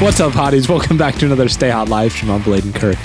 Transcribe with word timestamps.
What's 0.00 0.20
up, 0.20 0.32
hotties? 0.32 0.68
Welcome 0.68 0.96
back 0.96 1.16
to 1.16 1.26
another 1.26 1.48
Stay 1.48 1.70
Hot 1.70 1.88
live 1.88 2.12
stream 2.12 2.30
on 2.30 2.40
Bladen 2.42 2.72
Kirk. 2.72 2.96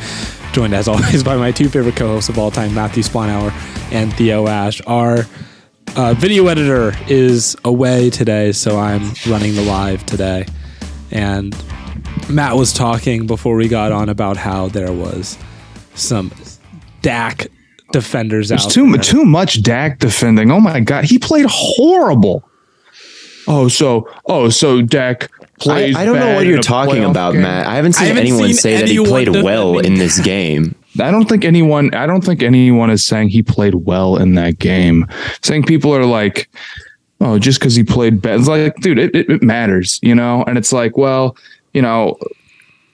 Joined 0.51 0.75
as 0.75 0.87
always 0.89 1.23
by 1.23 1.35
my 1.35 1.51
two 1.51 1.67
favorite 1.67 1.95
co-hosts 1.95 2.29
of 2.29 2.37
all 2.37 2.51
time, 2.51 2.71
Matthew 2.75 3.01
Sponhour 3.01 3.51
and 3.91 4.13
Theo 4.13 4.47
Ash. 4.47 4.79
Our 4.85 5.25
uh, 5.95 6.13
video 6.13 6.45
editor 6.45 6.95
is 7.07 7.57
away 7.65 8.11
today, 8.11 8.51
so 8.51 8.77
I'm 8.77 9.11
running 9.27 9.55
the 9.55 9.63
live 9.63 10.05
today. 10.05 10.45
And 11.09 11.57
Matt 12.29 12.55
was 12.57 12.71
talking 12.71 13.25
before 13.25 13.55
we 13.55 13.67
got 13.67 13.91
on 13.91 14.07
about 14.07 14.37
how 14.37 14.67
there 14.67 14.93
was 14.93 15.39
some 15.95 16.31
Dak 17.01 17.47
defenders 17.91 18.49
There's 18.49 18.65
out 18.65 18.71
too 18.71 18.91
there. 18.91 19.01
too 19.01 19.25
much 19.25 19.63
Dak 19.63 19.97
defending. 19.97 20.51
Oh 20.51 20.59
my 20.59 20.79
god, 20.79 21.05
he 21.05 21.17
played 21.17 21.47
horrible. 21.49 22.47
Oh, 23.47 23.67
so 23.67 24.07
oh, 24.27 24.49
so 24.49 24.83
Dak 24.83 25.31
plays. 25.63 25.95
I 25.95 26.05
don't 26.05 26.19
know 26.19 26.35
what 26.35 26.45
you're 26.45 26.61
talking 26.61 27.03
about, 27.03 27.33
game. 27.33 27.41
Matt. 27.41 27.67
I 27.67 27.75
haven't 27.75 27.93
seen 27.93 28.07
haven't 28.07 28.23
anyone 28.23 28.47
seen 28.49 28.53
say 28.53 28.77
that 28.77 28.87
he 28.87 28.95
anyone 28.95 29.09
played 29.09 29.29
well 29.43 29.73
defending- 29.73 29.93
in 29.93 29.99
this 29.99 30.19
game. 30.19 30.75
I 30.99 31.09
don't 31.09 31.27
think 31.27 31.43
anyone. 31.43 31.93
I 31.95 32.05
don't 32.05 32.23
think 32.23 32.43
anyone 32.43 32.91
is 32.91 33.03
saying 33.03 33.29
he 33.29 33.41
played 33.41 33.73
well 33.73 34.17
in 34.17 34.35
that 34.35 34.59
game. 34.59 35.07
Saying 35.41 35.63
people 35.63 35.93
are 35.95 36.05
like, 36.05 36.49
oh, 37.19 37.39
just 37.39 37.59
because 37.59 37.75
he 37.75 37.83
played 37.83 38.21
bad. 38.21 38.39
It's 38.39 38.47
like, 38.47 38.75
dude, 38.75 38.99
it, 38.99 39.15
it, 39.15 39.29
it 39.29 39.41
matters, 39.41 39.99
you 40.03 40.13
know. 40.13 40.43
And 40.45 40.57
it's 40.57 40.71
like, 40.71 40.95
well, 40.97 41.35
you 41.73 41.81
know. 41.81 42.17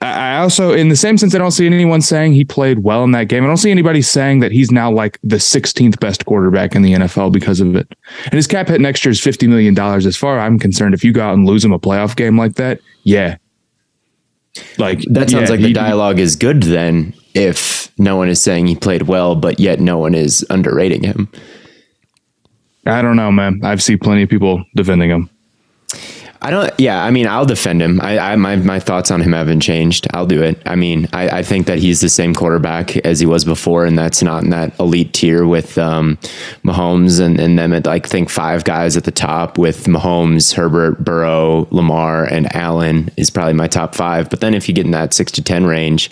I 0.02 0.38
also, 0.38 0.72
in 0.72 0.88
the 0.88 0.96
same 0.96 1.18
sense, 1.18 1.34
I 1.34 1.38
don't 1.38 1.50
see 1.50 1.66
anyone 1.66 2.00
saying 2.00 2.32
he 2.32 2.42
played 2.42 2.78
well 2.78 3.04
in 3.04 3.10
that 3.10 3.28
game. 3.28 3.44
I 3.44 3.46
don't 3.46 3.58
see 3.58 3.70
anybody 3.70 4.00
saying 4.00 4.40
that 4.40 4.50
he's 4.50 4.70
now 4.70 4.90
like 4.90 5.18
the 5.22 5.36
16th 5.36 6.00
best 6.00 6.24
quarterback 6.24 6.74
in 6.74 6.80
the 6.80 6.94
NFL 6.94 7.32
because 7.32 7.60
of 7.60 7.76
it. 7.76 7.86
And 8.24 8.32
his 8.32 8.46
cap 8.46 8.68
hit 8.68 8.80
next 8.80 9.04
year 9.04 9.12
is 9.12 9.20
$50 9.20 9.46
million. 9.46 9.78
As 9.78 10.16
far 10.16 10.38
as 10.38 10.46
I'm 10.46 10.58
concerned, 10.58 10.94
if 10.94 11.04
you 11.04 11.12
go 11.12 11.22
out 11.22 11.34
and 11.34 11.46
lose 11.46 11.62
him 11.62 11.72
a 11.72 11.78
playoff 11.78 12.16
game 12.16 12.38
like 12.38 12.54
that, 12.54 12.80
yeah. 13.02 13.36
Like 14.78 15.00
That 15.10 15.28
sounds 15.28 15.50
yeah, 15.50 15.56
like 15.56 15.60
the 15.60 15.74
dialogue 15.74 16.18
is 16.18 16.34
good 16.34 16.62
then 16.62 17.14
if 17.34 17.92
no 17.98 18.16
one 18.16 18.28
is 18.28 18.42
saying 18.42 18.66
he 18.66 18.76
played 18.76 19.02
well, 19.02 19.36
but 19.36 19.60
yet 19.60 19.80
no 19.80 19.98
one 19.98 20.14
is 20.14 20.44
underrating 20.48 21.02
him. 21.02 21.28
I 22.86 23.02
don't 23.02 23.16
know, 23.16 23.30
man. 23.30 23.60
I've 23.62 23.82
seen 23.82 23.98
plenty 23.98 24.22
of 24.22 24.30
people 24.30 24.64
defending 24.74 25.10
him. 25.10 25.30
I 26.42 26.50
don't. 26.50 26.72
Yeah, 26.78 27.04
I 27.04 27.10
mean, 27.10 27.26
I'll 27.26 27.44
defend 27.44 27.82
him. 27.82 28.00
I, 28.00 28.18
I 28.18 28.36
my 28.36 28.56
my 28.56 28.80
thoughts 28.80 29.10
on 29.10 29.20
him 29.20 29.32
haven't 29.32 29.60
changed. 29.60 30.06
I'll 30.14 30.26
do 30.26 30.42
it. 30.42 30.60
I 30.64 30.74
mean, 30.74 31.06
I, 31.12 31.40
I 31.40 31.42
think 31.42 31.66
that 31.66 31.78
he's 31.78 32.00
the 32.00 32.08
same 32.08 32.34
quarterback 32.34 32.96
as 32.98 33.20
he 33.20 33.26
was 33.26 33.44
before, 33.44 33.84
and 33.84 33.98
that's 33.98 34.22
not 34.22 34.42
in 34.44 34.50
that 34.50 34.78
elite 34.80 35.12
tier 35.12 35.46
with 35.46 35.76
um, 35.76 36.16
Mahomes 36.64 37.20
and 37.20 37.38
and 37.38 37.58
them 37.58 37.74
at 37.74 37.84
like 37.84 38.06
think 38.06 38.30
five 38.30 38.64
guys 38.64 38.96
at 38.96 39.04
the 39.04 39.10
top 39.10 39.58
with 39.58 39.84
Mahomes, 39.84 40.54
Herbert, 40.54 41.04
Burrow, 41.04 41.68
Lamar, 41.70 42.24
and 42.24 42.54
Allen 42.56 43.10
is 43.18 43.28
probably 43.28 43.52
my 43.52 43.68
top 43.68 43.94
five. 43.94 44.30
But 44.30 44.40
then 44.40 44.54
if 44.54 44.66
you 44.66 44.74
get 44.74 44.86
in 44.86 44.92
that 44.92 45.12
six 45.12 45.30
to 45.32 45.42
ten 45.42 45.66
range, 45.66 46.10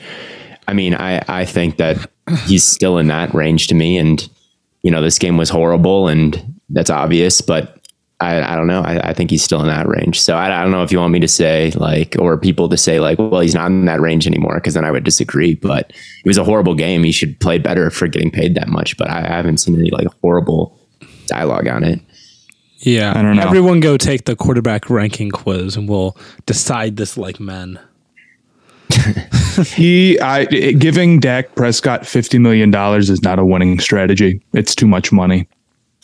I 0.66 0.74
mean, 0.74 0.94
I 0.94 1.22
I 1.26 1.46
think 1.46 1.78
that 1.78 2.06
he's 2.44 2.64
still 2.64 2.98
in 2.98 3.06
that 3.06 3.32
range 3.32 3.68
to 3.68 3.74
me. 3.74 3.96
And 3.96 4.28
you 4.82 4.90
know, 4.90 5.00
this 5.00 5.18
game 5.18 5.38
was 5.38 5.48
horrible, 5.48 6.06
and 6.06 6.60
that's 6.68 6.90
obvious, 6.90 7.40
but. 7.40 7.76
I, 8.20 8.52
I 8.52 8.56
don't 8.56 8.66
know. 8.66 8.82
I, 8.82 9.10
I 9.10 9.14
think 9.14 9.30
he's 9.30 9.44
still 9.44 9.60
in 9.60 9.68
that 9.68 9.86
range. 9.86 10.20
So 10.20 10.36
I, 10.36 10.46
I 10.46 10.62
don't 10.62 10.72
know 10.72 10.82
if 10.82 10.90
you 10.90 10.98
want 10.98 11.12
me 11.12 11.20
to 11.20 11.28
say 11.28 11.70
like, 11.76 12.16
or 12.18 12.36
people 12.36 12.68
to 12.68 12.76
say 12.76 12.98
like, 12.98 13.18
well, 13.18 13.40
he's 13.40 13.54
not 13.54 13.66
in 13.66 13.84
that 13.84 14.00
range 14.00 14.26
anymore, 14.26 14.56
because 14.56 14.74
then 14.74 14.84
I 14.84 14.90
would 14.90 15.04
disagree. 15.04 15.54
But 15.54 15.90
it 15.90 16.26
was 16.26 16.36
a 16.36 16.42
horrible 16.42 16.74
game. 16.74 17.04
He 17.04 17.12
should 17.12 17.38
play 17.38 17.58
better 17.58 17.90
for 17.90 18.08
getting 18.08 18.32
paid 18.32 18.56
that 18.56 18.66
much. 18.66 18.96
But 18.96 19.08
I, 19.08 19.18
I 19.20 19.36
haven't 19.36 19.58
seen 19.58 19.78
any 19.78 19.90
like 19.90 20.08
horrible 20.20 20.76
dialogue 21.26 21.68
on 21.68 21.84
it. 21.84 22.00
Yeah, 22.78 23.12
I 23.16 23.22
don't 23.22 23.36
know. 23.36 23.42
Everyone 23.42 23.80
go 23.80 23.96
take 23.96 24.24
the 24.24 24.36
quarterback 24.36 24.88
ranking 24.88 25.30
quiz, 25.30 25.76
and 25.76 25.88
we'll 25.88 26.16
decide 26.46 26.96
this 26.96 27.16
like 27.16 27.38
men. 27.38 27.78
He, 29.64 30.18
I, 30.20 30.44
giving 30.44 31.20
Dak 31.20 31.54
Prescott 31.54 32.06
fifty 32.06 32.38
million 32.38 32.70
dollars 32.70 33.10
is 33.10 33.22
not 33.22 33.38
a 33.38 33.44
winning 33.44 33.78
strategy. 33.80 34.40
It's 34.52 34.74
too 34.74 34.86
much 34.86 35.12
money. 35.12 35.48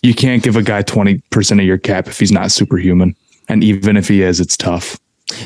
You 0.04 0.14
can't 0.14 0.42
give 0.42 0.56
a 0.56 0.62
guy 0.62 0.82
twenty 0.82 1.22
percent 1.30 1.60
of 1.60 1.66
your 1.66 1.78
cap 1.78 2.08
if 2.08 2.18
he's 2.18 2.30
not 2.30 2.52
superhuman, 2.52 3.16
and 3.48 3.64
even 3.64 3.96
if 3.96 4.06
he 4.06 4.20
is, 4.20 4.38
it's 4.38 4.56
tough. 4.56 5.00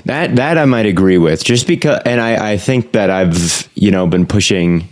That 0.05 0.34
that 0.34 0.58
I 0.58 0.64
might 0.64 0.87
agree 0.87 1.16
with, 1.16 1.44
just 1.44 1.69
because, 1.69 2.02
and 2.05 2.20
I 2.20 2.52
I 2.52 2.56
think 2.56 2.90
that 2.93 3.08
I've 3.08 3.69
you 3.76 3.93
know 3.93 4.08
been 4.08 4.26
pushing 4.26 4.88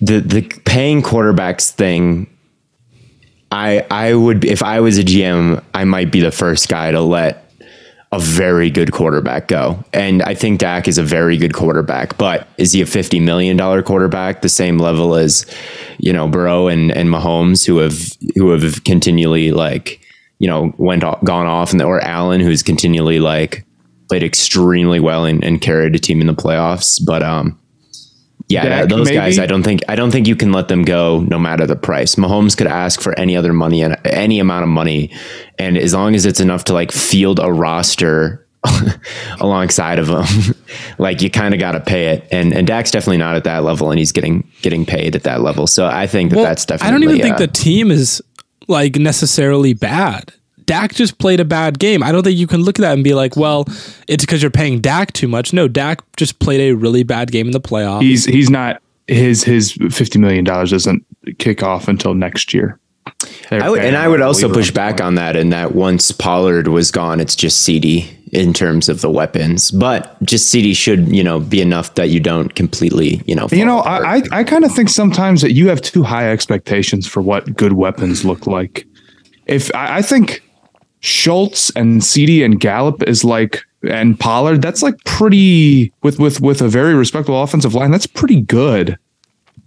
the 0.00 0.20
the 0.20 0.42
paying 0.64 1.02
quarterbacks 1.02 1.70
thing. 1.70 2.28
I 3.50 3.84
I 3.90 4.14
would 4.14 4.44
if 4.44 4.62
I 4.62 4.78
was 4.78 4.98
a 4.98 5.02
GM, 5.02 5.62
I 5.74 5.82
might 5.82 6.12
be 6.12 6.20
the 6.20 6.30
first 6.30 6.68
guy 6.68 6.92
to 6.92 7.00
let 7.00 7.41
a 8.12 8.18
very 8.18 8.68
good 8.68 8.92
quarterback 8.92 9.48
go, 9.48 9.82
and 9.92 10.22
I 10.22 10.34
think 10.34 10.60
Dak 10.60 10.86
is 10.86 10.98
a 10.98 11.02
very 11.02 11.38
good 11.38 11.54
quarterback. 11.54 12.18
But 12.18 12.46
is 12.58 12.72
he 12.72 12.82
a 12.82 12.86
fifty 12.86 13.18
million 13.18 13.56
dollar 13.56 13.82
quarterback, 13.82 14.42
the 14.42 14.48
same 14.48 14.78
level 14.78 15.14
as 15.14 15.46
you 15.98 16.12
know 16.12 16.28
Burrow 16.28 16.68
and 16.68 16.92
and 16.92 17.08
Mahomes, 17.08 17.66
who 17.66 17.78
have 17.78 17.98
who 18.36 18.50
have 18.50 18.84
continually 18.84 19.50
like 19.50 20.00
you 20.38 20.46
know 20.46 20.74
went 20.76 21.04
off, 21.04 21.24
gone 21.24 21.46
off, 21.46 21.72
and 21.72 21.80
or 21.80 22.00
Allen, 22.02 22.40
who's 22.40 22.62
continually 22.62 23.18
like 23.18 23.64
played 24.08 24.22
extremely 24.22 25.00
well 25.00 25.24
and, 25.24 25.42
and 25.42 25.62
carried 25.62 25.94
a 25.94 25.98
team 25.98 26.20
in 26.20 26.26
the 26.26 26.34
playoffs. 26.34 27.02
But 27.02 27.22
um, 27.22 27.58
yeah, 28.52 28.64
Dak, 28.64 28.88
those 28.88 29.06
maybe? 29.06 29.16
guys, 29.16 29.38
I 29.38 29.46
don't 29.46 29.62
think 29.62 29.80
I 29.88 29.94
don't 29.96 30.10
think 30.10 30.26
you 30.26 30.36
can 30.36 30.52
let 30.52 30.68
them 30.68 30.82
go 30.82 31.20
no 31.20 31.38
matter 31.38 31.66
the 31.66 31.76
price. 31.76 32.16
Mahomes 32.16 32.56
could 32.56 32.66
ask 32.66 33.00
for 33.00 33.18
any 33.18 33.36
other 33.36 33.52
money 33.52 33.82
and 33.82 33.96
any 34.06 34.38
amount 34.38 34.62
of 34.64 34.68
money, 34.68 35.10
and 35.58 35.76
as 35.76 35.94
long 35.94 36.14
as 36.14 36.26
it's 36.26 36.40
enough 36.40 36.64
to 36.64 36.72
like 36.72 36.92
field 36.92 37.40
a 37.40 37.52
roster 37.52 38.46
alongside 39.40 39.98
of 39.98 40.08
him, 40.08 40.54
like 40.98 41.22
you 41.22 41.30
kind 41.30 41.54
of 41.54 41.60
got 41.60 41.72
to 41.72 41.80
pay 41.80 42.08
it. 42.08 42.28
And 42.30 42.52
and 42.52 42.66
Dak's 42.66 42.90
definitely 42.90 43.18
not 43.18 43.36
at 43.36 43.44
that 43.44 43.64
level, 43.64 43.90
and 43.90 43.98
he's 43.98 44.12
getting 44.12 44.48
getting 44.62 44.86
paid 44.86 45.16
at 45.16 45.22
that 45.24 45.40
level. 45.40 45.66
So 45.66 45.86
I 45.86 46.06
think 46.06 46.30
that 46.30 46.36
Well, 46.36 46.44
that's 46.44 46.64
definitely. 46.64 46.88
I 46.88 46.90
don't 46.92 47.02
even 47.02 47.22
think 47.22 47.36
uh, 47.36 47.38
the 47.38 47.48
team 47.48 47.90
is 47.90 48.22
like 48.68 48.96
necessarily 48.96 49.74
bad. 49.74 50.32
Dak 50.66 50.94
just 50.94 51.18
played 51.18 51.40
a 51.40 51.44
bad 51.44 51.78
game. 51.78 52.02
I 52.02 52.12
don't 52.12 52.22
think 52.22 52.38
you 52.38 52.46
can 52.46 52.62
look 52.62 52.78
at 52.78 52.82
that 52.82 52.94
and 52.94 53.04
be 53.04 53.14
like, 53.14 53.36
well, 53.36 53.64
it's 54.08 54.24
because 54.24 54.42
you're 54.42 54.50
paying 54.50 54.80
Dak 54.80 55.12
too 55.12 55.28
much. 55.28 55.52
No, 55.52 55.68
Dak 55.68 56.02
just 56.16 56.38
played 56.38 56.60
a 56.60 56.72
really 56.76 57.02
bad 57.02 57.30
game 57.30 57.46
in 57.46 57.52
the 57.52 57.60
playoffs. 57.60 58.02
He's 58.02 58.24
he's 58.24 58.50
not 58.50 58.82
his 59.06 59.44
his 59.44 59.72
fifty 59.90 60.18
million 60.18 60.44
dollars 60.44 60.70
doesn't 60.70 61.04
kick 61.38 61.62
off 61.62 61.88
until 61.88 62.14
next 62.14 62.54
year. 62.54 62.78
I 63.50 63.68
would, 63.68 63.80
and 63.80 63.96
I 63.96 64.08
would 64.08 64.22
also 64.22 64.52
push 64.52 64.70
back 64.70 65.00
on 65.00 65.16
that 65.16 65.36
in 65.36 65.50
that 65.50 65.74
once 65.74 66.10
Pollard 66.10 66.68
was 66.68 66.90
gone, 66.90 67.20
it's 67.20 67.36
just 67.36 67.62
CD 67.62 68.08
in 68.32 68.52
terms 68.52 68.88
of 68.88 69.00
the 69.00 69.10
weapons. 69.10 69.70
But 69.70 70.20
just 70.22 70.48
CD 70.48 70.72
should, 70.74 71.14
you 71.14 71.22
know, 71.22 71.38
be 71.38 71.60
enough 71.60 71.94
that 71.94 72.08
you 72.08 72.18
don't 72.18 72.54
completely, 72.54 73.22
you 73.26 73.34
know, 73.34 73.48
You 73.52 73.64
know, 73.64 73.80
apart. 73.80 74.04
I 74.04 74.16
I, 74.16 74.22
I 74.40 74.44
kind 74.44 74.64
of 74.64 74.74
think 74.74 74.88
sometimes 74.88 75.42
that 75.42 75.52
you 75.52 75.68
have 75.68 75.82
too 75.82 76.02
high 76.02 76.30
expectations 76.30 77.06
for 77.06 77.20
what 77.20 77.56
good 77.56 77.74
weapons 77.74 78.24
look 78.24 78.46
like. 78.46 78.86
If 79.46 79.74
I, 79.74 79.98
I 79.98 80.02
think 80.02 80.42
Schultz 81.02 81.70
and 81.70 82.02
CD 82.02 82.42
and 82.42 82.58
Gallup 82.58 83.02
is 83.02 83.24
like 83.24 83.64
and 83.88 84.18
Pollard, 84.18 84.62
that's 84.62 84.82
like 84.82 85.02
pretty 85.04 85.92
with 86.02 86.18
with 86.18 86.40
with 86.40 86.62
a 86.62 86.68
very 86.68 86.94
respectable 86.94 87.42
offensive 87.42 87.74
line. 87.74 87.90
That's 87.90 88.06
pretty 88.06 88.40
good. 88.40 88.96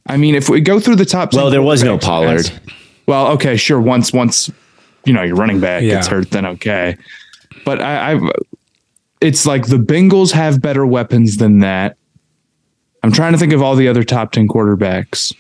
I 0.08 0.18
mean, 0.18 0.36
if 0.36 0.50
we 0.50 0.62
go 0.62 0.80
through 0.80 0.96
the 0.96 1.06
top, 1.06 1.34
well, 1.34 1.50
there 1.50 1.62
was 1.62 1.84
no 1.84 1.98
Pollard. 1.98 2.50
Well, 3.08 3.28
okay, 3.34 3.58
sure. 3.58 3.82
Once 3.82 4.14
once 4.14 4.50
you 5.04 5.14
know 5.14 5.24
your 5.24 5.36
running 5.36 5.60
back 5.60 5.82
gets 5.82 6.08
hurt, 6.08 6.32
then 6.32 6.46
okay. 6.46 6.96
But 7.66 7.82
I, 7.82 8.14
I, 8.14 8.32
it's 9.22 9.46
like 9.46 9.68
the 9.68 9.78
Bengals 9.78 10.32
have 10.32 10.62
better 10.62 10.86
weapons 10.86 11.38
than 11.38 11.60
that. 11.60 11.98
I'm 13.04 13.12
trying 13.12 13.34
to 13.34 13.38
think 13.38 13.54
of 13.54 13.62
all 13.62 13.76
the 13.76 13.88
other 13.88 14.04
top 14.04 14.32
ten 14.32 14.48
quarterbacks. 14.48 15.36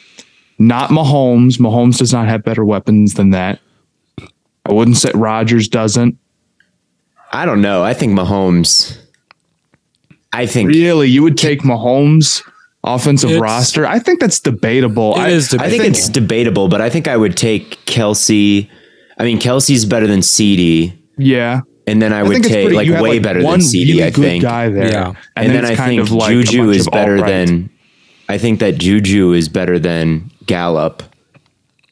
Not 0.57 0.89
Mahomes. 0.89 1.57
Mahomes 1.57 1.97
does 1.97 2.13
not 2.13 2.27
have 2.27 2.43
better 2.43 2.65
weapons 2.65 3.13
than 3.13 3.29
that. 3.31 3.59
I 4.65 4.73
wouldn't 4.73 4.97
say 4.97 5.11
Rodgers 5.13 5.67
doesn't. 5.67 6.17
I 7.31 7.45
don't 7.45 7.61
know. 7.61 7.83
I 7.83 7.93
think 7.93 8.17
Mahomes. 8.17 8.97
I 10.33 10.45
think 10.45 10.69
Really, 10.69 11.07
you 11.09 11.23
would 11.23 11.37
take 11.37 11.61
Mahomes 11.61 12.41
offensive 12.83 13.29
It's- 13.29 13.41
roster? 13.41 13.85
I 13.85 13.99
think 13.99 14.19
that's 14.19 14.39
debatable. 14.39 15.13
It 15.15 15.19
I, 15.19 15.29
is 15.29 15.53
I 15.53 15.69
think 15.69 15.83
it's 15.83 16.09
debatable, 16.09 16.67
but 16.67 16.81
I 16.81 16.89
think 16.89 17.07
I 17.07 17.15
would 17.17 17.37
take 17.37 17.83
Kelce. 17.85 18.67
I 19.17 19.23
mean, 19.23 19.39
Kelce's 19.39 19.85
better 19.85 20.07
than 20.07 20.21
CD, 20.21 20.93
yeah. 21.17 21.61
and 21.87 22.01
then 22.01 22.11
I 22.11 22.19
I 22.19 22.23
would 22.23 22.43
take 22.43 22.67
pretty, 22.67 22.75
like 22.75 23.01
way 23.01 23.13
like, 23.13 23.21
better 23.21 23.41
one 23.43 23.59
than 23.59 23.61
CD. 23.61 23.91
really 23.93 24.03
I 24.03 24.09
good 24.09 24.21
think, 24.21 24.43
guy 24.43 24.67
there, 24.69 24.91
Yeah. 24.91 25.13
and, 25.37 25.51
then, 25.51 25.63
it's 25.63 25.79
I 25.79 25.87
think 25.87 26.01
of 26.01 26.11
like 26.11 26.31
Juju 26.31 26.69
is 26.71 26.89
better 26.89 27.15
alt-right. 27.15 27.29
than. 27.47 27.69
I 28.27 28.37
think 28.39 28.59
that 28.59 28.77
Juju 28.77 29.31
is 29.33 29.47
better 29.47 29.79
than 29.79 30.31
Gallup, 30.45 31.01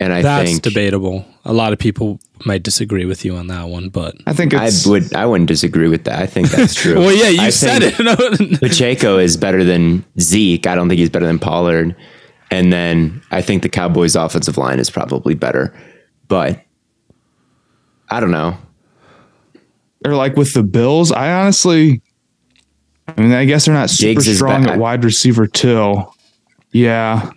and 0.01 0.11
I 0.11 0.21
That's 0.21 0.49
think 0.49 0.63
debatable. 0.63 1.25
A 1.45 1.51
lot 1.53 1.73
of 1.73 1.79
people 1.79 2.19
might 2.45 2.63
disagree 2.63 3.05
with 3.05 3.25
you 3.25 3.35
on 3.35 3.47
that 3.47 3.67
one, 3.67 3.89
but 3.89 4.15
I 4.25 4.33
think 4.33 4.53
I 4.53 4.69
would. 4.85 5.13
I 5.13 5.25
wouldn't 5.25 5.49
disagree 5.49 5.89
with 5.89 6.05
that. 6.05 6.19
I 6.21 6.25
think 6.25 6.49
that's 6.49 6.73
true. 6.73 6.95
well, 6.99 7.11
yeah, 7.11 7.27
you 7.27 7.41
I 7.41 7.49
said 7.49 7.81
it. 7.83 8.59
Pacheco 8.61 9.17
is 9.17 9.35
better 9.35 9.63
than 9.63 10.05
Zeke. 10.19 10.67
I 10.67 10.75
don't 10.75 10.87
think 10.87 10.99
he's 10.99 11.09
better 11.09 11.25
than 11.25 11.39
Pollard. 11.39 11.95
And 12.49 12.71
then 12.71 13.21
I 13.31 13.41
think 13.41 13.63
the 13.63 13.69
Cowboys' 13.69 14.15
offensive 14.15 14.57
line 14.57 14.79
is 14.79 14.89
probably 14.89 15.33
better, 15.33 15.73
but 16.27 16.61
I 18.09 18.19
don't 18.19 18.31
know. 18.31 18.55
or 20.05 20.15
like 20.15 20.37
with 20.37 20.53
the 20.53 20.63
Bills. 20.63 21.11
I 21.11 21.31
honestly, 21.33 22.01
I 23.07 23.19
mean, 23.19 23.31
I 23.33 23.45
guess 23.45 23.65
they're 23.65 23.73
not 23.73 23.89
super 23.89 24.21
Diggs 24.21 24.35
strong 24.37 24.63
bad. 24.65 24.73
at 24.73 24.79
wide 24.79 25.03
receiver 25.03 25.47
too. 25.47 26.03
Yeah, 26.71 27.31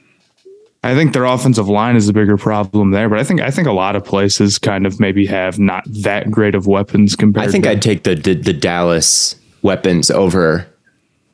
I 0.87 0.95
think 0.95 1.13
their 1.13 1.25
offensive 1.25 1.69
line 1.69 1.97
is 1.97 2.09
a 2.09 2.13
bigger 2.13 2.37
problem 2.37 2.93
there. 2.93 3.09
But 3.09 3.19
I 3.19 3.25
think 3.25 3.41
I 3.41 3.51
think 3.51 3.67
a 3.67 3.73
lot 3.73 3.97
of 3.97 4.05
places 4.05 4.59
kind 4.59 4.87
of 4.87 5.01
maybe 5.01 5.27
have 5.27 5.59
not 5.59 5.85
that 6.03 6.31
great 6.31 6.55
of 6.55 6.69
weapons 6.69 7.17
compared. 7.17 7.43
To. 7.43 7.49
I 7.49 7.53
think 7.53 7.65
to, 7.65 7.71
I'd 7.71 7.83
take 7.83 8.05
the, 8.05 8.15
the 8.15 8.35
the 8.35 8.53
Dallas 8.53 9.35
weapons 9.63 10.13
over 10.13 10.67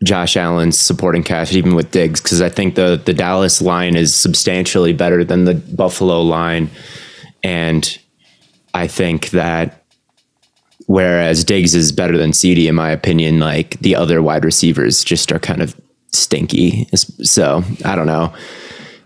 Josh 0.02 0.38
Allen's 0.38 0.78
supporting 0.78 1.22
cast, 1.22 1.52
even 1.52 1.74
with 1.74 1.90
Diggs, 1.90 2.20
because 2.20 2.40
I 2.40 2.48
think 2.48 2.76
the 2.76 3.00
the 3.04 3.12
Dallas 3.12 3.60
line 3.60 3.94
is 3.94 4.14
substantially 4.14 4.94
better 4.94 5.22
than 5.22 5.44
the 5.44 5.54
Buffalo 5.54 6.22
line, 6.22 6.70
and 7.42 7.98
I 8.72 8.86
think 8.86 9.30
that 9.30 9.84
whereas 10.86 11.44
Diggs 11.44 11.74
is 11.74 11.92
better 11.92 12.16
than 12.16 12.32
CD 12.32 12.68
in 12.68 12.74
my 12.74 12.90
opinion, 12.90 13.38
like 13.38 13.78
the 13.80 13.96
other 13.96 14.22
wide 14.22 14.46
receivers 14.46 15.04
just 15.04 15.30
are 15.30 15.38
kind 15.38 15.60
of 15.60 15.78
stinky. 16.10 16.88
So 16.94 17.62
I 17.84 17.94
don't 17.94 18.06
know. 18.06 18.32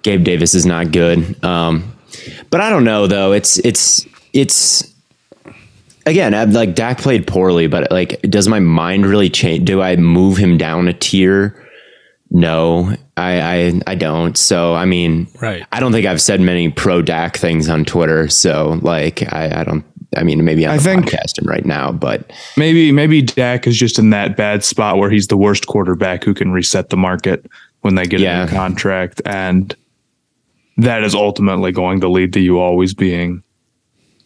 Gabe 0.06 0.22
Davis 0.22 0.54
is 0.54 0.64
not 0.64 0.92
good. 0.92 1.42
Um, 1.44 1.92
but 2.50 2.60
I 2.60 2.70
don't 2.70 2.84
know 2.84 3.08
though. 3.08 3.32
It's 3.32 3.58
it's 3.58 4.06
it's 4.32 4.94
again, 6.06 6.32
I'm 6.32 6.52
like 6.52 6.76
Dak 6.76 6.98
played 6.98 7.26
poorly, 7.26 7.66
but 7.66 7.90
like, 7.90 8.20
does 8.22 8.46
my 8.46 8.60
mind 8.60 9.04
really 9.04 9.28
change? 9.28 9.64
Do 9.64 9.82
I 9.82 9.96
move 9.96 10.36
him 10.36 10.56
down 10.58 10.86
a 10.86 10.92
tier? 10.92 11.60
No, 12.30 12.94
I, 13.16 13.40
I, 13.40 13.80
I 13.88 13.94
don't. 13.96 14.36
So, 14.38 14.74
I 14.74 14.84
mean, 14.84 15.26
Right. 15.40 15.64
I 15.72 15.80
don't 15.80 15.90
think 15.92 16.06
I've 16.06 16.20
said 16.20 16.40
many 16.40 16.68
pro 16.70 17.02
Dak 17.02 17.36
things 17.36 17.68
on 17.68 17.84
Twitter. 17.84 18.28
So, 18.28 18.78
like, 18.82 19.22
I, 19.32 19.60
I 19.60 19.64
don't. 19.64 19.84
I 20.16 20.22
mean, 20.22 20.44
maybe 20.44 20.66
I'm 20.66 20.74
I 20.74 20.78
think- 20.78 21.06
podcasting 21.06 21.46
right 21.48 21.64
now, 21.64 21.90
but 21.90 22.32
maybe 22.56 22.92
maybe 22.92 23.22
Dak 23.22 23.66
is 23.66 23.76
just 23.76 23.98
in 23.98 24.10
that 24.10 24.36
bad 24.36 24.62
spot 24.62 24.98
where 24.98 25.10
he's 25.10 25.26
the 25.26 25.36
worst 25.36 25.66
quarterback 25.66 26.22
who 26.22 26.32
can 26.32 26.52
reset 26.52 26.90
the 26.90 26.96
market 26.96 27.44
when 27.80 27.96
they 27.96 28.06
get 28.06 28.20
Yeah. 28.20 28.42
a 28.42 28.46
new 28.46 28.52
contract, 28.52 29.20
and 29.26 29.74
that 30.76 31.02
is 31.02 31.14
ultimately 31.14 31.72
going 31.72 32.00
to 32.00 32.08
lead 32.08 32.32
to 32.34 32.40
you 32.40 32.58
always 32.58 32.94
being 32.94 33.42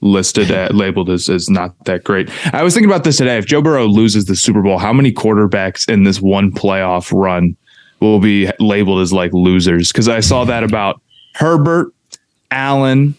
listed 0.01 0.51
at 0.51 0.75
labeled 0.75 1.11
as, 1.11 1.29
as 1.29 1.49
not 1.49 1.85
that 1.85 2.05
great. 2.05 2.31
I 2.55 2.63
was 2.63 2.75
thinking 2.75 2.91
about 2.91 3.05
this 3.05 3.17
today. 3.17 3.39
If 3.39 3.47
Joe 3.47 3.63
Burrow 3.63 3.87
loses 3.87 4.27
the 4.27 4.37
Super 4.37 4.63
Bowl, 4.63 4.79
how 4.79 4.93
many 4.93 5.13
quarterbacks 5.13 5.89
in 5.89 6.05
this 6.05 6.21
one 6.21 6.51
playoff 6.53 7.13
run 7.13 7.57
will 8.01 8.21
be 8.21 8.51
labeled 8.59 9.01
as 9.01 9.13
like 9.13 9.33
losers? 9.33 9.93
Because 9.93 10.09
I 10.09 10.21
saw 10.21 10.45
that 10.45 10.65
about 10.65 11.01
Herbert, 11.35 11.93
Allen, 12.51 13.15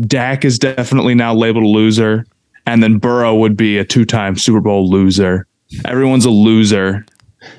Dak 0.00 0.44
is 0.44 0.58
definitely 0.58 1.14
now 1.14 1.34
labeled 1.34 1.64
a 1.64 1.68
loser, 1.68 2.24
and 2.66 2.82
then 2.82 2.98
Burrow 2.98 3.34
would 3.34 3.56
be 3.56 3.78
a 3.78 3.84
two-time 3.84 4.36
Super 4.36 4.60
Bowl 4.60 4.88
loser. 4.88 5.46
Everyone's 5.84 6.24
a 6.24 6.30
loser. 6.30 7.04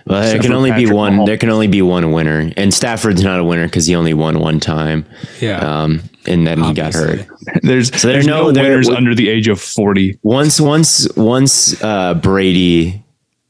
Well, 0.05 0.21
there 0.21 0.39
can 0.39 0.51
for 0.51 0.55
only 0.57 0.71
be 0.71 0.91
one. 0.91 1.17
Mahomes. 1.17 1.25
There 1.25 1.37
can 1.37 1.49
only 1.49 1.67
be 1.67 1.81
one 1.81 2.11
winner, 2.11 2.51
and 2.57 2.73
Stafford's 2.73 3.23
not 3.23 3.39
a 3.39 3.43
winner 3.43 3.65
because 3.65 3.85
he 3.85 3.95
only 3.95 4.13
won 4.13 4.39
one 4.39 4.59
time. 4.59 5.05
Yeah. 5.39 5.59
Um, 5.59 6.01
and 6.27 6.45
then 6.45 6.61
he 6.63 6.73
got 6.73 6.93
hurt. 6.93 7.25
There's 7.61 7.89
there's 7.91 8.01
there's 8.01 8.27
no, 8.27 8.45
no- 8.45 8.51
there- 8.51 8.63
winners 8.71 8.89
under 8.89 9.15
the 9.15 9.29
age 9.29 9.47
of 9.47 9.59
forty. 9.61 10.19
Once, 10.23 10.59
once, 10.59 11.07
once 11.15 11.81
uh, 11.81 12.13
Brady 12.15 13.03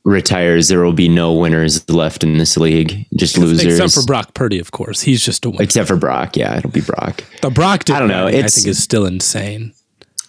retires, 0.06 0.68
there 0.70 0.82
will 0.82 0.94
be 0.94 1.10
no 1.10 1.34
winners 1.34 1.88
left 1.90 2.24
in 2.24 2.38
this 2.38 2.58
league. 2.58 3.06
Just 3.16 3.38
losers. 3.38 3.66
Except 3.80 3.94
for 3.94 4.08
Brock 4.08 4.34
Purdy, 4.34 4.60
of 4.60 4.72
course. 4.72 5.02
He's 5.02 5.24
just 5.24 5.46
a 5.46 5.50
winner. 5.50 5.64
Except 5.64 5.88
for 5.88 5.96
Brock, 5.98 6.38
yeah, 6.38 6.58
it'll 6.58 6.70
be 6.72 6.82
Brock. 6.82 7.24
The 7.42 7.50
Brock 7.50 7.86
did 7.86 7.96
I 7.96 8.00
don't 8.00 8.08
know, 8.08 8.28
I 8.28 8.32
think 8.32 8.68
is 8.68 8.82
still 8.82 9.06
insane. 9.06 9.74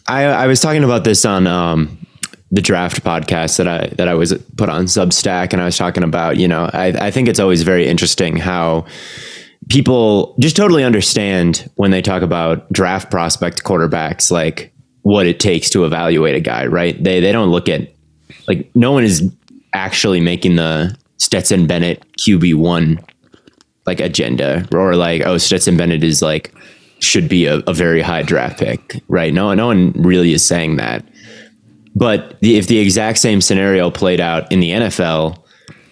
I 0.07 0.25
I 0.25 0.47
was 0.47 0.61
talking 0.61 0.83
about 0.83 1.05
this 1.05 1.25
on 1.25 1.47
um 1.47 1.99
the 2.51 2.61
draft 2.61 3.05
podcast 3.05 3.59
that 3.59 3.69
I 3.69 3.87
that 3.97 4.09
I 4.09 4.15
was 4.15 4.35
put 4.57 4.69
on 4.69 4.87
Substack, 4.87 5.53
and 5.53 5.63
I 5.63 5.67
was 5.67 5.77
talking 5.77 6.03
about 6.03 6.37
you 6.37 6.49
know 6.49 6.69
I 6.73 6.87
I 7.07 7.11
think 7.11 7.29
it's 7.29 7.41
always 7.41 7.63
very 7.63 7.87
interesting 7.87 8.37
how 8.37 8.87
people 9.69 10.35
just 10.41 10.57
totally 10.57 10.83
understand 10.83 11.71
when 11.77 11.91
they 11.91 12.03
talk 12.03 12.23
about 12.23 12.71
draft 12.73 13.11
prospect 13.11 13.63
quarterbacks 13.63 14.31
like 14.31 14.73
what 15.03 15.27
it 15.27 15.41
takes 15.41 15.71
to 15.71 15.85
evaluate 15.85 16.35
a 16.35 16.41
guy, 16.41 16.67
right? 16.67 17.03
They 17.03 17.21
they 17.21 17.33
don't 17.33 17.51
look 17.51 17.69
at 17.69 17.93
like 18.49 18.71
no 18.75 18.93
one 18.93 19.05
is 19.05 19.33
actually 19.73 20.21
making 20.21 20.57
the 20.57 20.97
Stetson 21.19 21.67
Bennett 21.67 22.05
QB 22.19 22.55
one 22.57 22.99
like 23.87 24.01
agenda 24.01 24.67
or 24.73 24.97
like 24.97 25.23
oh 25.25 25.39
Stetson 25.39 25.77
Bennett 25.77 26.03
is 26.03 26.21
like 26.21 26.53
should 26.99 27.29
be 27.29 27.47
a, 27.47 27.59
a 27.67 27.73
very 27.73 28.03
high 28.03 28.23
draft 28.23 28.59
pick, 28.59 29.03
right? 29.09 29.33
No, 29.33 29.55
no 29.55 29.67
one 29.67 29.93
really 29.93 30.33
is 30.33 30.47
saying 30.47 30.77
that. 30.77 31.05
But 31.95 32.39
the, 32.41 32.57
if 32.57 32.67
the 32.67 32.79
exact 32.79 33.19
same 33.19 33.41
scenario 33.41 33.91
played 33.91 34.21
out 34.21 34.51
in 34.53 34.61
the 34.61 34.71
NFL, 34.71 35.43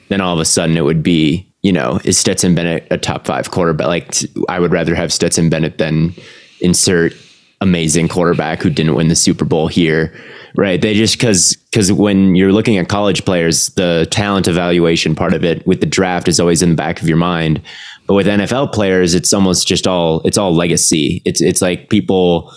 then 0.09 0.21
all 0.21 0.35
of 0.35 0.41
a 0.41 0.45
sudden 0.45 0.77
it 0.77 0.85
would 0.85 1.03
be, 1.03 1.51
you 1.63 1.73
know, 1.73 2.01
is 2.05 2.17
Stetson 2.19 2.55
Bennett 2.55 2.87
a 2.91 2.99
top 2.99 3.27
five 3.27 3.51
quarterback? 3.51 3.87
Like 3.87 4.15
I 4.49 4.61
would 4.61 4.73
rather 4.73 4.95
have 4.95 5.13
Stetson 5.13 5.51
Bennett 5.51 5.79
than 5.79 6.15
insert 6.61 7.13
amazing 7.61 8.09
quarterback 8.09 8.63
who 8.63 8.71
didn't 8.71 8.95
win 8.95 9.09
the 9.09 9.17
Super 9.17 9.45
Bowl 9.45 9.67
here. 9.69 10.15
Right. 10.57 10.81
They 10.81 10.95
just 10.95 11.19
because 11.19 11.57
because 11.71 11.93
when 11.93 12.35
you're 12.35 12.53
looking 12.53 12.79
at 12.79 12.89
college 12.89 13.25
players, 13.25 13.69
the 13.71 14.07
talent 14.11 14.49
evaluation 14.49 15.15
part 15.15 15.35
of 15.35 15.45
it 15.45 15.67
with 15.67 15.81
the 15.81 15.87
draft 15.87 16.27
is 16.27 16.41
always 16.41 16.63
in 16.63 16.71
the 16.71 16.75
back 16.75 17.03
of 17.03 17.09
your 17.09 17.17
mind. 17.17 17.61
But 18.07 18.15
with 18.15 18.27
NFL 18.27 18.73
players, 18.73 19.15
it's 19.15 19.33
almost 19.33 19.69
just 19.69 19.87
all 19.87 20.21
it's 20.23 20.39
all 20.39 20.55
legacy. 20.55 21.23
It's 21.25 21.41
it's 21.41 21.61
like 21.61 21.91
people 21.91 22.53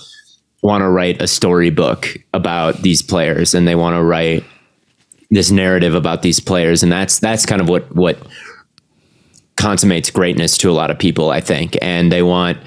want 0.61 0.81
to 0.81 0.89
write 0.89 1.21
a 1.21 1.27
storybook 1.27 2.17
about 2.33 2.81
these 2.81 3.01
players 3.01 3.53
and 3.53 3.67
they 3.67 3.75
want 3.75 3.95
to 3.95 4.03
write 4.03 4.43
this 5.29 5.49
narrative 5.49 5.95
about 5.95 6.21
these 6.21 6.39
players 6.39 6.83
and 6.83 6.91
that's 6.91 7.19
that's 7.19 7.45
kind 7.45 7.61
of 7.61 7.69
what 7.69 7.95
what 7.95 8.17
consummates 9.61 10.09
greatness 10.09 10.57
to 10.57 10.69
a 10.69 10.73
lot 10.73 10.89
of 10.89 10.97
people, 10.97 11.29
I 11.29 11.39
think. 11.39 11.77
And 11.81 12.11
they 12.11 12.23
want 12.23 12.57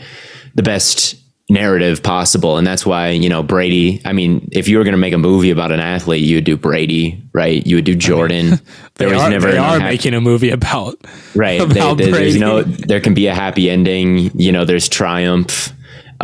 the 0.55 0.63
best 0.63 1.17
narrative 1.51 2.03
possible. 2.03 2.57
And 2.57 2.67
that's 2.67 2.87
why, 2.87 3.09
you 3.09 3.29
know, 3.29 3.43
Brady, 3.43 4.01
I 4.05 4.13
mean, 4.13 4.49
if 4.53 4.69
you 4.69 4.79
were 4.79 4.85
going 4.85 4.93
to 4.93 4.99
make 4.99 5.13
a 5.13 5.19
movie 5.19 5.51
about 5.51 5.73
an 5.73 5.81
athlete, 5.81 6.23
you 6.23 6.37
would 6.37 6.45
do 6.45 6.57
Brady, 6.57 7.21
right? 7.33 7.67
You 7.67 7.77
would 7.77 7.85
do 7.85 7.97
Jordan. 7.97 8.47
I 8.47 8.51
mean, 8.51 8.61
there 8.95 9.09
was 9.11 9.23
are, 9.23 9.31
never 9.31 9.51
they 9.51 9.59
are 9.59 9.79
making 9.79 10.15
a 10.15 10.21
movie 10.21 10.51
about 10.51 11.05
right. 11.35 11.61
About 11.71 11.99
they, 11.99 12.07
they, 12.07 12.13
there's 12.13 12.37
no, 12.37 12.63
there 12.63 13.01
can 13.01 13.13
be 13.13 13.27
a 13.27 13.35
happy 13.35 13.69
ending. 13.69 14.31
You 14.39 14.53
know, 14.53 14.65
there's 14.65 14.89
triumph. 14.89 15.73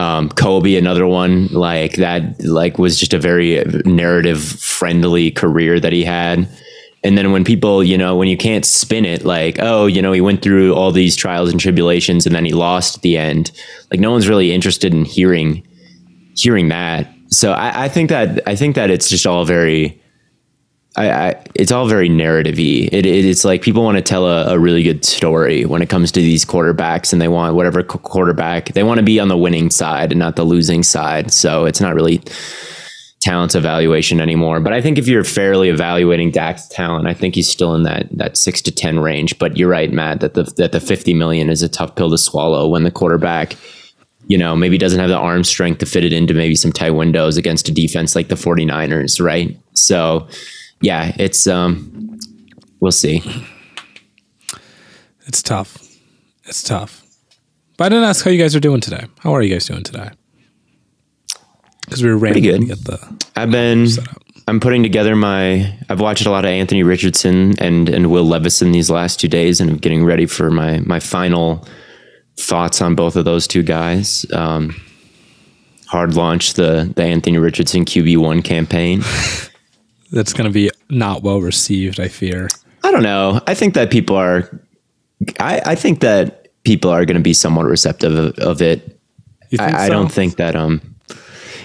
Um, 0.00 0.30
Kobe, 0.30 0.76
another 0.76 1.06
one 1.06 1.48
like 1.48 1.96
that, 1.96 2.42
like 2.42 2.78
was 2.78 2.98
just 2.98 3.12
a 3.12 3.18
very 3.18 3.62
narrative 3.84 4.40
friendly 4.42 5.30
career 5.30 5.78
that 5.78 5.92
he 5.92 6.04
had. 6.04 6.48
And 7.04 7.18
then 7.18 7.32
when 7.32 7.44
people, 7.44 7.84
you 7.84 7.98
know, 7.98 8.16
when 8.16 8.26
you 8.26 8.38
can't 8.38 8.64
spin 8.64 9.04
it 9.04 9.26
like, 9.26 9.58
oh, 9.58 9.84
you 9.86 10.00
know, 10.00 10.12
he 10.12 10.22
went 10.22 10.40
through 10.40 10.74
all 10.74 10.90
these 10.90 11.16
trials 11.16 11.50
and 11.50 11.60
tribulations 11.60 12.24
and 12.24 12.34
then 12.34 12.46
he 12.46 12.52
lost 12.52 12.96
at 12.96 13.02
the 13.02 13.18
end. 13.18 13.52
Like 13.90 14.00
no 14.00 14.10
one's 14.10 14.26
really 14.26 14.52
interested 14.52 14.94
in 14.94 15.04
hearing 15.04 15.66
hearing 16.34 16.68
that. 16.68 17.06
So 17.28 17.52
I, 17.52 17.84
I 17.84 17.88
think 17.88 18.08
that 18.08 18.40
I 18.48 18.56
think 18.56 18.76
that 18.76 18.90
it's 18.90 19.10
just 19.10 19.26
all 19.26 19.44
very 19.44 20.00
I, 20.96 21.10
I, 21.10 21.44
it's 21.54 21.70
all 21.70 21.86
very 21.86 22.08
narrative-y. 22.08 22.88
It, 22.90 23.06
it, 23.06 23.24
it's 23.24 23.44
like 23.44 23.62
people 23.62 23.84
want 23.84 23.96
to 23.96 24.02
tell 24.02 24.26
a, 24.26 24.54
a, 24.54 24.58
really 24.58 24.82
good 24.82 25.04
story 25.04 25.64
when 25.64 25.82
it 25.82 25.88
comes 25.88 26.10
to 26.12 26.20
these 26.20 26.44
quarterbacks, 26.44 27.12
and 27.12 27.22
they 27.22 27.28
want 27.28 27.54
whatever 27.54 27.82
quarterback 27.82 28.72
they 28.72 28.82
want 28.82 28.98
to 28.98 29.04
be 29.04 29.20
on 29.20 29.28
the 29.28 29.36
winning 29.36 29.70
side 29.70 30.10
and 30.10 30.18
not 30.18 30.34
the 30.34 30.44
losing 30.44 30.82
side. 30.82 31.32
So 31.32 31.64
it's 31.64 31.80
not 31.80 31.94
really 31.94 32.20
talent 33.20 33.54
evaluation 33.54 34.20
anymore. 34.20 34.60
But 34.60 34.72
I 34.72 34.80
think 34.80 34.98
if 34.98 35.06
you're 35.06 35.24
fairly 35.24 35.68
evaluating 35.68 36.32
Dak's 36.32 36.66
talent, 36.68 37.06
I 37.06 37.14
think 37.14 37.34
he's 37.34 37.48
still 37.48 37.74
in 37.74 37.84
that 37.84 38.08
that 38.10 38.36
six 38.36 38.60
to 38.62 38.72
ten 38.72 38.98
range. 38.98 39.38
But 39.38 39.56
you're 39.56 39.68
right, 39.68 39.92
Matt, 39.92 40.20
that 40.20 40.34
the 40.34 40.42
that 40.56 40.72
the 40.72 40.80
fifty 40.80 41.14
million 41.14 41.50
is 41.50 41.62
a 41.62 41.68
tough 41.68 41.94
pill 41.94 42.10
to 42.10 42.18
swallow 42.18 42.66
when 42.66 42.82
the 42.82 42.90
quarterback, 42.90 43.54
you 44.26 44.36
know, 44.36 44.56
maybe 44.56 44.76
doesn't 44.76 44.98
have 44.98 45.08
the 45.10 45.16
arm 45.16 45.44
strength 45.44 45.78
to 45.78 45.86
fit 45.86 46.02
it 46.02 46.12
into 46.12 46.34
maybe 46.34 46.56
some 46.56 46.72
tight 46.72 46.90
windows 46.90 47.36
against 47.36 47.68
a 47.68 47.72
defense 47.72 48.16
like 48.16 48.26
the 48.26 48.34
49ers, 48.34 49.24
right? 49.24 49.56
So 49.74 50.26
yeah, 50.80 51.12
it's 51.18 51.46
um 51.46 52.18
we'll 52.80 52.92
see. 52.92 53.22
It's 55.26 55.42
tough. 55.42 55.78
It's 56.44 56.62
tough. 56.62 57.04
But 57.76 57.84
I 57.86 57.88
didn't 57.90 58.04
ask 58.04 58.24
how 58.24 58.30
you 58.30 58.38
guys 58.38 58.54
are 58.56 58.60
doing 58.60 58.80
today. 58.80 59.06
How 59.20 59.34
are 59.34 59.42
you 59.42 59.52
guys 59.54 59.66
doing 59.66 59.82
today? 59.84 60.10
because 61.84 62.02
we 62.04 62.12
were 62.12 62.18
Pretty 62.20 62.40
good. 62.40 62.66
get 62.68 62.84
the. 62.84 63.18
I've 63.36 63.50
been. 63.50 63.86
I'm 64.46 64.60
putting 64.60 64.82
together 64.82 65.16
my. 65.16 65.76
I've 65.88 66.00
watched 66.00 66.24
a 66.26 66.30
lot 66.30 66.44
of 66.44 66.50
Anthony 66.50 66.82
Richardson 66.82 67.54
and 67.58 67.88
and 67.88 68.10
Will 68.10 68.24
Levison 68.24 68.72
these 68.72 68.90
last 68.90 69.18
two 69.20 69.28
days, 69.28 69.60
and 69.60 69.70
I'm 69.70 69.76
getting 69.76 70.04
ready 70.04 70.26
for 70.26 70.50
my 70.50 70.78
my 70.80 71.00
final 71.00 71.66
thoughts 72.38 72.80
on 72.80 72.94
both 72.94 73.16
of 73.16 73.24
those 73.24 73.46
two 73.48 73.62
guys. 73.62 74.24
Um, 74.32 74.80
hard 75.88 76.14
launch 76.14 76.54
the 76.54 76.92
the 76.94 77.02
Anthony 77.02 77.38
Richardson 77.38 77.84
QB 77.84 78.18
one 78.18 78.42
campaign. 78.42 79.02
That's 80.12 80.32
going 80.32 80.50
to 80.50 80.52
be 80.52 80.70
not 80.88 81.22
well 81.22 81.40
received. 81.40 82.00
I 82.00 82.08
fear. 82.08 82.48
I 82.82 82.90
don't 82.90 83.02
know. 83.02 83.40
I 83.46 83.54
think 83.54 83.74
that 83.74 83.90
people 83.90 84.16
are. 84.16 84.48
I 85.38 85.60
I 85.64 85.74
think 85.74 86.00
that 86.00 86.48
people 86.64 86.90
are 86.90 87.04
going 87.04 87.16
to 87.16 87.22
be 87.22 87.34
somewhat 87.34 87.66
receptive 87.66 88.14
of, 88.14 88.38
of 88.38 88.62
it. 88.62 88.98
I, 89.58 89.70
so? 89.70 89.76
I, 89.76 89.88
don't 89.88 90.10
think 90.12 90.36
that 90.36 90.54
um 90.54 90.80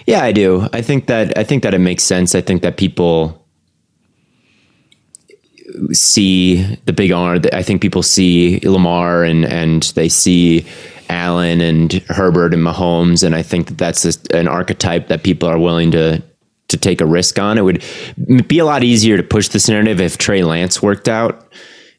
yeah, 0.06 0.24
I 0.24 0.32
do. 0.32 0.68
I 0.74 0.82
think 0.82 1.08
that 1.08 1.38
I 1.38 1.44
think 1.44 1.64
that 1.64 1.74
it 1.74 1.80
makes 1.80 2.04
sense. 2.04 2.36
I 2.36 2.42
think 2.42 2.62
that 2.62 2.78
people 2.78 3.46
see 5.92 6.64
the 6.86 6.94
big 6.94 7.12
R. 7.12 7.40
I 7.54 7.64
think 7.64 7.82
people 7.82 8.04
see 8.04 8.60
Lamar 8.64 9.24
and 9.24 9.46
and 9.46 9.84
they 9.96 10.10
see 10.10 10.66
Allen 11.10 11.62
and 11.62 11.94
Herbert 12.10 12.54
and 12.54 12.64
Mahomes, 12.64 13.24
and 13.24 13.36
I 13.36 13.42
think 13.42 13.68
that 13.68 13.78
that's 13.78 14.06
an 14.32 14.48
archetype 14.48 15.08
that 15.08 15.24
people 15.24 15.50
are 15.50 15.60
willing 15.60 15.92
to 15.92 16.22
to 16.68 16.78
take 16.78 17.02
a 17.02 17.06
risk 17.06 17.40
on. 17.40 17.58
It 17.58 17.62
would 17.62 17.84
be 18.48 18.60
a 18.60 18.66
lot 18.66 18.84
easier 18.84 19.18
to 19.18 19.24
push 19.24 19.50
this 19.50 19.70
narrative 19.70 20.02
if 20.02 20.18
Trey 20.18 20.44
Lance 20.44 20.82
worked 20.82 21.08
out. 21.08 21.52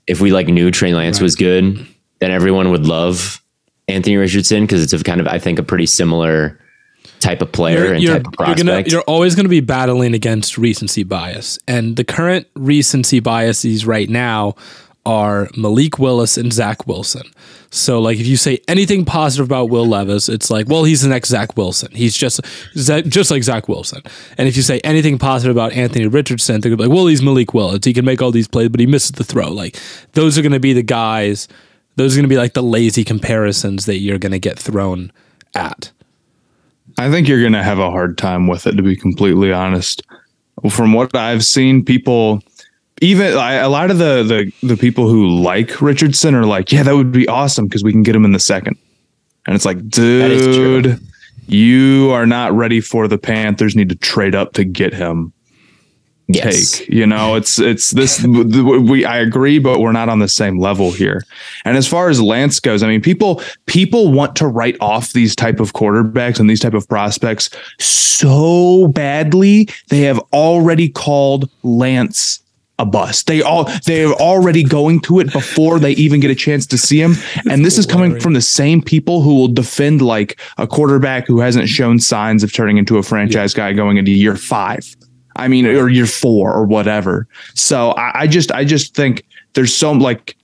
If 0.06 0.20
we 0.20 0.32
like 0.32 0.48
knew 0.48 0.70
Trey 0.70 0.94
Lance 0.94 1.18
right. 1.18 1.24
was 1.24 1.36
good, 1.36 1.86
then 2.20 2.30
everyone 2.30 2.70
would 2.70 2.86
love 2.86 3.42
Anthony 3.88 4.16
Richardson 4.16 4.64
because 4.64 4.82
it's 4.82 4.92
a 4.92 5.02
kind 5.04 5.20
of 5.20 5.28
I 5.28 5.38
think 5.38 5.58
a 5.58 5.62
pretty 5.62 5.86
similar 5.86 6.60
type 7.20 7.40
of 7.42 7.50
player 7.52 7.84
you're, 7.84 7.94
and 7.94 8.02
you're, 8.02 8.12
type 8.14 8.26
of 8.26 8.32
prospect. 8.32 8.58
You're, 8.58 8.76
gonna, 8.76 8.88
you're 8.88 9.02
always 9.02 9.34
going 9.34 9.44
to 9.44 9.50
be 9.50 9.60
battling 9.60 10.14
against 10.14 10.58
recency 10.58 11.02
bias, 11.02 11.58
and 11.66 11.96
the 11.96 12.04
current 12.04 12.46
recency 12.54 13.20
biases 13.20 13.86
right 13.86 14.08
now 14.08 14.54
are 15.06 15.48
Malik 15.56 15.98
Willis 15.98 16.36
and 16.36 16.52
Zach 16.52 16.86
Wilson. 16.86 17.22
So, 17.70 18.00
like, 18.00 18.18
if 18.18 18.26
you 18.26 18.36
say 18.36 18.60
anything 18.68 19.04
positive 19.04 19.46
about 19.46 19.70
Will 19.70 19.86
Levis, 19.86 20.28
it's 20.28 20.50
like, 20.50 20.68
well, 20.68 20.84
he's 20.84 21.02
the 21.02 21.08
next 21.08 21.28
Zach 21.28 21.56
Wilson. 21.56 21.90
He's 21.92 22.16
just 22.16 22.40
just 22.74 23.30
like 23.30 23.42
Zach 23.42 23.68
Wilson. 23.68 24.02
And 24.36 24.48
if 24.48 24.56
you 24.56 24.62
say 24.62 24.80
anything 24.80 25.18
positive 25.18 25.54
about 25.54 25.72
Anthony 25.72 26.06
Richardson, 26.06 26.60
they're 26.60 26.70
gonna 26.70 26.76
be 26.76 26.88
like, 26.88 26.94
well, 26.94 27.06
he's 27.06 27.22
Malik 27.22 27.54
Willis. 27.54 27.84
He 27.84 27.94
can 27.94 28.04
make 28.04 28.20
all 28.20 28.30
these 28.30 28.48
plays, 28.48 28.68
but 28.68 28.80
he 28.80 28.86
misses 28.86 29.12
the 29.12 29.24
throw. 29.24 29.48
Like, 29.50 29.78
those 30.12 30.36
are 30.38 30.42
going 30.42 30.52
to 30.52 30.60
be 30.60 30.72
the 30.72 30.82
guys. 30.82 31.48
Those 31.96 32.14
are 32.14 32.18
going 32.18 32.28
to 32.28 32.32
be 32.32 32.36
like 32.36 32.52
the 32.54 32.62
lazy 32.62 33.04
comparisons 33.04 33.86
that 33.86 33.98
you're 33.98 34.18
going 34.18 34.32
to 34.32 34.38
get 34.38 34.58
thrown 34.58 35.12
at. 35.54 35.92
I 36.98 37.10
think 37.10 37.28
you're 37.28 37.40
going 37.40 37.52
to 37.52 37.62
have 37.62 37.78
a 37.78 37.90
hard 37.90 38.18
time 38.18 38.48
with 38.48 38.66
it, 38.66 38.76
to 38.76 38.82
be 38.82 38.96
completely 38.96 39.52
honest. 39.52 40.02
From 40.70 40.92
what 40.92 41.14
I've 41.14 41.44
seen, 41.44 41.84
people, 41.84 42.42
even 43.00 43.36
I, 43.36 43.54
a 43.54 43.68
lot 43.68 43.90
of 43.90 43.98
the, 43.98 44.22
the 44.22 44.66
the 44.66 44.76
people 44.76 45.08
who 45.08 45.28
like 45.28 45.80
Richardson 45.82 46.34
are 46.34 46.46
like, 46.46 46.72
yeah, 46.72 46.82
that 46.82 46.94
would 46.94 47.12
be 47.12 47.28
awesome 47.28 47.66
because 47.66 47.84
we 47.84 47.92
can 47.92 48.02
get 48.02 48.16
him 48.16 48.24
in 48.24 48.32
the 48.32 48.40
second. 48.40 48.76
And 49.46 49.54
it's 49.54 49.64
like, 49.64 49.88
dude, 49.88 51.00
you 51.46 52.10
are 52.12 52.26
not 52.26 52.52
ready 52.52 52.80
for 52.80 53.06
the 53.06 53.18
Panthers. 53.18 53.76
Need 53.76 53.90
to 53.90 53.96
trade 53.96 54.34
up 54.34 54.54
to 54.54 54.64
get 54.64 54.94
him 54.94 55.32
yes. 56.26 56.78
take. 56.78 56.88
You 56.88 57.06
know, 57.06 57.34
it's 57.34 57.58
it's 57.58 57.90
this 57.90 58.24
we 58.24 59.04
I 59.04 59.18
agree, 59.18 59.58
but 59.58 59.80
we're 59.80 59.92
not 59.92 60.08
on 60.08 60.18
the 60.18 60.28
same 60.28 60.58
level 60.58 60.90
here. 60.90 61.22
And 61.64 61.76
as 61.76 61.86
far 61.86 62.08
as 62.08 62.20
Lance 62.20 62.60
goes, 62.60 62.82
I 62.82 62.88
mean, 62.88 63.02
people 63.02 63.42
people 63.66 64.12
want 64.12 64.36
to 64.36 64.46
write 64.46 64.76
off 64.80 65.12
these 65.12 65.36
type 65.36 65.60
of 65.60 65.72
quarterbacks 65.72 66.40
and 66.40 66.48
these 66.48 66.60
type 66.60 66.74
of 66.74 66.88
prospects 66.88 67.50
so 67.78 68.88
badly. 68.88 69.68
They 69.88 70.00
have 70.00 70.18
already 70.32 70.88
called 70.88 71.50
Lance 71.62 72.42
a 72.78 72.84
bust. 72.84 73.26
They 73.26 73.42
all 73.42 73.64
they're 73.84 74.12
already 74.12 74.62
going 74.62 75.00
to 75.02 75.20
it 75.20 75.32
before 75.32 75.78
they 75.78 75.92
even 75.92 76.20
get 76.20 76.30
a 76.30 76.34
chance 76.34 76.66
to 76.66 76.78
see 76.78 77.00
him. 77.00 77.14
And 77.50 77.64
this 77.64 77.78
is 77.78 77.86
coming 77.86 78.20
from 78.20 78.34
the 78.34 78.40
same 78.40 78.82
people 78.82 79.22
who 79.22 79.34
will 79.34 79.48
defend 79.48 80.02
like 80.02 80.38
a 80.58 80.66
quarterback 80.66 81.26
who 81.26 81.40
hasn't 81.40 81.68
shown 81.68 81.98
signs 81.98 82.42
of 82.42 82.52
turning 82.52 82.76
into 82.76 82.98
a 82.98 83.02
franchise 83.02 83.54
guy 83.54 83.72
going 83.72 83.96
into 83.96 84.10
year 84.10 84.36
five. 84.36 84.94
I 85.36 85.48
mean, 85.48 85.66
or 85.66 85.88
year 85.88 86.06
four 86.06 86.52
or 86.52 86.64
whatever. 86.64 87.28
So 87.54 87.90
I, 87.90 88.22
I 88.22 88.26
just 88.26 88.50
I 88.52 88.64
just 88.64 88.94
think 88.94 89.24
there's 89.54 89.74
so 89.74 89.92
like 89.92 90.36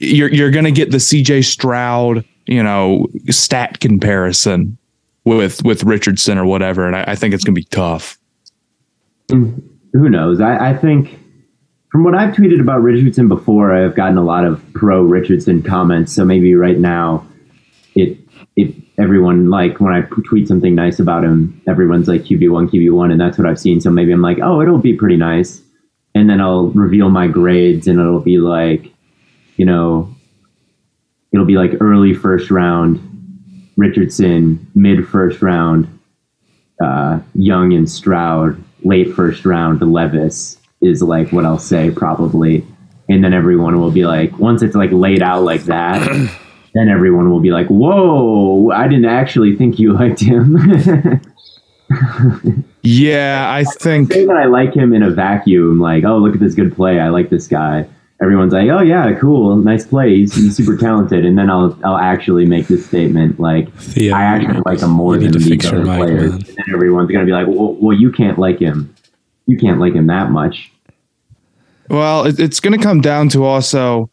you're 0.00 0.32
you're 0.32 0.50
gonna 0.50 0.72
get 0.72 0.90
the 0.90 0.98
CJ 0.98 1.44
Stroud, 1.44 2.24
you 2.46 2.62
know, 2.62 3.06
stat 3.30 3.80
comparison 3.80 4.76
with 5.24 5.64
with 5.64 5.84
Richardson 5.84 6.38
or 6.38 6.44
whatever, 6.44 6.86
and 6.86 6.96
I, 6.96 7.04
I 7.08 7.14
think 7.14 7.34
it's 7.34 7.44
gonna 7.44 7.54
be 7.54 7.64
tough. 7.64 8.18
Mm, 9.28 9.62
who 9.92 10.10
knows? 10.10 10.40
I, 10.40 10.70
I 10.70 10.76
think 10.76 11.18
from 11.94 12.02
what 12.02 12.16
I've 12.16 12.34
tweeted 12.34 12.60
about 12.60 12.82
Richardson 12.82 13.28
before, 13.28 13.72
I've 13.72 13.94
gotten 13.94 14.18
a 14.18 14.24
lot 14.24 14.44
of 14.44 14.60
pro 14.72 15.00
Richardson 15.02 15.62
comments. 15.62 16.12
So 16.12 16.24
maybe 16.24 16.56
right 16.56 16.76
now, 16.76 17.24
it 17.94 18.18
it 18.56 18.74
everyone 18.98 19.48
like 19.48 19.78
when 19.78 19.94
I 19.94 20.00
tweet 20.00 20.48
something 20.48 20.74
nice 20.74 20.98
about 20.98 21.22
him, 21.22 21.62
everyone's 21.68 22.08
like 22.08 22.22
QB 22.22 22.50
one, 22.50 22.68
QB 22.68 22.92
one, 22.92 23.12
and 23.12 23.20
that's 23.20 23.38
what 23.38 23.46
I've 23.46 23.60
seen. 23.60 23.80
So 23.80 23.90
maybe 23.90 24.10
I'm 24.10 24.22
like, 24.22 24.40
oh, 24.42 24.60
it'll 24.60 24.78
be 24.78 24.94
pretty 24.94 25.16
nice, 25.16 25.62
and 26.16 26.28
then 26.28 26.40
I'll 26.40 26.70
reveal 26.70 27.10
my 27.10 27.28
grades, 27.28 27.86
and 27.86 28.00
it'll 28.00 28.18
be 28.18 28.38
like, 28.38 28.92
you 29.56 29.64
know, 29.64 30.12
it'll 31.32 31.46
be 31.46 31.56
like 31.56 31.80
early 31.80 32.12
first 32.12 32.50
round, 32.50 32.98
Richardson, 33.76 34.68
mid 34.74 35.06
first 35.06 35.42
round, 35.42 36.00
uh, 36.84 37.20
Young 37.34 37.72
and 37.72 37.88
Stroud, 37.88 38.60
late 38.82 39.14
first 39.14 39.46
round, 39.46 39.80
Levis 39.80 40.58
is 40.84 41.02
like 41.02 41.32
what 41.32 41.44
I'll 41.44 41.58
say 41.58 41.90
probably, 41.90 42.64
and 43.08 43.24
then 43.24 43.32
everyone 43.32 43.80
will 43.80 43.90
be 43.90 44.04
like, 44.04 44.38
once 44.38 44.62
it's 44.62 44.74
like 44.74 44.90
laid 44.92 45.22
out 45.22 45.42
like 45.42 45.64
that. 45.64 46.00
then 46.74 46.88
everyone 46.88 47.30
will 47.30 47.40
be 47.40 47.52
like, 47.52 47.68
"Whoa, 47.68 48.70
I 48.70 48.88
didn't 48.88 49.04
actually 49.04 49.54
think 49.56 49.78
you 49.78 49.92
liked 49.92 50.20
him." 50.20 51.20
Yeah, 52.86 53.50
I 53.50 53.64
think 53.64 54.12
Say 54.12 54.26
that 54.26 54.36
I 54.36 54.44
like 54.44 54.76
him 54.76 54.92
in 54.92 55.02
a 55.02 55.10
vacuum, 55.10 55.80
like, 55.80 56.04
oh, 56.04 56.18
look 56.18 56.34
at 56.34 56.40
this 56.40 56.54
good 56.54 56.74
play. 56.76 57.00
I 57.00 57.08
like 57.08 57.30
this 57.30 57.48
guy. 57.48 57.88
Everyone's 58.22 58.52
like, 58.52 58.68
oh 58.68 58.80
yeah, 58.80 59.12
cool, 59.18 59.56
nice 59.56 59.86
play. 59.86 60.16
He's, 60.16 60.34
he's 60.34 60.56
super 60.56 60.76
talented. 60.76 61.24
And 61.24 61.36
then 61.36 61.50
I'll 61.50 61.78
I'll 61.82 61.96
actually 61.96 62.44
make 62.44 62.68
this 62.68 62.86
statement, 62.86 63.40
like, 63.40 63.72
Theo, 63.74 64.14
I 64.14 64.22
actually 64.22 64.60
like 64.66 64.80
him 64.80 64.90
more 64.90 65.16
than 65.16 65.32
these 65.32 65.66
other 65.66 65.84
mic, 65.84 65.96
players. 65.96 66.30
man. 66.32 66.32
And 66.32 66.46
then 66.46 66.74
everyone's 66.74 67.10
gonna 67.10 67.24
be 67.24 67.32
like, 67.32 67.46
well, 67.46 67.72
well, 67.74 67.96
you 67.96 68.12
can't 68.12 68.38
like 68.38 68.58
him. 68.58 68.94
You 69.46 69.56
can't 69.58 69.80
like 69.80 69.94
him 69.94 70.06
that 70.08 70.30
much. 70.30 70.70
Well, 71.88 72.26
it, 72.26 72.38
it's 72.40 72.60
going 72.60 72.78
to 72.78 72.82
come 72.82 73.00
down 73.00 73.28
to 73.30 73.44
also 73.44 74.10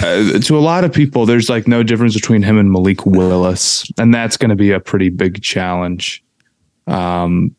uh, 0.00 0.38
to 0.40 0.58
a 0.58 0.60
lot 0.60 0.84
of 0.84 0.92
people. 0.92 1.26
There's 1.26 1.48
like 1.48 1.66
no 1.66 1.82
difference 1.82 2.14
between 2.14 2.42
him 2.42 2.58
and 2.58 2.70
Malik 2.70 3.06
Willis, 3.06 3.90
and 3.98 4.14
that's 4.14 4.36
going 4.36 4.50
to 4.50 4.56
be 4.56 4.70
a 4.70 4.80
pretty 4.80 5.08
big 5.08 5.42
challenge. 5.42 6.22
Um, 6.86 7.54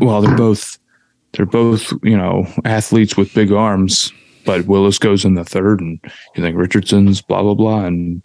well, 0.00 0.22
they're 0.22 0.36
both 0.36 0.78
they're 1.32 1.46
both 1.46 1.92
you 2.02 2.16
know 2.16 2.46
athletes 2.64 3.16
with 3.16 3.34
big 3.34 3.52
arms, 3.52 4.12
but 4.44 4.66
Willis 4.66 4.98
goes 4.98 5.24
in 5.24 5.34
the 5.34 5.44
third, 5.44 5.80
and 5.80 5.98
you 6.36 6.42
think 6.42 6.56
Richardson's 6.56 7.20
blah 7.20 7.42
blah 7.42 7.54
blah, 7.54 7.84
and 7.84 8.22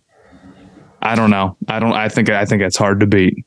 I 1.02 1.16
don't 1.16 1.32
know. 1.32 1.58
I 1.68 1.80
don't. 1.80 1.94
I 1.94 2.10
think 2.10 2.30
I 2.30 2.46
think 2.46 2.62
it's 2.62 2.78
hard 2.78 3.00
to 3.00 3.08
beat. 3.08 3.46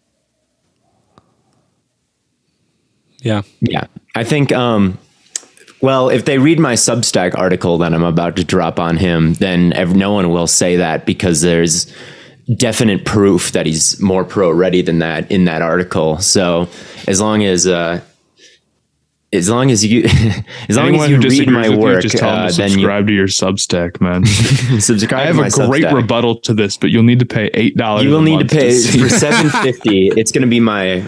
yeah. 3.22 3.42
Yeah. 3.60 3.86
I 4.14 4.24
think, 4.24 4.52
um, 4.52 4.98
well, 5.80 6.08
if 6.08 6.24
they 6.24 6.38
read 6.38 6.58
my 6.58 6.74
Substack 6.74 7.36
article 7.36 7.78
that 7.78 7.94
I'm 7.94 8.02
about 8.02 8.36
to 8.36 8.44
drop 8.44 8.80
on 8.80 8.96
him, 8.96 9.34
then 9.34 9.72
ev- 9.74 9.94
no 9.94 10.12
one 10.12 10.30
will 10.30 10.46
say 10.46 10.76
that 10.76 11.06
because 11.06 11.40
there's 11.40 11.92
definite 12.56 13.04
proof 13.04 13.52
that 13.52 13.66
he's 13.66 14.00
more 14.00 14.24
pro 14.24 14.50
ready 14.50 14.82
than 14.82 14.98
that 15.00 15.30
in 15.30 15.44
that 15.44 15.62
article. 15.62 16.18
So 16.18 16.68
as 17.06 17.20
long 17.20 17.44
as, 17.44 17.66
uh, 17.66 18.00
as 19.32 19.50
long 19.50 19.70
as 19.70 19.84
you, 19.84 20.04
as 20.68 20.76
long 20.76 20.88
Anyone 20.88 21.12
as 21.14 21.24
you 21.24 21.30
read 21.30 21.50
my 21.50 21.68
work, 21.68 21.96
you, 21.96 22.08
just 22.08 22.16
tell 22.16 22.30
them 22.34 22.46
uh, 22.46 22.48
to 22.48 22.56
then 22.56 22.70
subscribe 22.70 23.06
to 23.06 23.12
your 23.12 23.26
Substack, 23.26 24.00
man. 24.00 24.22
you 24.72 24.80
subscribe 24.80 25.20
I 25.20 25.26
have 25.26 25.36
to 25.36 25.42
my 25.42 25.46
a 25.48 25.68
great 25.68 25.84
Substack. 25.84 25.92
rebuttal 25.94 26.36
to 26.40 26.54
this, 26.54 26.76
but 26.78 26.90
you'll 26.90 27.02
need 27.02 27.18
to 27.18 27.26
pay 27.26 27.50
eight 27.52 27.76
dollars. 27.76 28.04
You 28.04 28.10
will 28.10 28.22
need 28.22 28.48
to 28.48 28.56
pay 28.56 28.70
for 28.72 29.08
seven 29.10 29.50
fifty. 29.62 30.08
It's 30.16 30.32
going 30.32 30.42
to 30.42 30.48
be 30.48 30.60
my. 30.60 31.06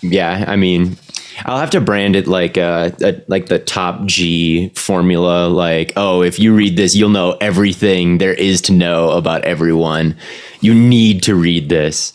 Yeah, 0.00 0.44
I 0.46 0.54
mean, 0.56 0.96
I'll 1.44 1.58
have 1.58 1.70
to 1.70 1.80
brand 1.80 2.16
it 2.16 2.26
like 2.26 2.58
uh 2.58 2.90
a, 3.02 3.20
like 3.28 3.46
the 3.46 3.58
top 3.58 4.06
G 4.06 4.70
formula. 4.70 5.48
Like, 5.48 5.92
oh, 5.96 6.22
if 6.22 6.38
you 6.38 6.54
read 6.54 6.76
this, 6.76 6.94
you'll 6.94 7.10
know 7.10 7.36
everything 7.40 8.18
there 8.18 8.34
is 8.34 8.60
to 8.62 8.72
know 8.72 9.10
about 9.10 9.44
everyone. 9.44 10.16
You 10.60 10.74
need 10.74 11.22
to 11.24 11.34
read 11.34 11.68
this. 11.68 12.12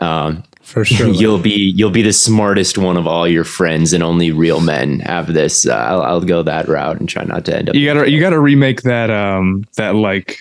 Um, 0.00 0.42
For 0.66 0.84
sure. 0.84 1.06
you'll 1.06 1.38
be 1.38 1.72
you'll 1.76 1.90
be 1.90 2.02
the 2.02 2.12
smartest 2.12 2.76
one 2.76 2.96
of 2.96 3.06
all 3.06 3.28
your 3.28 3.44
friends, 3.44 3.92
and 3.92 4.02
only 4.02 4.32
real 4.32 4.60
men 4.60 4.98
have 5.00 5.32
this. 5.32 5.64
Uh, 5.64 5.74
I'll, 5.76 6.02
I'll 6.02 6.20
go 6.20 6.42
that 6.42 6.66
route 6.66 6.98
and 6.98 7.08
try 7.08 7.22
not 7.22 7.44
to 7.44 7.56
end 7.56 7.68
up. 7.68 7.76
You 7.76 7.86
gotta 7.86 8.10
you 8.10 8.18
gotta 8.18 8.40
remake 8.40 8.82
that 8.82 9.08
um 9.08 9.64
that 9.76 9.94
like 9.94 10.40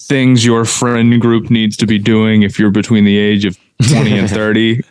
things 0.00 0.46
your 0.46 0.64
friend 0.64 1.20
group 1.20 1.50
needs 1.50 1.76
to 1.76 1.86
be 1.86 1.98
doing 1.98 2.42
if 2.42 2.58
you're 2.58 2.70
between 2.70 3.04
the 3.04 3.18
age 3.18 3.44
of 3.44 3.58
20 3.88 4.18
and 4.18 4.30
30 4.30 4.82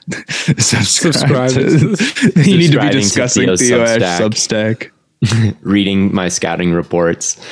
subscribe, 0.58 0.86
Subscribe. 0.86 1.52
to- 1.52 2.34
you 2.50 2.58
need 2.58 2.72
to 2.72 2.80
be 2.80 2.92
Subscribing 2.92 2.92
to 2.92 3.00
discussing 3.00 3.46
Theo's 3.46 3.62
Theo 3.62 3.82
Ash 3.82 4.00
Substack. 4.22 4.76
Substack. 4.76 4.92
reading 5.62 6.14
my 6.14 6.28
scouting 6.28 6.72
reports. 6.74 7.44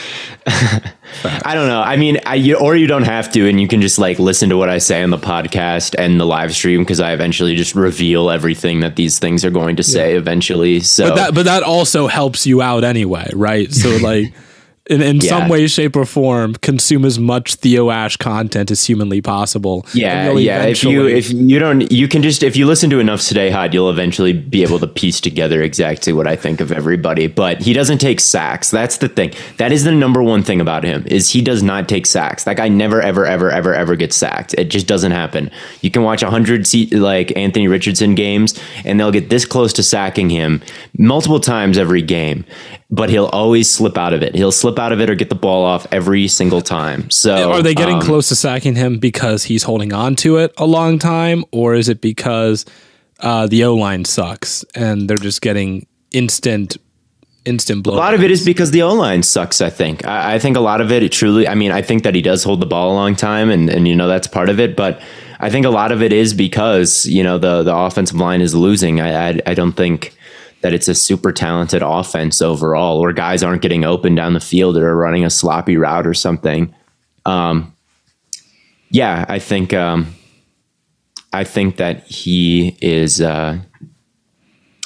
I 0.45 1.53
don't 1.53 1.67
know. 1.67 1.81
I 1.81 1.95
mean, 1.95 2.19
I, 2.25 2.35
you, 2.35 2.55
or 2.57 2.75
you 2.75 2.87
don't 2.87 3.03
have 3.03 3.31
to, 3.33 3.47
and 3.47 3.59
you 3.59 3.67
can 3.67 3.81
just 3.81 3.97
like 3.97 4.19
listen 4.19 4.49
to 4.49 4.57
what 4.57 4.69
I 4.69 4.77
say 4.77 5.01
on 5.01 5.09
the 5.09 5.17
podcast 5.17 5.95
and 5.97 6.19
the 6.19 6.25
live 6.25 6.53
stream 6.53 6.81
because 6.81 6.99
I 6.99 7.13
eventually 7.13 7.55
just 7.55 7.73
reveal 7.73 8.29
everything 8.29 8.81
that 8.81 8.95
these 8.95 9.17
things 9.17 9.45
are 9.45 9.49
going 9.49 9.75
to 9.77 9.83
say 9.83 10.15
eventually. 10.15 10.81
So 10.81 11.09
but 11.09 11.15
that 11.15 11.33
but 11.33 11.45
that 11.45 11.63
also 11.63 12.07
helps 12.07 12.45
you 12.45 12.61
out 12.61 12.83
anyway, 12.83 13.29
right? 13.33 13.71
So 13.71 13.95
like 13.97 14.33
in, 14.87 15.01
in 15.01 15.21
some 15.21 15.47
way, 15.47 15.65
shape, 15.67 15.95
or 15.95 16.03
form, 16.03 16.55
consume 16.55 17.05
as 17.05 17.17
much 17.17 17.55
Theo 17.55 17.89
Ash 17.89 18.17
content 18.17 18.69
as 18.69 18.83
humanly 18.83 19.21
possible. 19.21 19.85
yeah, 19.93 20.31
yeah. 20.33 20.63
If 20.63 20.83
you 20.83 21.07
if 21.07 21.31
you 21.31 21.57
don't, 21.57 21.89
you 21.89 22.09
can 22.09 22.21
just 22.21 22.43
if 22.43 22.57
you 22.57 22.65
listen 22.65 22.89
to 22.89 22.99
enough 22.99 23.21
Stay 23.21 23.49
Hot, 23.49 23.73
you'll 23.73 23.89
eventually 23.89 24.33
be 24.33 24.61
able 24.61 24.79
to 24.79 24.87
piece 24.87 25.21
together 25.21 25.61
exactly 25.61 26.11
what 26.11 26.27
I 26.27 26.35
think 26.35 26.59
of 26.59 26.71
everybody. 26.73 27.27
But 27.27 27.61
he 27.61 27.71
doesn't 27.71 27.99
take 27.99 28.19
sacks. 28.19 28.71
That's 28.71 28.97
the 28.97 29.07
thing. 29.07 29.33
That 29.57 29.71
is 29.71 29.85
the 29.85 29.93
number 29.93 30.21
one 30.21 30.43
thing 30.43 30.59
about 30.59 30.83
him 30.83 31.05
is 31.07 31.29
he 31.29 31.41
does 31.41 31.63
not 31.63 31.87
take 31.87 32.05
sacks. 32.05 32.43
That 32.43 32.57
guy 32.57 32.67
never, 32.67 33.01
ever, 33.01 33.25
ever, 33.25 33.51
ever, 33.51 33.73
ever 33.73 33.95
gets 33.95 34.17
sacked. 34.17 34.53
It 34.55 34.65
just 34.65 34.87
doesn't 34.87 35.13
happen. 35.13 35.49
You 35.79 35.91
can 35.91 36.03
watch 36.03 36.23
a 36.23 36.29
hundred 36.29 36.67
like 36.91 37.35
Anthony 37.37 37.69
Richardson 37.69 38.15
games, 38.15 38.59
and 38.83 38.99
they'll 38.99 39.11
get 39.11 39.29
this 39.29 39.45
close 39.45 39.71
to 39.73 39.83
sacking 39.83 40.29
him 40.29 40.61
multiple 40.97 41.39
times 41.39 41.77
every 41.77 42.01
game. 42.01 42.43
But 42.93 43.09
he'll 43.09 43.25
always 43.25 43.71
slip 43.71 43.97
out 43.97 44.13
of 44.13 44.21
it. 44.21 44.35
He'll 44.35 44.51
slip 44.51 44.77
out 44.77 44.91
of 44.91 45.01
it 45.01 45.09
or 45.09 45.15
get 45.15 45.29
the 45.29 45.35
ball 45.35 45.65
off 45.65 45.87
every 45.91 46.27
single 46.27 46.61
time. 46.61 47.09
So 47.09 47.51
are 47.51 47.63
they 47.63 47.73
getting 47.73 47.95
um, 47.95 48.01
close 48.01 48.29
to 48.29 48.35
sacking 48.35 48.75
him 48.75 48.99
because 48.99 49.43
he's 49.45 49.63
holding 49.63 49.91
on 49.91 50.15
to 50.17 50.37
it 50.37 50.53
a 50.57 50.67
long 50.67 50.99
time, 50.99 51.43
or 51.51 51.73
is 51.73 51.89
it 51.89 52.01
because 52.01 52.65
uh, 53.19 53.47
the 53.47 53.63
O 53.63 53.73
line 53.73 54.05
sucks 54.05 54.63
and 54.75 55.09
they're 55.09 55.17
just 55.17 55.41
getting 55.41 55.87
instant 56.11 56.77
instant 57.45 57.81
blow? 57.83 57.95
A 57.95 57.97
lot 57.97 58.13
of 58.13 58.23
it 58.23 58.29
is 58.29 58.45
because 58.45 58.69
the 58.69 58.83
O 58.83 58.93
line 58.93 59.23
sucks. 59.23 59.59
I 59.59 59.71
think. 59.71 60.05
I, 60.05 60.35
I 60.35 60.39
think 60.39 60.55
a 60.55 60.61
lot 60.61 60.79
of 60.79 60.91
it, 60.91 61.01
it 61.01 61.11
truly. 61.11 61.47
I 61.47 61.55
mean, 61.55 61.71
I 61.71 61.81
think 61.81 62.03
that 62.03 62.13
he 62.13 62.21
does 62.21 62.43
hold 62.43 62.61
the 62.61 62.67
ball 62.67 62.91
a 62.91 62.95
long 62.95 63.15
time, 63.15 63.49
and 63.49 63.71
and 63.71 63.87
you 63.87 63.95
know 63.95 64.07
that's 64.07 64.27
part 64.27 64.49
of 64.49 64.59
it. 64.59 64.75
But 64.75 65.01
I 65.39 65.49
think 65.49 65.65
a 65.65 65.71
lot 65.71 65.91
of 65.91 66.03
it 66.03 66.13
is 66.13 66.33
because 66.35 67.07
you 67.07 67.23
know 67.23 67.39
the 67.39 67.63
the 67.63 67.75
offensive 67.75 68.17
line 68.17 68.41
is 68.41 68.53
losing. 68.53 69.01
I 69.01 69.29
I, 69.29 69.39
I 69.47 69.53
don't 69.55 69.73
think 69.73 70.15
that 70.63 70.73
it's 70.73 70.87
a 70.87 70.95
super 70.95 71.31
talented 71.31 71.83
offense 71.83 72.41
overall, 72.41 72.97
or 72.99 73.13
guys 73.13 73.43
aren't 73.43 73.61
getting 73.61 73.83
open 73.83 74.15
down 74.15 74.33
the 74.33 74.39
field 74.39 74.77
or 74.77 74.95
running 74.95 75.25
a 75.25 75.29
sloppy 75.29 75.77
route 75.77 76.07
or 76.07 76.13
something. 76.13 76.73
Um, 77.25 77.75
yeah, 78.89 79.25
I 79.27 79.39
think. 79.39 79.73
Um, 79.73 80.15
I 81.31 81.43
think 81.43 81.77
that 81.77 82.07
he 82.07 82.77
is. 82.81 83.21
Uh, 83.21 83.59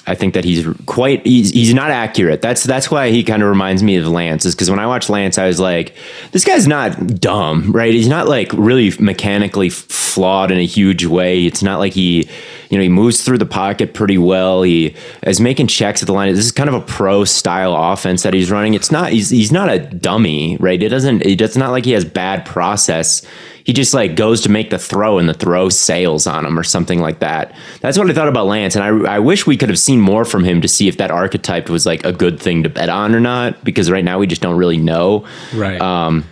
I 0.08 0.16
think 0.16 0.34
that 0.36 0.46
he's 0.46 0.66
quite 0.86 1.26
he's, 1.26 1.52
he's 1.52 1.74
not 1.74 1.92
accurate. 1.92 2.42
That's 2.42 2.64
that's 2.64 2.90
why 2.90 3.12
he 3.12 3.26
kind 3.26 3.44
of 3.44 3.50
reminds 3.50 3.84
me 3.84 3.98
of 3.98 4.08
Lance 4.08 4.46
is 4.46 4.56
because 4.56 4.70
when 4.70 4.80
I 4.80 4.88
watched 4.88 5.10
Lance, 5.10 5.38
I 5.38 5.48
was 5.48 5.60
like, 5.60 5.96
this 6.32 6.46
guy's 6.46 6.66
not 6.66 7.20
dumb, 7.20 7.74
right? 7.74 7.94
He's 7.94 8.08
not 8.08 8.28
like 8.28 8.52
really 8.54 8.94
mechanically 9.00 9.70
flawed 9.70 10.50
in 10.50 10.58
a 10.58 10.66
huge 10.66 11.06
way. 11.06 11.46
It's 11.46 11.62
not 11.62 11.80
like 11.80 11.92
he, 11.92 12.28
you 12.70 12.78
know, 12.78 12.82
he 12.82 12.90
moves 12.90 13.24
through 13.24 13.38
the 13.38 13.46
pocket 13.46 13.94
pretty 13.94 14.18
well. 14.18 14.64
He 14.64 14.96
is 15.24 15.42
making 15.42 15.68
checks 15.68 16.02
at 16.02 16.08
the 16.08 16.14
line. 16.14 16.34
This 16.34 16.46
is 16.46 16.54
kind 16.54 16.70
of 16.70 16.76
a 16.76 16.82
pro 16.82 17.26
style 17.26 17.76
offense 17.76 18.24
that 18.24 18.34
he's 18.34 18.50
running. 18.50 18.76
It's 18.76 18.92
not 18.92 19.12
he's 19.12 19.30
he's 19.30 19.52
not 19.52 19.70
a 19.70 19.80
dummy, 19.80 20.56
right? 20.62 20.82
It 20.82 20.90
doesn't 20.90 21.22
it, 21.24 21.42
it's 21.42 21.58
not 21.58 21.72
like 21.72 21.84
he 21.84 21.92
has 21.92 22.06
bad 22.06 22.46
process 22.46 23.24
he 23.68 23.74
just 23.74 23.94
like 23.94 24.16
goes 24.16 24.40
to 24.40 24.50
make 24.50 24.70
the 24.70 24.78
throw 24.80 25.20
and 25.20 25.28
the 25.28 25.34
throw 25.34 25.68
sails 25.68 26.26
on 26.26 26.46
him 26.46 26.58
or 26.58 26.64
something 26.64 27.02
like 27.02 27.20
that. 27.20 27.54
That's 27.82 27.98
what 27.98 28.10
I 28.10 28.14
thought 28.14 28.30
about 28.30 28.46
Lance, 28.46 28.78
and 28.78 29.06
I, 29.06 29.16
I 29.16 29.20
wish 29.20 29.46
we 29.46 29.58
could 29.58 29.68
have 29.68 29.78
seen 29.78 30.00
more 30.00 30.24
from 30.24 30.46
him 30.46 30.62
to 30.62 30.70
see 30.70 30.88
if 30.88 30.96
that 30.98 31.12
archetype 31.12 31.70
was 31.70 31.86
like 31.86 32.06
a 32.06 32.14
good 32.14 32.40
thing 32.40 32.64
to 32.64 32.70
bet 32.70 32.88
on 32.88 33.14
or 33.14 33.20
not. 33.20 33.62
Because 33.66 33.92
right 33.92 34.06
now 34.06 34.20
we 34.20 34.26
just 34.26 34.42
don't 34.42 34.56
really 34.56 34.78
know. 34.78 35.28
right? 35.54 35.82
Um, 35.82 36.24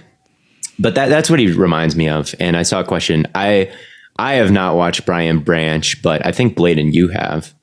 but 0.79 0.95
that 0.95 1.09
that's 1.09 1.29
what 1.29 1.39
he 1.39 1.51
reminds 1.51 1.97
me 1.97 2.07
of. 2.07 2.33
And 2.39 2.55
I 2.55 2.63
saw 2.63 2.79
a 2.79 2.85
question. 2.85 3.27
I 3.35 3.69
I 4.17 4.35
have 4.35 4.51
not 4.51 4.77
watched 4.77 5.05
Brian 5.05 5.39
Branch, 5.39 6.01
but 6.01 6.25
I 6.25 6.31
think 6.31 6.55
Bladen 6.55 6.93
you 6.93 7.09
have. 7.09 7.53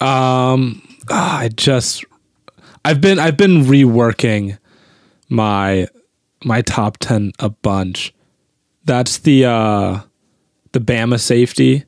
Um, 0.00 0.82
ah, 1.10 1.40
I 1.40 1.48
just 1.50 2.02
I've 2.82 3.02
been 3.02 3.18
I've 3.18 3.36
been 3.36 3.64
reworking 3.64 4.56
my 5.28 5.86
my 6.42 6.62
top 6.62 6.96
ten 6.96 7.32
a 7.38 7.50
bunch. 7.50 8.14
That's 8.88 9.18
the 9.18 9.44
uh 9.44 10.00
the 10.72 10.80
Bama 10.80 11.20
safety. 11.20 11.84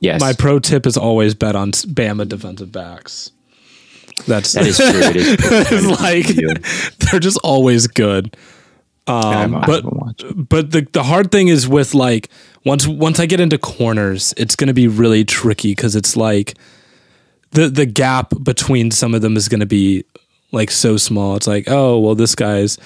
Yes, 0.00 0.20
My 0.20 0.32
pro 0.32 0.58
tip 0.58 0.84
is 0.84 0.96
always 0.96 1.32
bet 1.36 1.54
on 1.54 1.70
Bama 1.70 2.28
defensive 2.28 2.72
backs. 2.72 3.30
That's 4.26 4.52
that 4.52 4.66
is 4.66 4.78
true. 4.78 4.90
It 4.90 5.16
is. 5.16 5.86
like 6.00 6.26
they're 6.98 7.20
just 7.20 7.38
always 7.44 7.86
good. 7.86 8.36
Um, 9.06 9.52
but 9.52 9.84
haven't 9.84 9.96
watched 9.96 10.24
it. 10.24 10.48
but 10.48 10.72
the 10.72 10.88
the 10.92 11.04
hard 11.04 11.30
thing 11.30 11.46
is 11.46 11.68
with 11.68 11.94
like 11.94 12.28
once 12.64 12.84
once 12.88 13.20
I 13.20 13.26
get 13.26 13.38
into 13.38 13.56
corners, 13.56 14.34
it's 14.36 14.56
going 14.56 14.68
to 14.68 14.74
be 14.74 14.88
really 14.88 15.24
tricky 15.24 15.70
because 15.70 15.94
it's 15.94 16.16
like 16.16 16.54
the 17.52 17.68
the 17.68 17.86
gap 17.86 18.32
between 18.42 18.90
some 18.90 19.14
of 19.14 19.22
them 19.22 19.36
is 19.36 19.48
going 19.48 19.60
to 19.60 19.66
be 19.66 20.04
like 20.50 20.72
so 20.72 20.96
small. 20.96 21.36
It's 21.36 21.46
like 21.46 21.66
oh 21.68 22.00
well, 22.00 22.16
this 22.16 22.34
guy's 22.34 22.76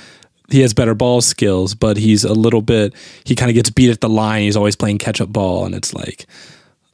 he 0.50 0.61
has 0.61 0.72
better 0.74 0.94
ball 0.94 1.20
skills, 1.20 1.74
but 1.74 1.96
he's 1.96 2.24
a 2.24 2.32
little 2.35 2.62
bit 2.62 2.94
he 3.24 3.35
kind 3.35 3.50
of 3.50 3.54
gets 3.54 3.70
beat 3.70 3.90
at 3.90 4.00
the 4.00 4.09
line. 4.09 4.42
He's 4.42 4.56
always 4.56 4.76
playing 4.76 4.98
catch 4.98 5.20
up 5.20 5.32
ball, 5.32 5.64
and 5.66 5.74
it's 5.74 5.92
like 5.94 6.26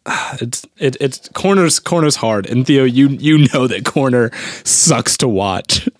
ah, 0.07 0.37
it's 0.41 0.65
it, 0.79 0.97
it's 1.01 1.29
corners 1.35 1.79
corners 1.79 2.17
hard. 2.17 2.47
And 2.47 2.67
Theo, 2.67 2.85
you 2.85 3.09
you 3.09 3.47
know 3.53 3.67
that 3.67 3.85
corner 3.85 4.31
sucks 4.65 5.17
to 5.19 5.29
watch. 5.29 5.89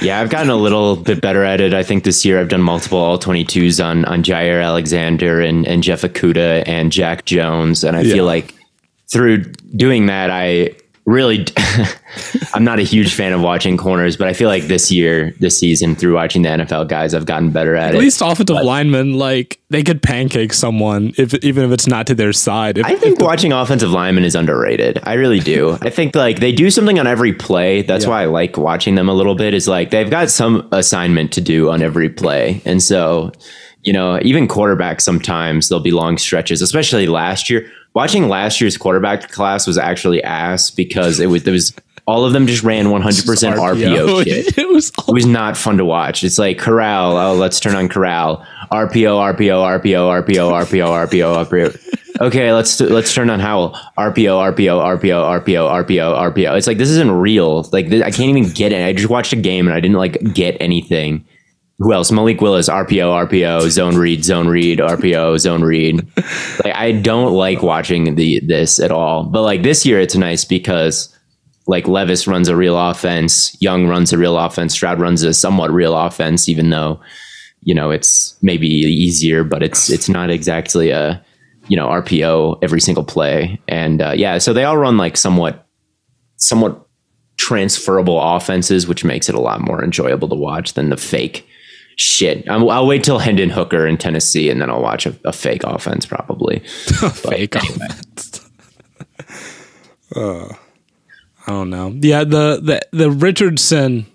Yeah, 0.00 0.20
I've 0.20 0.30
gotten 0.30 0.48
a 0.50 0.56
little 0.56 0.94
bit 0.94 1.20
better 1.20 1.42
at 1.44 1.60
it. 1.60 1.74
I 1.74 1.82
think 1.82 2.04
this 2.04 2.24
year 2.24 2.40
I've 2.40 2.48
done 2.48 2.62
multiple 2.62 2.98
all 2.98 3.18
22s 3.18 3.84
on 3.84 4.04
on 4.04 4.22
Jaire 4.22 4.62
Alexander 4.64 5.40
and 5.40 5.66
and 5.66 5.82
Jeff 5.82 6.02
Okudah 6.02 6.62
and 6.66 6.92
Jack 6.92 7.24
Jones, 7.24 7.82
and 7.82 7.96
I 7.96 8.02
Yeah. 8.02 8.14
feel 8.14 8.24
like 8.24 8.54
through 9.08 9.38
doing 9.76 10.06
that, 10.06 10.30
I 10.30 10.70
really 11.06 11.46
I'm 12.54 12.64
not 12.64 12.78
a 12.78 12.82
huge 12.82 13.14
fan 13.14 13.32
of 13.32 13.40
watching 13.40 13.76
corners, 13.76 14.16
but 14.16 14.26
I 14.28 14.32
feel 14.32 14.48
like 14.48 14.64
this 14.64 14.90
year, 14.90 15.32
this 15.38 15.56
season, 15.58 15.94
through 15.94 16.14
watching 16.14 16.42
the 16.42 16.48
NFL 16.48 16.88
guys, 16.88 17.14
I've 17.14 17.26
gotten 17.26 17.50
better 17.50 17.76
at, 17.76 17.88
At 17.88 17.94
it. 17.94 17.98
At 17.98 18.00
least 18.00 18.20
offensive 18.20 18.56
linemen, 18.56 19.14
like 19.14 19.60
they 19.70 19.82
could 19.82 20.02
pancake 20.02 20.52
someone 20.52 21.12
if 21.16 21.32
even 21.44 21.64
if 21.64 21.70
it's 21.70 21.86
not 21.86 22.06
to 22.08 22.14
their 22.14 22.32
side. 22.32 22.78
If, 22.78 22.86
I 22.86 22.96
think 22.96 23.20
watching 23.20 23.52
offensive 23.52 23.90
linemen 23.90 24.24
is 24.24 24.34
underrated. 24.34 24.98
I 25.04 25.14
really 25.14 25.40
do. 25.40 25.78
I 25.80 25.90
think 25.90 26.14
like 26.14 26.40
they 26.40 26.52
do 26.52 26.70
something 26.70 26.98
on 26.98 27.06
every 27.06 27.32
play. 27.32 27.82
That's 27.82 28.04
Yeah. 28.04 28.10
why 28.10 28.22
I 28.22 28.26
like 28.26 28.56
watching 28.56 28.96
them 28.96 29.08
a 29.08 29.14
little 29.14 29.34
bit. 29.36 29.54
Is 29.54 29.68
like 29.68 29.90
they've 29.90 30.10
got 30.10 30.30
some 30.30 30.68
assignment 30.72 31.32
to 31.34 31.40
do 31.40 31.70
on 31.70 31.82
every 31.82 32.08
play, 32.08 32.60
and 32.64 32.82
so 32.82 33.32
you 33.84 33.92
know 33.92 34.18
even 34.22 34.48
quarterbacks 34.48 35.02
sometimes 35.02 35.68
there'll 35.68 35.82
be 35.84 35.92
long 35.92 36.18
stretches, 36.18 36.62
especially 36.62 37.06
last 37.06 37.48
year. 37.48 37.70
Watching 37.96 38.28
last 38.28 38.60
year's 38.60 38.76
quarterback 38.76 39.30
class 39.30 39.66
was 39.66 39.78
actually 39.78 40.22
ass 40.22 40.70
because 40.70 41.18
it 41.18 41.30
was 41.30 41.44
there 41.44 41.52
was 41.54 41.72
all 42.06 42.26
of 42.26 42.34
them 42.34 42.46
just 42.46 42.62
ran 42.62 42.90
100 42.90 43.24
percent 43.24 43.56
RPO 43.56 44.24
shit. 44.24 44.58
it 44.58 44.68
was 44.68 44.92
It 45.08 45.12
was 45.14 45.24
not 45.24 45.56
fun 45.56 45.78
to 45.78 45.84
watch. 45.86 46.22
It's 46.22 46.38
like 46.38 46.58
Corral. 46.58 47.16
Oh, 47.16 47.34
let's 47.36 47.58
turn 47.58 47.74
on 47.74 47.88
Corral. 47.88 48.44
RPO, 48.70 49.34
RPO, 49.34 49.80
RPO, 49.80 50.24
RPO, 50.24 50.66
RPO, 50.66 51.08
RPO, 51.08 51.46
RPO. 51.46 52.20
Okay, 52.20 52.52
let's 52.52 52.78
let's 52.80 53.14
turn 53.14 53.30
on 53.30 53.40
Howell. 53.40 53.70
RPO, 53.96 54.52
RPO, 54.52 55.00
RPO, 55.00 55.40
RPO, 55.40 55.86
RPO, 55.86 56.32
RPO. 56.34 56.58
It's 56.58 56.66
like 56.66 56.76
this 56.76 56.90
isn't 56.90 57.10
real. 57.10 57.62
Like 57.72 57.86
I 57.90 58.10
can't 58.10 58.28
even 58.36 58.50
get 58.50 58.72
it. 58.72 58.86
I 58.86 58.92
just 58.92 59.08
watched 59.08 59.32
a 59.32 59.36
game 59.36 59.66
and 59.66 59.74
I 59.74 59.80
didn't 59.80 59.96
like 59.96 60.34
get 60.34 60.58
anything. 60.60 61.24
Who 61.78 61.92
else? 61.92 62.10
Malik 62.10 62.40
Willis, 62.40 62.70
RPO, 62.70 63.28
RPO, 63.28 63.68
zone 63.68 63.96
read, 63.96 64.24
zone 64.24 64.48
read, 64.48 64.78
RPO, 64.78 65.38
zone 65.38 65.62
read. 65.62 66.06
Like 66.64 66.74
I 66.74 66.92
don't 66.92 67.32
like 67.32 67.62
watching 67.62 68.14
the 68.14 68.40
this 68.40 68.80
at 68.80 68.90
all. 68.90 69.24
But 69.24 69.42
like 69.42 69.62
this 69.62 69.84
year, 69.84 70.00
it's 70.00 70.16
nice 70.16 70.44
because 70.44 71.14
like 71.66 71.86
Levis 71.86 72.26
runs 72.26 72.48
a 72.48 72.56
real 72.56 72.78
offense, 72.78 73.54
Young 73.60 73.86
runs 73.86 74.12
a 74.12 74.18
real 74.18 74.38
offense, 74.38 74.72
Stroud 74.72 75.00
runs 75.00 75.22
a 75.22 75.34
somewhat 75.34 75.70
real 75.70 75.94
offense, 75.94 76.48
even 76.48 76.70
though 76.70 76.98
you 77.60 77.74
know 77.74 77.90
it's 77.90 78.36
maybe 78.42 78.66
easier, 78.68 79.44
but 79.44 79.62
it's 79.62 79.90
it's 79.90 80.08
not 80.08 80.30
exactly 80.30 80.88
a 80.90 81.22
you 81.68 81.76
know 81.76 81.88
RPO 81.88 82.58
every 82.62 82.80
single 82.80 83.04
play. 83.04 83.60
And 83.68 84.00
uh, 84.00 84.14
yeah, 84.16 84.38
so 84.38 84.54
they 84.54 84.64
all 84.64 84.78
run 84.78 84.96
like 84.96 85.18
somewhat 85.18 85.66
somewhat 86.36 86.88
transferable 87.36 88.18
offenses, 88.18 88.86
which 88.86 89.04
makes 89.04 89.28
it 89.28 89.34
a 89.34 89.40
lot 89.40 89.60
more 89.60 89.84
enjoyable 89.84 90.28
to 90.30 90.34
watch 90.34 90.72
than 90.72 90.88
the 90.88 90.96
fake 90.96 91.46
shit. 91.96 92.48
I'm, 92.48 92.68
I'll 92.68 92.86
wait 92.86 93.02
till 93.02 93.18
Hendon 93.18 93.50
Hooker 93.50 93.86
in 93.86 93.96
Tennessee, 93.98 94.48
and 94.48 94.60
then 94.60 94.70
I'll 94.70 94.82
watch 94.82 95.06
a, 95.06 95.18
a 95.24 95.32
fake 95.32 95.64
offense 95.64 96.06
probably. 96.06 96.60
fake 97.14 97.56
offense. 97.56 98.48
uh, 100.16 100.48
I 101.46 101.52
don't 101.52 101.70
know. 101.70 101.88
Yeah, 102.00 102.24
the 102.24 102.60
the 102.62 102.80
the 102.92 103.10
Richardson, 103.10 104.06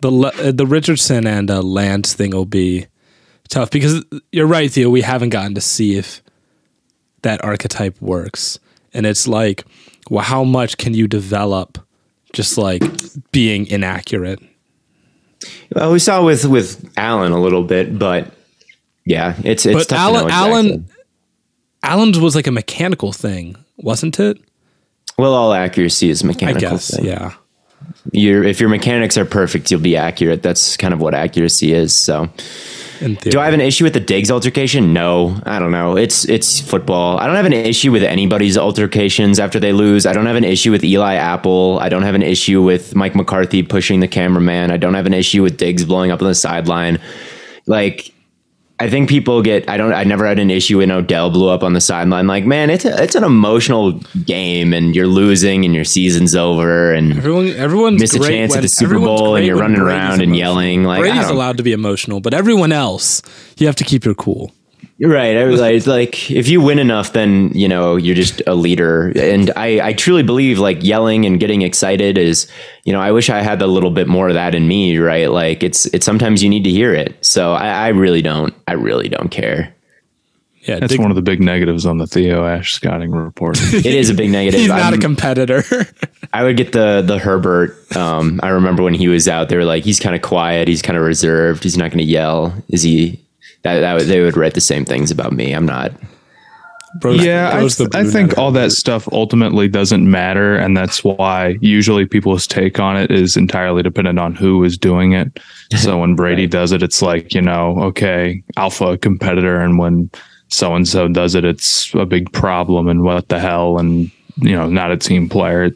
the 0.00 0.10
uh, 0.10 0.52
the 0.52 0.66
Richardson 0.66 1.26
and 1.26 1.50
uh, 1.50 1.62
Lance 1.62 2.12
thing 2.12 2.32
will 2.32 2.44
be 2.44 2.86
tough 3.48 3.70
because 3.70 4.04
you're 4.32 4.46
right, 4.46 4.70
Theo. 4.70 4.90
We 4.90 5.02
haven't 5.02 5.30
gotten 5.30 5.54
to 5.54 5.60
see 5.60 5.96
if 5.96 6.22
that 7.22 7.42
archetype 7.42 8.00
works, 8.02 8.58
and 8.92 9.06
it's 9.06 9.26
like, 9.26 9.64
well, 10.10 10.24
how 10.24 10.44
much 10.44 10.76
can 10.76 10.94
you 10.94 11.06
develop 11.06 11.78
just 12.32 12.58
like 12.58 12.82
being 13.30 13.66
inaccurate? 13.66 14.40
Well, 15.74 15.92
we 15.92 15.98
saw 15.98 16.24
with 16.24 16.44
with 16.44 16.92
Allen 16.96 17.32
a 17.32 17.40
little 17.40 17.64
bit, 17.64 17.98
but 17.98 18.30
yeah, 19.04 19.34
it's 19.44 19.66
it's 19.66 19.76
But 19.76 19.88
tough 19.88 19.98
Allen, 19.98 20.14
to 20.14 20.20
know 20.20 20.26
exactly. 20.26 20.52
Allen, 20.52 20.88
Allen's 21.82 22.18
was 22.18 22.34
like 22.34 22.46
a 22.46 22.52
mechanical 22.52 23.12
thing, 23.12 23.56
wasn't 23.76 24.18
it? 24.18 24.38
Well, 25.18 25.34
all 25.34 25.52
accuracy 25.52 26.08
is 26.10 26.24
mechanical. 26.24 26.68
I 26.68 26.70
guess. 26.70 26.96
thing. 26.96 27.04
Yeah. 27.06 27.34
Your 28.12 28.42
if 28.44 28.60
your 28.60 28.68
mechanics 28.68 29.16
are 29.18 29.24
perfect, 29.24 29.70
you'll 29.70 29.80
be 29.80 29.96
accurate. 29.96 30.42
That's 30.42 30.76
kind 30.76 30.94
of 30.94 31.00
what 31.00 31.14
accuracy 31.14 31.72
is. 31.72 31.94
So, 31.94 32.30
do 33.12 33.38
I 33.40 33.44
have 33.44 33.54
an 33.54 33.60
issue 33.60 33.84
with 33.84 33.92
the 33.92 34.00
Diggs 34.00 34.30
altercation? 34.30 34.92
No, 34.92 35.40
I 35.44 35.58
don't 35.58 35.72
know. 35.72 35.96
It's 35.96 36.24
it's 36.28 36.60
football. 36.60 37.18
I 37.18 37.26
don't 37.26 37.36
have 37.36 37.44
an 37.44 37.52
issue 37.52 37.92
with 37.92 38.02
anybody's 38.02 38.56
altercations 38.56 39.38
after 39.38 39.60
they 39.60 39.72
lose. 39.72 40.06
I 40.06 40.12
don't 40.12 40.26
have 40.26 40.36
an 40.36 40.44
issue 40.44 40.70
with 40.70 40.84
Eli 40.84 41.14
Apple. 41.14 41.78
I 41.80 41.88
don't 41.88 42.02
have 42.02 42.14
an 42.14 42.22
issue 42.22 42.62
with 42.62 42.94
Mike 42.94 43.14
McCarthy 43.14 43.62
pushing 43.62 44.00
the 44.00 44.08
cameraman. 44.08 44.70
I 44.70 44.76
don't 44.76 44.94
have 44.94 45.06
an 45.06 45.14
issue 45.14 45.42
with 45.42 45.56
Diggs 45.56 45.84
blowing 45.84 46.10
up 46.10 46.22
on 46.22 46.28
the 46.28 46.34
sideline. 46.34 46.98
Like 47.66 48.13
I 48.80 48.90
think 48.90 49.08
people 49.08 49.40
get. 49.40 49.68
I 49.68 49.76
don't. 49.76 49.92
I 49.92 50.02
never 50.02 50.26
had 50.26 50.40
an 50.40 50.50
issue 50.50 50.78
when 50.78 50.90
Odell 50.90 51.30
blew 51.30 51.48
up 51.48 51.62
on 51.62 51.74
the 51.74 51.80
sideline. 51.80 52.26
Like, 52.26 52.44
man, 52.44 52.70
it's 52.70 52.84
a, 52.84 53.02
it's 53.02 53.14
an 53.14 53.22
emotional 53.22 53.92
game, 54.26 54.74
and 54.74 54.96
you're 54.96 55.06
losing, 55.06 55.64
and 55.64 55.74
your 55.74 55.84
season's 55.84 56.34
over, 56.34 56.92
and 56.92 57.12
Everyone, 57.16 57.48
everyone's 57.50 58.00
Miss 58.00 58.14
a 58.14 58.18
great 58.18 58.30
chance 58.30 58.56
at 58.56 58.62
the 58.62 58.68
Super 58.68 58.98
Bowl 58.98 59.36
and 59.36 59.46
you're 59.46 59.56
running 59.56 59.80
around 59.80 60.22
and 60.22 60.36
yelling, 60.36 60.82
like, 60.82 61.04
I 61.04 61.10
Brady's 61.10 61.30
allowed 61.30 61.56
to 61.58 61.62
be 61.62 61.72
emotional, 61.72 62.20
but 62.20 62.34
everyone 62.34 62.72
else, 62.72 63.22
you 63.58 63.66
have 63.68 63.76
to 63.76 63.84
keep 63.84 64.04
your 64.04 64.14
cool. 64.14 64.52
You're 64.96 65.10
right. 65.12 65.36
I 65.36 65.44
was 65.46 65.60
like, 65.60 65.86
like 65.88 66.30
if 66.30 66.46
you 66.46 66.60
win 66.60 66.78
enough, 66.78 67.12
then 67.12 67.50
you 67.52 67.66
know 67.68 67.96
you're 67.96 68.14
just 68.14 68.42
a 68.46 68.54
leader. 68.54 69.08
And 69.16 69.50
I, 69.56 69.88
I 69.88 69.92
truly 69.92 70.22
believe 70.22 70.60
like 70.60 70.84
yelling 70.84 71.26
and 71.26 71.40
getting 71.40 71.62
excited 71.62 72.16
is, 72.16 72.46
you 72.84 72.92
know, 72.92 73.00
I 73.00 73.10
wish 73.10 73.28
I 73.28 73.42
had 73.42 73.60
a 73.60 73.66
little 73.66 73.90
bit 73.90 74.06
more 74.06 74.28
of 74.28 74.34
that 74.34 74.54
in 74.54 74.68
me. 74.68 74.96
Right? 74.98 75.30
Like 75.30 75.64
it's 75.64 75.86
it's 75.86 76.06
sometimes 76.06 76.42
you 76.44 76.48
need 76.48 76.62
to 76.64 76.70
hear 76.70 76.94
it. 76.94 77.24
So 77.26 77.54
I, 77.54 77.86
I 77.86 77.88
really 77.88 78.22
don't. 78.22 78.54
I 78.68 78.74
really 78.74 79.08
don't 79.08 79.30
care. 79.30 79.74
Yeah, 80.60 80.78
That's 80.78 80.92
Dick- 80.92 81.00
one 81.00 81.10
of 81.10 81.16
the 81.16 81.22
big 81.22 81.42
negatives 81.42 81.84
on 81.84 81.98
the 81.98 82.06
Theo 82.06 82.46
Ash 82.46 82.72
scouting 82.72 83.10
report. 83.10 83.58
It 83.74 83.84
is 83.84 84.08
a 84.08 84.14
big 84.14 84.30
negative. 84.30 84.60
he's 84.60 84.68
not 84.68 84.78
a 84.92 84.96
I'm- 84.96 85.00
competitor. 85.00 85.62
I 86.32 86.42
would 86.44 86.56
get 86.56 86.72
the 86.72 87.02
the 87.04 87.18
Herbert. 87.18 87.94
Um, 87.96 88.40
I 88.42 88.48
remember 88.50 88.82
when 88.84 88.94
he 88.94 89.08
was 89.08 89.28
out, 89.28 89.48
they 89.48 89.56
were 89.56 89.64
like, 89.64 89.84
he's 89.84 90.00
kind 90.00 90.14
of 90.16 90.22
quiet, 90.22 90.66
he's 90.68 90.82
kind 90.82 90.96
of 90.96 91.04
reserved, 91.04 91.62
he's 91.64 91.76
not 91.76 91.90
going 91.90 91.98
to 91.98 92.04
yell. 92.04 92.54
Is 92.68 92.82
he? 92.82 93.20
That, 93.64 93.80
that 93.80 94.02
they 94.06 94.20
would 94.20 94.36
write 94.36 94.54
the 94.54 94.60
same 94.60 94.84
things 94.84 95.10
about 95.10 95.32
me. 95.32 95.52
I'm 95.52 95.66
not. 95.66 95.92
Bro's- 97.00 97.24
yeah, 97.24 97.50
I, 97.52 97.58
bro's 97.58 97.76
the 97.76 97.90
I 97.92 98.04
think 98.04 98.38
all 98.38 98.52
that 98.52 98.70
stuff 98.70 99.08
ultimately 99.10 99.66
doesn't 99.66 100.08
matter, 100.08 100.54
and 100.56 100.76
that's 100.76 101.02
why 101.02 101.56
usually 101.60 102.06
people's 102.06 102.46
take 102.46 102.78
on 102.78 102.96
it 102.96 103.10
is 103.10 103.36
entirely 103.36 103.82
dependent 103.82 104.18
on 104.20 104.34
who 104.36 104.62
is 104.62 104.78
doing 104.78 105.12
it. 105.12 105.40
So 105.76 105.98
when 105.98 106.14
Brady 106.14 106.46
does 106.46 106.70
it, 106.70 106.84
it's 106.84 107.02
like 107.02 107.34
you 107.34 107.40
know, 107.42 107.80
okay, 107.80 108.44
alpha 108.56 108.96
competitor, 108.96 109.60
and 109.60 109.76
when 109.76 110.08
so 110.48 110.74
and 110.76 110.86
so 110.86 111.08
does 111.08 111.34
it, 111.34 111.44
it's 111.44 111.92
a 111.94 112.06
big 112.06 112.30
problem, 112.32 112.86
and 112.86 113.02
what 113.02 113.28
the 113.28 113.40
hell, 113.40 113.78
and 113.78 114.08
you 114.36 114.52
know, 114.52 114.68
not 114.68 114.92
a 114.92 114.96
team 114.96 115.28
player. 115.28 115.70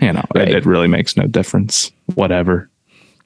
You 0.00 0.12
know, 0.14 0.24
Right. 0.34 0.48
it, 0.48 0.54
it 0.54 0.66
really 0.66 0.88
makes 0.88 1.16
no 1.18 1.26
difference. 1.26 1.92
Whatever. 2.14 2.70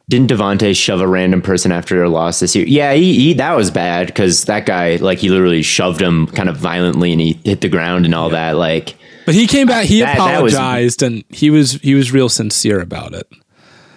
Didn't 0.08 0.30
Davante 0.30 0.76
shove 0.76 1.00
a 1.00 1.08
random 1.08 1.42
person 1.42 1.72
after 1.72 2.00
a 2.04 2.08
loss 2.08 2.38
this 2.38 2.54
year? 2.54 2.64
Yeah, 2.64 2.92
he, 2.92 3.14
he 3.14 3.34
that 3.34 3.56
was 3.56 3.72
bad 3.72 4.06
because 4.06 4.44
that 4.44 4.64
guy 4.64 4.96
like 4.96 5.18
he 5.18 5.30
literally 5.30 5.62
shoved 5.62 6.00
him 6.00 6.28
kind 6.28 6.48
of 6.48 6.56
violently 6.56 7.10
and 7.10 7.20
he 7.20 7.40
hit 7.44 7.60
the 7.60 7.68
ground 7.68 8.04
and 8.04 8.14
all 8.14 8.30
that. 8.30 8.52
Like 8.52 8.94
But 9.24 9.34
he 9.34 9.48
came 9.48 9.66
back. 9.66 9.86
He 9.86 10.00
That- 10.00 10.18
that 10.18 10.42
was- 10.44 10.54
apologized 10.54 11.02
and 11.02 11.24
he 11.30 11.50
was 11.50 11.72
he 11.82 11.96
was 11.96 12.12
real 12.12 12.28
sincere 12.28 12.80
about 12.80 13.14
it. 13.14 13.26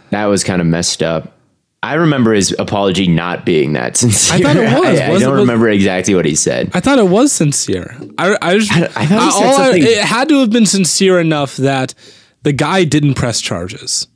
that 0.10 0.26
was 0.26 0.43
kind 0.43 0.62
of 0.62 0.67
messed 0.67 1.04
up. 1.04 1.36
I 1.84 1.93
remember 1.93 2.34
his 2.34 2.54
apology 2.58 3.08
not 3.08 3.45
being 3.45 3.74
that 3.74 3.95
sincere. 3.98 4.38
I 4.38 4.41
thought 4.41 4.56
it 4.58 4.80
was. 4.80 5.00
I, 5.00 5.06
I 5.06 5.10
Was 5.12 5.22
it- 5.22 5.26
don't 5.26 5.34
was- 5.34 5.41
remember 5.41 5.69
exactly 5.69 6.15
what 6.15 6.26
he 6.26 6.34
said. 6.34 6.72
I 6.74 6.80
thought 6.80 6.98
it 6.98 7.08
was 7.08 7.32
sincere. 7.32 7.95
I 8.17 8.36
I 8.41 8.58
just 8.58 8.72
I- 8.74 8.89
I 8.95 9.06
thought 9.06 9.26
he 9.26 9.32
said 9.32 9.54
something- 9.56 9.84
it 9.84 9.98
had 10.00 10.28
to 10.30 10.39
have 10.39 10.50
been 10.50 10.65
sincere 10.65 11.19
enough 11.19 11.56
that 11.58 11.93
the 12.41 12.52
guy 12.52 12.84
didn't 12.84 13.13
press 13.13 13.39
charges. 13.41 14.08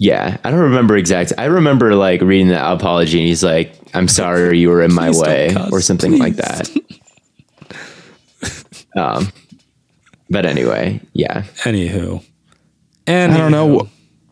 Yeah, 0.00 0.36
I 0.44 0.50
don't 0.50 0.60
remember 0.60 0.96
exact. 0.96 1.32
I 1.38 1.46
remember 1.46 1.94
like 1.94 2.20
reading 2.20 2.48
the 2.48 2.72
apology 2.72 3.18
and 3.18 3.26
he's 3.26 3.42
like, 3.42 3.74
"I'm 3.94 4.06
sorry 4.06 4.58
you 4.58 4.68
were 4.68 4.82
in 4.82 4.92
my 4.94 5.10
way" 5.10 5.50
cuss, 5.52 5.72
or 5.72 5.80
something 5.80 6.18
like 6.18 6.36
that. 6.36 6.70
um, 8.96 9.32
but 10.30 10.46
anyway, 10.46 11.00
yeah. 11.14 11.42
Anywho, 11.64 12.24
and 13.06 13.32
I 13.32 13.38
don't 13.38 13.50
know 13.52 13.88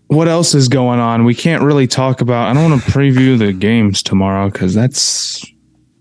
what 0.07 0.29
else 0.29 0.55
is 0.55 0.69
going 0.69 1.01
on. 1.01 1.25
We 1.25 1.35
can't 1.35 1.63
really 1.65 1.87
talk 1.89 2.21
about. 2.21 2.49
I 2.49 2.55
don't 2.55 2.71
want 2.71 2.83
to 2.85 2.91
preview 2.91 3.37
the 3.39 3.53
games 3.53 4.03
tomorrow 4.05 4.49
because 4.51 4.73
that's, 4.75 5.45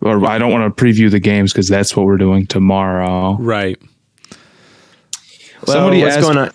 or 0.01 0.23
I 0.27 0.37
don't 0.37 0.51
want 0.51 0.75
to 0.77 0.83
preview 0.83 1.09
the 1.09 1.19
games 1.19 1.51
because 1.53 1.67
that's 1.67 1.95
what 1.95 2.05
we're 2.05 2.17
doing 2.17 2.45
tomorrow. 2.45 3.35
Right. 3.39 3.81
Well, 5.65 5.75
Somebody 5.77 6.01
what's 6.03 6.17
asked- 6.17 6.23
going 6.23 6.37
on? 6.37 6.51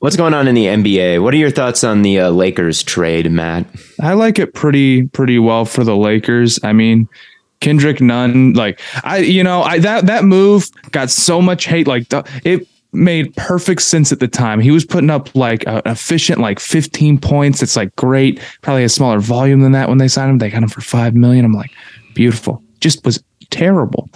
What's 0.00 0.14
going 0.14 0.32
on 0.32 0.46
in 0.46 0.54
the 0.54 0.66
NBA? 0.66 1.20
What 1.22 1.34
are 1.34 1.38
your 1.38 1.50
thoughts 1.50 1.82
on 1.82 2.02
the 2.02 2.20
uh, 2.20 2.30
Lakers 2.30 2.84
trade, 2.84 3.28
Matt? 3.32 3.66
I 4.00 4.12
like 4.12 4.38
it 4.38 4.54
pretty 4.54 5.08
pretty 5.08 5.40
well 5.40 5.64
for 5.64 5.82
the 5.82 5.96
Lakers. 5.96 6.60
I 6.62 6.72
mean, 6.72 7.08
Kendrick 7.60 8.00
Nunn, 8.00 8.52
like 8.52 8.80
I, 9.02 9.18
you 9.18 9.42
know, 9.42 9.62
I 9.62 9.80
that 9.80 10.06
that 10.06 10.24
move 10.24 10.68
got 10.92 11.10
so 11.10 11.42
much 11.42 11.64
hate. 11.64 11.88
Like 11.88 12.06
it 12.44 12.68
made 12.92 13.34
perfect 13.34 13.82
sense 13.82 14.12
at 14.12 14.20
the 14.20 14.28
time. 14.28 14.60
He 14.60 14.70
was 14.70 14.84
putting 14.84 15.10
up 15.10 15.34
like 15.34 15.66
an 15.66 15.82
efficient 15.84 16.38
like 16.38 16.60
15 16.60 17.18
points. 17.18 17.60
It's 17.60 17.74
like 17.74 17.94
great. 17.96 18.40
Probably 18.62 18.84
a 18.84 18.88
smaller 18.88 19.18
volume 19.18 19.60
than 19.62 19.72
that 19.72 19.88
when 19.88 19.98
they 19.98 20.06
signed 20.06 20.30
him. 20.30 20.38
They 20.38 20.48
got 20.48 20.62
him 20.62 20.68
for 20.68 20.80
five 20.80 21.16
million. 21.16 21.44
I'm 21.44 21.52
like, 21.52 21.72
beautiful. 22.14 22.62
Just 22.80 23.04
was 23.04 23.20
terrible. 23.50 24.08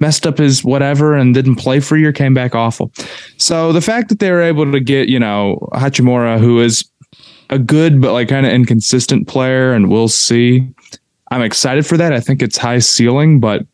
Messed 0.00 0.26
up 0.26 0.38
his 0.38 0.64
whatever 0.64 1.14
and 1.14 1.34
didn't 1.34 1.56
play 1.56 1.78
for 1.80 1.96
a 1.96 2.00
year, 2.00 2.12
came 2.12 2.34
back 2.34 2.54
awful. 2.54 2.90
So 3.36 3.72
the 3.72 3.80
fact 3.80 4.08
that 4.08 4.18
they 4.18 4.30
were 4.30 4.42
able 4.42 4.70
to 4.70 4.80
get, 4.80 5.08
you 5.08 5.18
know, 5.18 5.68
Hachimura, 5.72 6.40
who 6.40 6.60
is 6.60 6.84
a 7.50 7.58
good 7.58 8.00
but 8.00 8.12
like 8.12 8.28
kind 8.28 8.46
of 8.46 8.52
inconsistent 8.52 9.28
player, 9.28 9.72
and 9.72 9.90
we'll 9.90 10.08
see. 10.08 10.66
I'm 11.30 11.42
excited 11.42 11.86
for 11.86 11.96
that. 11.96 12.12
I 12.12 12.20
think 12.20 12.42
it's 12.42 12.56
high 12.56 12.80
ceiling, 12.80 13.38
but 13.38 13.64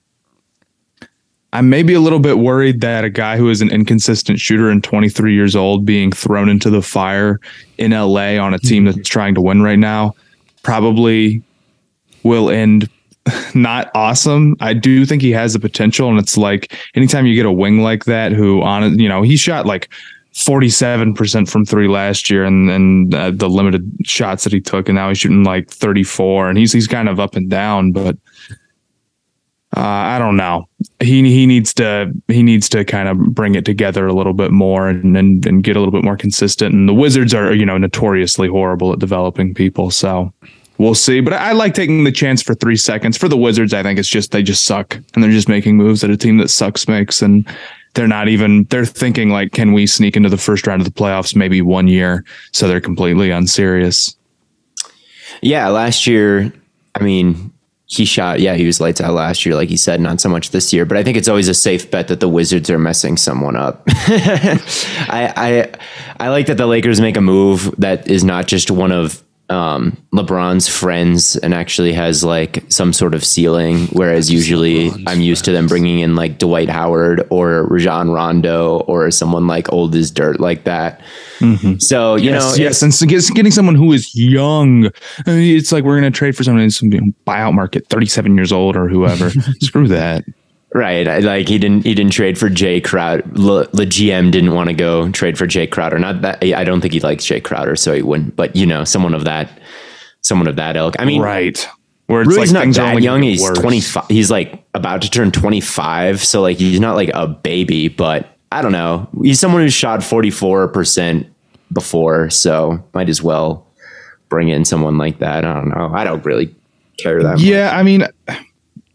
I'm 1.53 1.71
maybe 1.71 1.95
a 1.95 2.01
little 2.01 2.19
bit 2.19 2.39
worried 2.39 2.83
that 2.83 3.05
a 3.05 3.11
guy 3.11 3.39
who 3.39 3.49
is 3.49 3.63
an 3.63 3.71
inconsistent 3.71 4.39
shooter 4.39 4.69
and 4.69 4.85
23 4.85 5.33
years 5.33 5.57
old 5.57 5.87
being 5.87 6.13
thrown 6.13 6.51
into 6.51 6.69
the 6.69 6.83
fire 6.83 7.41
in 7.79 7.93
LA 7.93 8.37
on 8.37 8.53
a 8.53 8.59
team 8.59 8.85
mm-hmm. 8.85 8.97
that's 8.97 9.09
trying 9.09 9.35
to 9.35 9.41
win 9.41 9.63
right 9.63 9.79
now 9.79 10.15
probably 10.63 11.43
will 12.25 12.51
end 12.51 12.91
not 13.55 13.91
awesome. 13.95 14.57
I 14.61 14.75
do 14.75 15.05
think 15.07 15.23
he 15.23 15.33
has 15.33 15.53
the 15.53 15.59
potential, 15.59 16.09
and 16.09 16.19
it's 16.19 16.37
like 16.37 16.77
anytime 16.95 17.27
you 17.27 17.35
get 17.35 17.47
a 17.47 17.53
wing 17.53 17.81
like 17.81 18.05
that, 18.05 18.33
who 18.33 18.63
on 18.63 18.85
it, 18.85 19.01
you 19.01 19.09
know 19.09 19.23
he 19.23 19.37
shot 19.37 19.67
like 19.67 19.89
47% 20.35 21.49
from 21.49 21.65
three 21.65 21.89
last 21.89 22.29
year 22.29 22.45
and 22.45 22.71
and 22.71 23.15
uh, 23.15 23.31
the 23.31 23.49
limited 23.49 23.91
shots 24.05 24.45
that 24.45 24.53
he 24.53 24.61
took 24.61 24.87
and 24.89 24.97
now 24.97 25.09
he's 25.09 25.19
shooting 25.19 25.45
like 25.45 25.71
34 25.71 26.51
and 26.51 26.59
he's 26.59 26.73
he's 26.73 26.87
kind 26.87 27.09
of 27.09 27.19
up 27.19 27.37
and 27.37 27.49
down 27.49 27.91
but 27.91 28.19
uh, 29.77 29.81
I 29.81 30.19
don't 30.19 30.37
know. 30.37 30.69
He 31.01 31.23
he 31.29 31.45
needs 31.45 31.75
to 31.75 32.13
he 32.29 32.43
needs 32.43 32.69
to 32.71 32.85
kind 32.85 33.09
of 33.09 33.19
bring 33.35 33.57
it 33.57 33.65
together 33.65 34.07
a 34.07 34.13
little 34.15 34.33
bit 34.33 34.51
more 34.51 34.89
and, 34.89 35.17
and 35.17 35.45
and 35.45 35.63
get 35.63 35.77
a 35.77 35.81
little 35.81 35.93
bit 35.93 36.05
more 36.05 36.17
consistent. 36.17 36.75
And 36.75 36.89
the 36.89 36.95
Wizards 36.95 37.35
are 37.35 37.53
you 37.53 37.67
know 37.67 37.77
notoriously 37.77 38.49
horrible 38.49 38.93
at 38.93 39.01
developing 39.01 39.53
people, 39.53 39.91
so 39.91 40.33
we'll 40.79 40.95
see. 40.95 41.21
But 41.21 41.35
I, 41.35 41.53
like 41.53 41.75
taking 41.75 42.05
the 42.05 42.13
chance 42.13 42.43
for 42.43 42.55
three 42.55 42.77
seconds. 42.77 43.17
For 43.17 43.29
the 43.29 43.37
Wizards, 43.37 43.75
I 43.75 43.83
think 43.83 43.99
it's 43.99 44.09
just 44.09 44.33
they 44.33 44.43
just 44.43 44.65
suck 44.65 44.95
and 45.15 45.23
they're 45.23 45.31
just 45.31 45.49
making 45.49 45.77
moves 45.77 46.01
that 46.01 46.11
a 46.11 46.17
team 46.17 46.39
that 46.39 46.49
sucks 46.49 46.89
makes, 46.89 47.23
and 47.23 47.47
they're 47.95 48.09
not 48.09 48.29
even 48.29 48.65
they're 48.65 48.85
thinking 48.85 49.31
like, 49.31 49.53
can 49.53 49.73
we 49.73 49.87
sneak 49.87 50.17
into 50.17 50.29
the 50.29 50.37
first 50.37 50.67
round 50.67 50.81
of 50.81 50.87
the 50.87 50.93
playoffs 50.93 51.35
maybe 51.35 51.63
one 51.63 51.89
year? 51.89 52.25
So 52.53 52.69
they're 52.69 52.81
completely 52.81 53.31
unserious. 53.31 54.17
Yeah, 55.43 55.69
last 55.69 56.07
year, 56.07 56.53
I 56.95 57.03
mean, 57.03 57.53
he 57.87 58.05
shot, 58.05 58.41
yeah, 58.41 58.55
he 58.55 58.67
was 58.67 58.81
lights 58.81 59.01
out 59.01 59.15
last 59.15 59.47
year, 59.47 59.55
like 59.55 59.69
he 59.69 59.77
said, 59.77 60.01
not 60.01 60.21
so 60.21 60.29
much 60.29 60.51
this 60.51 60.73
year. 60.73 60.85
But 60.85 60.97
I 60.97 61.05
think 61.05 61.17
it's 61.17 61.29
always 61.29 61.49
a 61.49 61.55
safe 61.55 61.91
bet 61.91 62.09
that 62.09 62.21
the 62.21 62.29
Wizards 62.29 62.69
are 62.69 62.79
messing 62.79 63.17
someone 63.17 63.55
up. 63.55 63.83
I, 63.89 65.33
I 65.37 65.73
I 66.19 66.29
like 66.29 66.47
that 66.47 66.57
the 66.57 66.67
Lakers 66.67 67.01
make 67.01 67.17
a 67.17 67.21
move 67.21 67.75
that 67.79 68.09
is 68.09 68.25
not 68.25 68.47
just 68.47 68.71
one 68.71 68.91
of 68.91 69.23
um, 69.49 69.97
LeBron's 70.13 70.69
friends 70.69 71.37
and 71.37 71.55
actually 71.55 71.93
has 71.93 72.25
like 72.25 72.65
some 72.69 72.93
sort 72.93 73.15
of 73.15 73.25
ceiling. 73.25 73.87
Whereas 73.93 74.31
usually 74.31 74.91
LeBron's 74.91 75.05
I'm 75.07 75.21
used 75.21 75.41
friends. 75.41 75.45
to 75.47 75.53
them 75.53 75.67
bringing 75.67 76.01
in 76.01 76.17
like 76.17 76.39
Dwight 76.39 76.69
Howard 76.69 77.27
or 77.31 77.65
Rajon 77.67 78.11
Rondo 78.11 78.81
or 78.81 79.11
someone 79.11 79.47
like 79.47 79.73
old 79.73 79.95
as 79.95 80.11
dirt 80.11 80.41
like 80.41 80.65
that. 80.65 81.01
Mm-hmm. 81.39 81.79
So 81.79 82.17
you 82.17 82.31
yes, 82.31 82.43
know, 82.43 82.63
yes, 82.63 82.83
and 82.83 82.95
so 82.95 83.07
getting 83.07 83.53
someone 83.53 83.75
who 83.75 83.93
is 83.93 84.15
young, 84.15 84.91
it's 85.27 85.73
like 85.73 85.85
we're 85.85 86.01
going 86.01 86.11
to 86.11 86.17
trade 86.17 86.37
for 86.37 86.43
someone 86.43 86.63
in 86.63 86.71
some 86.71 86.91
buyout 87.27 87.55
market, 87.55 87.87
37 87.89 88.35
years 88.37 88.53
old 88.53 88.77
or 88.77 88.89
whoever. 88.89 89.31
Screw 89.61 89.87
that. 89.89 90.25
Right, 90.75 91.07
like 91.23 91.49
he 91.49 91.59
didn't 91.59 91.85
he 91.85 91.95
didn't 91.95 92.13
trade 92.13 92.37
for 92.37 92.51
Jae 92.51 92.85
Crowder. 92.85 93.23
The 93.23 93.87
GM 93.87 94.31
didn't 94.31 94.53
want 94.53 94.69
to 94.69 94.75
go 94.75 95.11
trade 95.11 95.39
for 95.39 95.47
Jae 95.47 95.71
Crowder. 95.71 95.99
Not 95.99 96.23
that 96.23 96.43
I 96.43 96.65
don't 96.65 96.81
think 96.81 96.93
he 96.93 97.01
likes 97.01 97.25
Jae 97.25 97.43
Crowder, 97.43 97.77
so 97.77 97.95
he 97.95 98.03
wouldn't. 98.03 98.37
But 98.37 98.57
you 98.57 98.67
know, 98.67 98.85
someone 98.85 99.15
of 99.15 99.25
that, 99.25 99.49
someone 100.23 100.49
of 100.49 100.57
that 100.57 100.77
ilk. 100.77 100.97
I 100.99 101.05
mean, 101.05 101.23
right. 101.23 101.67
Where 102.07 102.23
it's 102.23 102.29
Rui's 102.29 102.53
like 102.53 102.69
not 102.69 102.75
that 102.75 103.03
young. 103.03 103.23
He's 103.23 103.49
twenty 103.59 103.81
five. 103.81 104.07
He's 104.09 104.31
like 104.31 104.65
about 104.75 105.03
to 105.03 105.11
turn 105.11 105.33
twenty 105.33 105.61
five. 105.61 106.23
So 106.23 106.43
like 106.43 106.59
he's 106.59 106.81
not 106.81 106.95
like 106.95 107.11
a 107.15 107.27
baby, 107.27 107.89
but 107.89 108.37
I 108.53 108.61
don't 108.61 108.73
know. 108.73 109.09
He's 109.23 109.41
someone 109.41 109.63
who's 109.63 109.73
shot 109.73 110.03
forty 110.03 110.31
four 110.31 110.69
percent 110.69 111.27
before, 111.73 112.29
so 112.31 112.85
might 112.93 113.09
as 113.09 113.23
well 113.23 113.67
bring 114.29 114.49
in 114.49 114.65
someone 114.65 114.99
like 114.99 115.21
that. 115.21 115.45
I 115.45 115.55
don't 115.55 115.69
know. 115.69 115.91
I 115.95 116.05
don't 116.05 116.25
really 116.25 116.55
care 116.99 117.23
that. 117.23 117.35
Much. 117.35 117.41
Yeah, 117.41 117.67
much. 117.67 117.75
I 117.75 117.83
mean, 117.83 118.03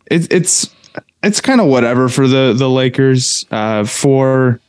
it, 0.09 0.31
it's 0.31 0.73
it's 1.23 1.41
kind 1.41 1.61
of 1.61 1.67
whatever 1.67 2.09
for 2.09 2.27
the 2.27 2.53
the 2.55 2.69
Lakers. 2.69 3.45
Uh, 3.51 3.83
for 3.83 4.59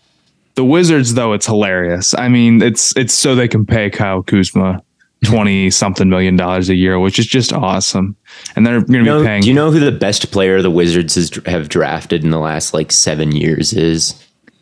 the 0.55 0.65
Wizards, 0.65 1.15
though, 1.15 1.33
it's 1.33 1.47
hilarious. 1.47 2.15
I 2.15 2.29
mean, 2.29 2.63
it's 2.63 2.97
it's 2.97 3.15
so 3.15 3.35
they 3.35 3.49
can 3.49 3.65
pay 3.65 3.91
Kyle 3.91 4.23
Kuzma 4.23 4.83
twenty 5.25 5.71
something 5.71 6.09
million 6.09 6.37
dollars 6.37 6.69
a 6.69 6.75
year, 6.75 6.99
which 6.99 7.19
is 7.19 7.27
just 7.27 7.53
awesome. 7.53 8.17
And 8.57 8.67
they're 8.67 8.81
going 8.81 8.87
to 8.87 8.99
you 8.99 9.03
know, 9.03 9.21
be 9.21 9.27
paying. 9.27 9.43
Do 9.43 9.49
you 9.49 9.55
know 9.55 9.71
who 9.71 9.81
the 9.81 9.93
best 9.93 10.31
player 10.31 10.61
the 10.63 10.71
Wizards 10.71 11.15
has, 11.15 11.31
have 11.47 11.69
drafted 11.69 12.25
in 12.25 12.31
the 12.31 12.39
last 12.39 12.75
like 12.75 12.93
seven 12.93 13.33
years 13.33 13.73
is? 13.73 14.15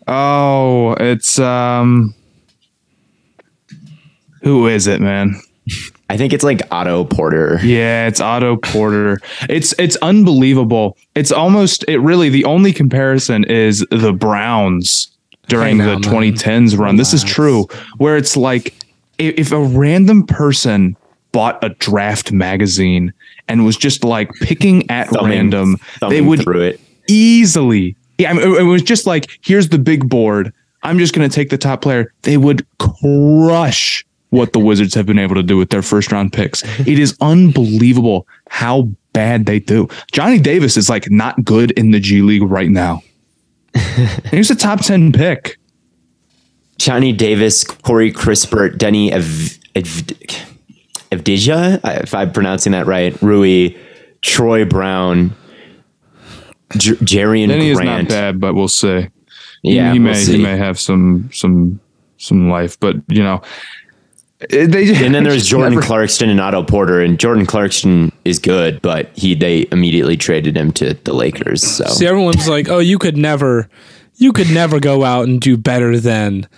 Oh, 0.06 0.92
it's 0.98 1.38
um, 1.38 2.14
who 4.42 4.66
is 4.66 4.86
it, 4.86 5.00
man? 5.00 5.40
I 6.08 6.16
think 6.16 6.32
it's 6.32 6.42
like 6.42 6.60
Otto 6.72 7.04
Porter. 7.04 7.60
Yeah, 7.62 8.08
it's 8.08 8.20
Otto 8.20 8.56
Porter. 8.56 9.20
It's 9.48 9.72
it's 9.78 9.96
unbelievable. 9.96 10.96
It's 11.14 11.30
almost 11.30 11.84
it 11.86 11.98
really 11.98 12.28
the 12.28 12.44
only 12.44 12.72
comparison 12.72 13.44
is 13.44 13.86
the 13.90 14.12
Browns 14.12 15.08
during 15.46 15.78
the 15.78 15.96
2010s 15.96 16.78
run. 16.78 16.96
This 16.96 17.12
is 17.12 17.22
true 17.22 17.66
where 17.98 18.16
it's 18.16 18.36
like 18.36 18.74
if 19.18 19.52
a 19.52 19.60
random 19.60 20.26
person 20.26 20.96
bought 21.32 21.62
a 21.62 21.68
draft 21.70 22.32
magazine 22.32 23.12
and 23.48 23.64
was 23.64 23.76
just 23.76 24.02
like 24.02 24.30
picking 24.40 24.88
at 24.90 25.08
thumbing, 25.08 25.30
random, 25.30 25.76
thumbing 25.98 26.16
they 26.16 26.26
would 26.26 26.42
through 26.42 26.62
it 26.62 26.80
easily. 27.08 27.96
Yeah, 28.18 28.30
I 28.30 28.32
mean, 28.34 28.56
it 28.56 28.62
was 28.62 28.82
just 28.82 29.06
like 29.06 29.38
here's 29.42 29.68
the 29.68 29.78
big 29.78 30.08
board. 30.08 30.52
I'm 30.82 30.98
just 30.98 31.14
going 31.14 31.28
to 31.28 31.34
take 31.34 31.50
the 31.50 31.58
top 31.58 31.82
player. 31.82 32.12
They 32.22 32.36
would 32.36 32.66
crush 32.78 34.04
what 34.30 34.52
the 34.52 34.58
Wizards 34.60 34.94
have 34.94 35.06
been 35.06 35.18
able 35.18 35.34
to 35.34 35.42
do 35.42 35.56
with 35.56 35.70
their 35.70 35.82
first 35.82 36.10
round 36.12 36.32
picks. 36.32 36.62
It 36.80 36.98
is 36.98 37.16
unbelievable 37.20 38.26
how 38.48 38.88
bad 39.12 39.46
they 39.46 39.58
do. 39.58 39.88
Johnny 40.12 40.38
Davis 40.38 40.76
is 40.76 40.88
like 40.88 41.10
not 41.10 41.44
good 41.44 41.72
in 41.72 41.90
the 41.90 42.00
G 42.00 42.22
League 42.22 42.42
right 42.42 42.70
now. 42.70 43.02
He's 44.30 44.50
a 44.50 44.56
top 44.56 44.80
10 44.80 45.12
pick. 45.12 45.58
Johnny 46.78 47.12
Davis, 47.12 47.62
Corey 47.64 48.10
Kispert, 48.12 48.78
Deni 48.78 49.10
Ev- 49.10 49.58
Ev- 49.74 50.46
Evdija, 51.10 51.80
if 52.02 52.14
I'm 52.14 52.32
pronouncing 52.32 52.72
that 52.72 52.86
right, 52.86 53.20
Rui, 53.20 53.76
Troy 54.22 54.64
Brown, 54.64 55.34
J- 56.78 56.92
Jerian 56.94 57.48
Denny 57.48 57.74
Grant. 57.74 58.08
is 58.08 58.08
not 58.08 58.08
bad, 58.08 58.40
but 58.40 58.54
we'll 58.54 58.68
see. 58.68 59.08
Yeah, 59.62 59.88
he, 59.88 59.94
he 59.94 59.98
may 59.98 60.12
we'll 60.12 60.26
he 60.26 60.42
may 60.42 60.56
have 60.56 60.78
some 60.80 61.28
some 61.32 61.80
some 62.16 62.48
life, 62.48 62.78
but 62.80 62.96
you 63.08 63.22
know, 63.22 63.42
they, 64.48 65.04
and 65.04 65.14
then 65.14 65.24
there's 65.24 65.46
Jordan 65.46 65.74
never, 65.74 65.86
Clarkson 65.86 66.30
and 66.30 66.40
Otto 66.40 66.62
Porter, 66.62 67.00
and 67.00 67.18
Jordan 67.18 67.46
Clarkson 67.46 68.10
is 68.24 68.38
good, 68.38 68.80
but 68.82 69.10
he 69.14 69.34
they 69.34 69.66
immediately 69.70 70.16
traded 70.16 70.56
him 70.56 70.72
to 70.72 70.94
the 70.94 71.12
Lakers. 71.12 71.62
So 71.62 71.84
see, 71.86 72.06
everyone's 72.06 72.48
like, 72.48 72.68
"Oh, 72.68 72.78
you 72.78 72.98
could 72.98 73.16
never, 73.16 73.68
you 74.16 74.32
could 74.32 74.50
never 74.50 74.80
go 74.80 75.04
out 75.04 75.28
and 75.28 75.40
do 75.40 75.56
better 75.56 75.98
than 75.98 76.48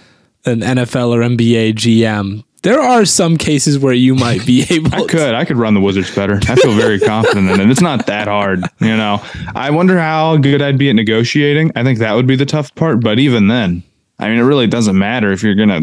an 0.44 0.60
NFL 0.60 1.08
or 1.14 1.20
NBA 1.20 1.74
GM." 1.74 2.44
There 2.62 2.80
are 2.80 3.04
some 3.04 3.36
cases 3.36 3.80
where 3.80 3.92
you 3.92 4.14
might 4.14 4.46
be 4.46 4.64
able. 4.70 4.94
I 4.94 5.04
could, 5.06 5.34
I 5.34 5.44
could 5.44 5.56
run 5.56 5.74
the 5.74 5.80
Wizards 5.80 6.14
better. 6.14 6.38
I 6.48 6.54
feel 6.54 6.74
very 6.74 7.00
confident 7.00 7.50
in 7.50 7.60
it. 7.60 7.68
It's 7.68 7.80
not 7.80 8.06
that 8.06 8.28
hard, 8.28 8.60
you 8.80 8.96
know. 8.96 9.20
I 9.56 9.70
wonder 9.70 9.98
how 9.98 10.36
good 10.36 10.62
I'd 10.62 10.78
be 10.78 10.88
at 10.88 10.94
negotiating. 10.94 11.72
I 11.74 11.82
think 11.82 11.98
that 11.98 12.14
would 12.14 12.28
be 12.28 12.36
the 12.36 12.46
tough 12.46 12.72
part. 12.76 13.00
But 13.00 13.18
even 13.18 13.48
then, 13.48 13.82
I 14.20 14.28
mean, 14.28 14.38
it 14.38 14.42
really 14.42 14.68
doesn't 14.68 14.96
matter 14.96 15.32
if 15.32 15.42
you're 15.42 15.56
gonna 15.56 15.80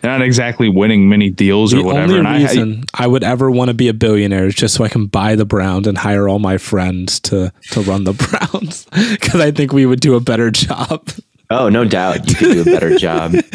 they're 0.00 0.10
not 0.10 0.22
exactly 0.22 0.68
winning 0.68 1.08
many 1.08 1.30
deals 1.30 1.72
the 1.72 1.80
or 1.80 1.84
whatever. 1.84 2.12
The 2.14 2.18
only 2.20 2.42
reason 2.42 2.84
I, 2.94 3.04
I, 3.04 3.06
would 3.06 3.22
ever 3.22 3.50
want 3.50 3.68
to 3.68 3.74
be 3.74 3.88
a 3.88 3.94
billionaire 3.94 4.46
is 4.46 4.54
just 4.54 4.74
so 4.74 4.84
I 4.84 4.88
can 4.88 5.06
buy 5.06 5.36
the 5.36 5.44
Browns 5.44 5.86
and 5.86 5.98
hire 5.98 6.28
all 6.28 6.38
my 6.38 6.58
friends 6.58 7.20
to 7.20 7.52
to 7.72 7.80
run 7.82 8.04
the 8.04 8.12
Browns 8.52 8.86
because 9.10 9.40
I 9.40 9.50
think 9.50 9.72
we 9.72 9.86
would 9.86 10.00
do 10.00 10.14
a 10.14 10.20
better 10.20 10.50
job. 10.50 11.08
Oh, 11.50 11.68
no 11.68 11.84
doubt, 11.84 12.28
you 12.28 12.34
could 12.36 12.52
do 12.52 12.60
a 12.62 12.64
better 12.64 12.96
job. 12.96 13.34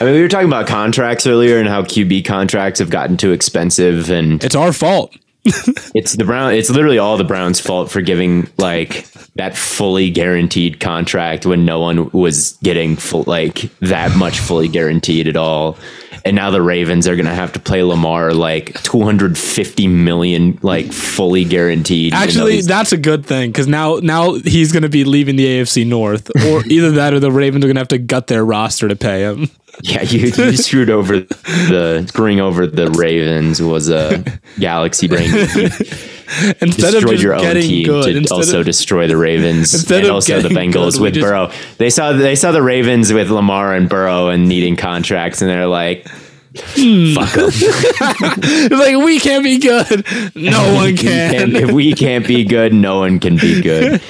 I 0.00 0.04
mean, 0.04 0.14
we 0.14 0.22
were 0.22 0.28
talking 0.28 0.46
about 0.46 0.66
contracts 0.66 1.26
earlier 1.26 1.58
and 1.58 1.68
how 1.68 1.82
QB 1.82 2.24
contracts 2.24 2.78
have 2.78 2.88
gotten 2.88 3.16
too 3.16 3.32
expensive, 3.32 4.10
and 4.10 4.42
it's 4.42 4.54
our 4.54 4.72
fault. 4.72 5.14
it's 5.94 6.12
the 6.14 6.24
Brown. 6.24 6.54
It's 6.54 6.70
literally 6.70 6.98
all 6.98 7.16
the 7.16 7.24
Browns' 7.24 7.58
fault 7.58 7.90
for 7.90 8.00
giving 8.00 8.48
like 8.58 9.06
that 9.34 9.56
fully 9.56 10.08
guaranteed 10.08 10.78
contract 10.78 11.46
when 11.46 11.64
no 11.64 11.80
one 11.80 12.10
was 12.10 12.52
getting 12.62 12.94
full 12.94 13.24
like 13.26 13.70
that 13.80 14.16
much 14.16 14.38
fully 14.38 14.68
guaranteed 14.68 15.26
at 15.26 15.36
all. 15.36 15.76
And 16.24 16.36
now 16.36 16.52
the 16.52 16.62
Ravens 16.62 17.08
are 17.08 17.16
going 17.16 17.26
to 17.26 17.34
have 17.34 17.52
to 17.54 17.58
play 17.58 17.82
Lamar 17.82 18.32
like 18.32 18.80
250 18.84 19.88
million 19.88 20.60
like 20.62 20.92
fully 20.92 21.44
guaranteed. 21.44 22.14
Actually, 22.14 22.60
that's 22.60 22.92
a 22.92 22.96
good 22.96 23.26
thing 23.26 23.52
cuz 23.52 23.66
now 23.66 23.96
now 23.96 24.34
he's 24.34 24.70
going 24.70 24.84
to 24.84 24.88
be 24.88 25.02
leaving 25.02 25.34
the 25.34 25.46
AFC 25.46 25.84
North 25.84 26.30
or 26.46 26.64
either 26.66 26.92
that 26.92 27.14
or 27.14 27.18
the 27.18 27.32
Ravens 27.32 27.64
are 27.64 27.68
going 27.68 27.76
to 27.76 27.80
have 27.80 27.88
to 27.88 27.98
gut 27.98 28.28
their 28.28 28.44
roster 28.44 28.86
to 28.86 28.94
pay 28.94 29.22
him. 29.22 29.50
Yeah, 29.82 30.02
you, 30.02 30.28
you 30.28 30.56
screwed 30.56 30.90
over 30.90 31.20
the 31.20 32.04
screwing 32.08 32.40
over 32.40 32.66
the 32.68 32.90
Ravens 32.90 33.60
was 33.60 33.90
a 33.90 34.24
galaxy 34.58 35.08
brain. 35.08 35.28
instead 36.60 36.94
of 36.94 37.02
destroyed 37.02 37.10
just 37.10 37.22
your 37.22 37.34
own 37.34 37.42
getting 37.42 37.62
team 37.62 37.86
good, 37.86 38.26
to 38.26 38.34
also 38.34 38.60
of, 38.60 38.66
destroy 38.66 39.08
the 39.08 39.16
Ravens 39.16 39.74
and 39.90 40.06
also 40.08 40.40
the 40.40 40.48
Bengals 40.50 40.92
good, 40.94 41.02
with 41.02 41.14
just- 41.14 41.24
Burrow. 41.26 41.50
They 41.78 41.90
saw 41.90 42.12
they 42.12 42.36
saw 42.36 42.52
the 42.52 42.62
Ravens 42.62 43.12
with 43.12 43.28
Lamar 43.30 43.74
and 43.74 43.88
Burrow 43.88 44.28
and 44.28 44.48
needing 44.48 44.76
contracts, 44.76 45.42
and 45.42 45.50
they're 45.50 45.66
like, 45.66 46.06
Hmm. 46.54 47.14
"Fuck 47.14 47.32
them." 47.32 47.48
it's 47.52 48.74
like 48.74 49.04
we 49.04 49.18
can't 49.18 49.42
be 49.42 49.58
good. 49.58 50.06
No 50.36 50.74
one 50.74 50.96
can. 50.96 51.56
if 51.56 51.72
we 51.72 51.92
can't 51.94 52.26
be 52.26 52.44
good, 52.44 52.72
no 52.72 52.98
one 53.00 53.18
can 53.18 53.36
be 53.36 53.60
good. 53.62 54.00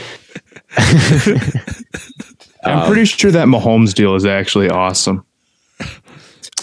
I'm 2.64 2.86
pretty 2.86 3.04
sure 3.06 3.30
that 3.30 3.46
Mahomes 3.48 3.94
deal 3.94 4.14
is 4.14 4.24
actually 4.26 4.68
awesome. 4.68 5.24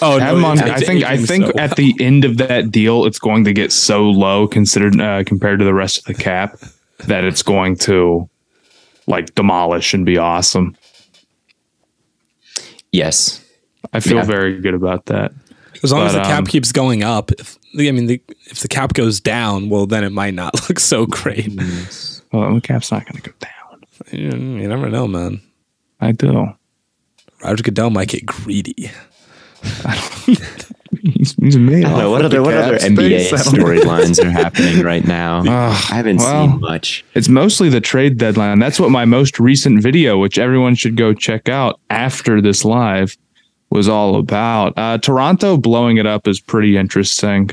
Oh 0.02 0.18
Have 0.20 0.38
him 0.38 0.46
on, 0.46 0.58
it's- 0.60 0.82
I 0.82 0.86
think 0.86 1.04
I 1.04 1.18
think 1.18 1.46
so 1.48 1.54
at 1.58 1.76
the 1.76 1.94
end 2.00 2.24
of 2.26 2.38
that 2.38 2.72
deal, 2.72 3.06
it's 3.06 3.20
going 3.20 3.44
to 3.46 3.54
get 3.54 3.72
so 3.72 4.10
low 4.10 4.48
considered 4.48 5.00
uh, 5.00 5.24
compared 5.26 5.60
to 5.60 5.66
the 5.66 5.74
rest 5.74 5.98
of 5.98 6.04
the 6.06 6.14
cap 6.14 6.58
that 7.08 7.24
it's 7.24 7.44
going 7.44 7.76
to 7.78 8.30
like 9.08 9.34
demolish 9.36 9.94
and 9.94 10.06
be 10.06 10.18
awesome. 10.18 10.76
Yes, 12.92 13.44
I 13.94 14.00
feel 14.00 14.18
Yeah. 14.18 14.24
very 14.24 14.60
good 14.62 14.74
about 14.74 15.06
that. 15.08 15.32
As 15.84 15.92
long 15.92 16.06
as 16.08 16.14
the 16.14 16.22
cap 16.22 16.40
um, 16.40 16.46
keeps 16.46 16.72
going 16.72 17.04
up, 17.04 17.32
if, 17.34 17.58
I 17.78 17.92
mean, 17.92 18.08
the, 18.08 18.22
if 18.48 18.60
the 18.60 18.68
cap 18.68 18.94
goes 18.94 19.22
down, 19.22 19.70
well, 19.70 19.86
then 19.86 20.04
it 20.04 20.12
might 20.12 20.34
not 20.34 20.54
look 20.70 20.80
so 20.80 21.06
great. 21.06 21.50
Well, 22.34 22.54
the 22.56 22.62
cap's 22.62 22.92
not 22.92 23.06
going 23.06 23.22
to 23.22 23.30
go 23.30 23.36
down. 23.40 23.82
You, 24.12 24.60
you 24.62 24.68
never 24.68 24.90
know, 24.90 25.08
man. 25.08 25.42
I 26.02 26.12
do. 26.12 26.50
Roger 27.44 27.64
Goodell 27.64 27.90
might 27.92 28.10
get 28.10 28.26
greedy. 28.26 28.92
He's, 31.04 31.36
he's 31.36 31.58
made 31.58 31.86
I 31.86 31.90
don't 31.90 32.00
know, 32.00 32.12
what 32.12 32.26
other 32.26 32.42
what 32.42 32.56
other 32.56 32.78
NBA 32.78 33.28
space. 33.28 33.34
I 33.34 33.44
don't 33.44 33.60
know. 33.60 33.66
storylines 33.66 34.24
are 34.24 34.32
happening 34.32 34.84
right 34.84 35.06
now? 35.06 35.40
Ugh, 35.42 35.48
I 35.48 35.96
haven't 35.96 36.18
well, 36.18 36.50
seen 36.50 36.60
much. 36.60 37.06
It's 37.14 37.30
mostly 37.30 37.70
the 37.70 37.80
trade 37.80 38.18
deadline. 38.18 38.58
That's 38.58 38.80
what 38.80 38.90
my 38.90 39.06
most 39.06 39.40
recent 39.40 39.84
video, 39.84 40.18
which 40.18 40.40
everyone 40.40 40.74
should 40.74 40.98
go 40.98 41.14
check 41.14 41.48
out 41.48 41.80
after 41.92 42.42
this 42.42 42.66
live, 42.66 43.16
was 43.70 43.88
all 43.88 44.16
about. 44.16 44.74
Uh, 44.78 44.98
Toronto 44.98 45.58
blowing 45.58 45.98
it 45.98 46.08
up 46.08 46.28
is 46.28 46.40
pretty 46.40 46.76
interesting. 46.76 47.52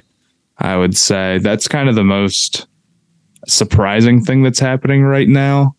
I 0.59 0.77
would 0.79 0.97
say 0.97 1.39
that's 1.39 1.69
kind 1.69 1.91
of 1.91 1.95
the 1.95 2.05
most 2.05 2.67
surprising 3.47 4.25
thing 4.25 4.43
that's 4.43 4.59
happening 4.59 5.03
right 5.03 5.29
now. 5.29 5.77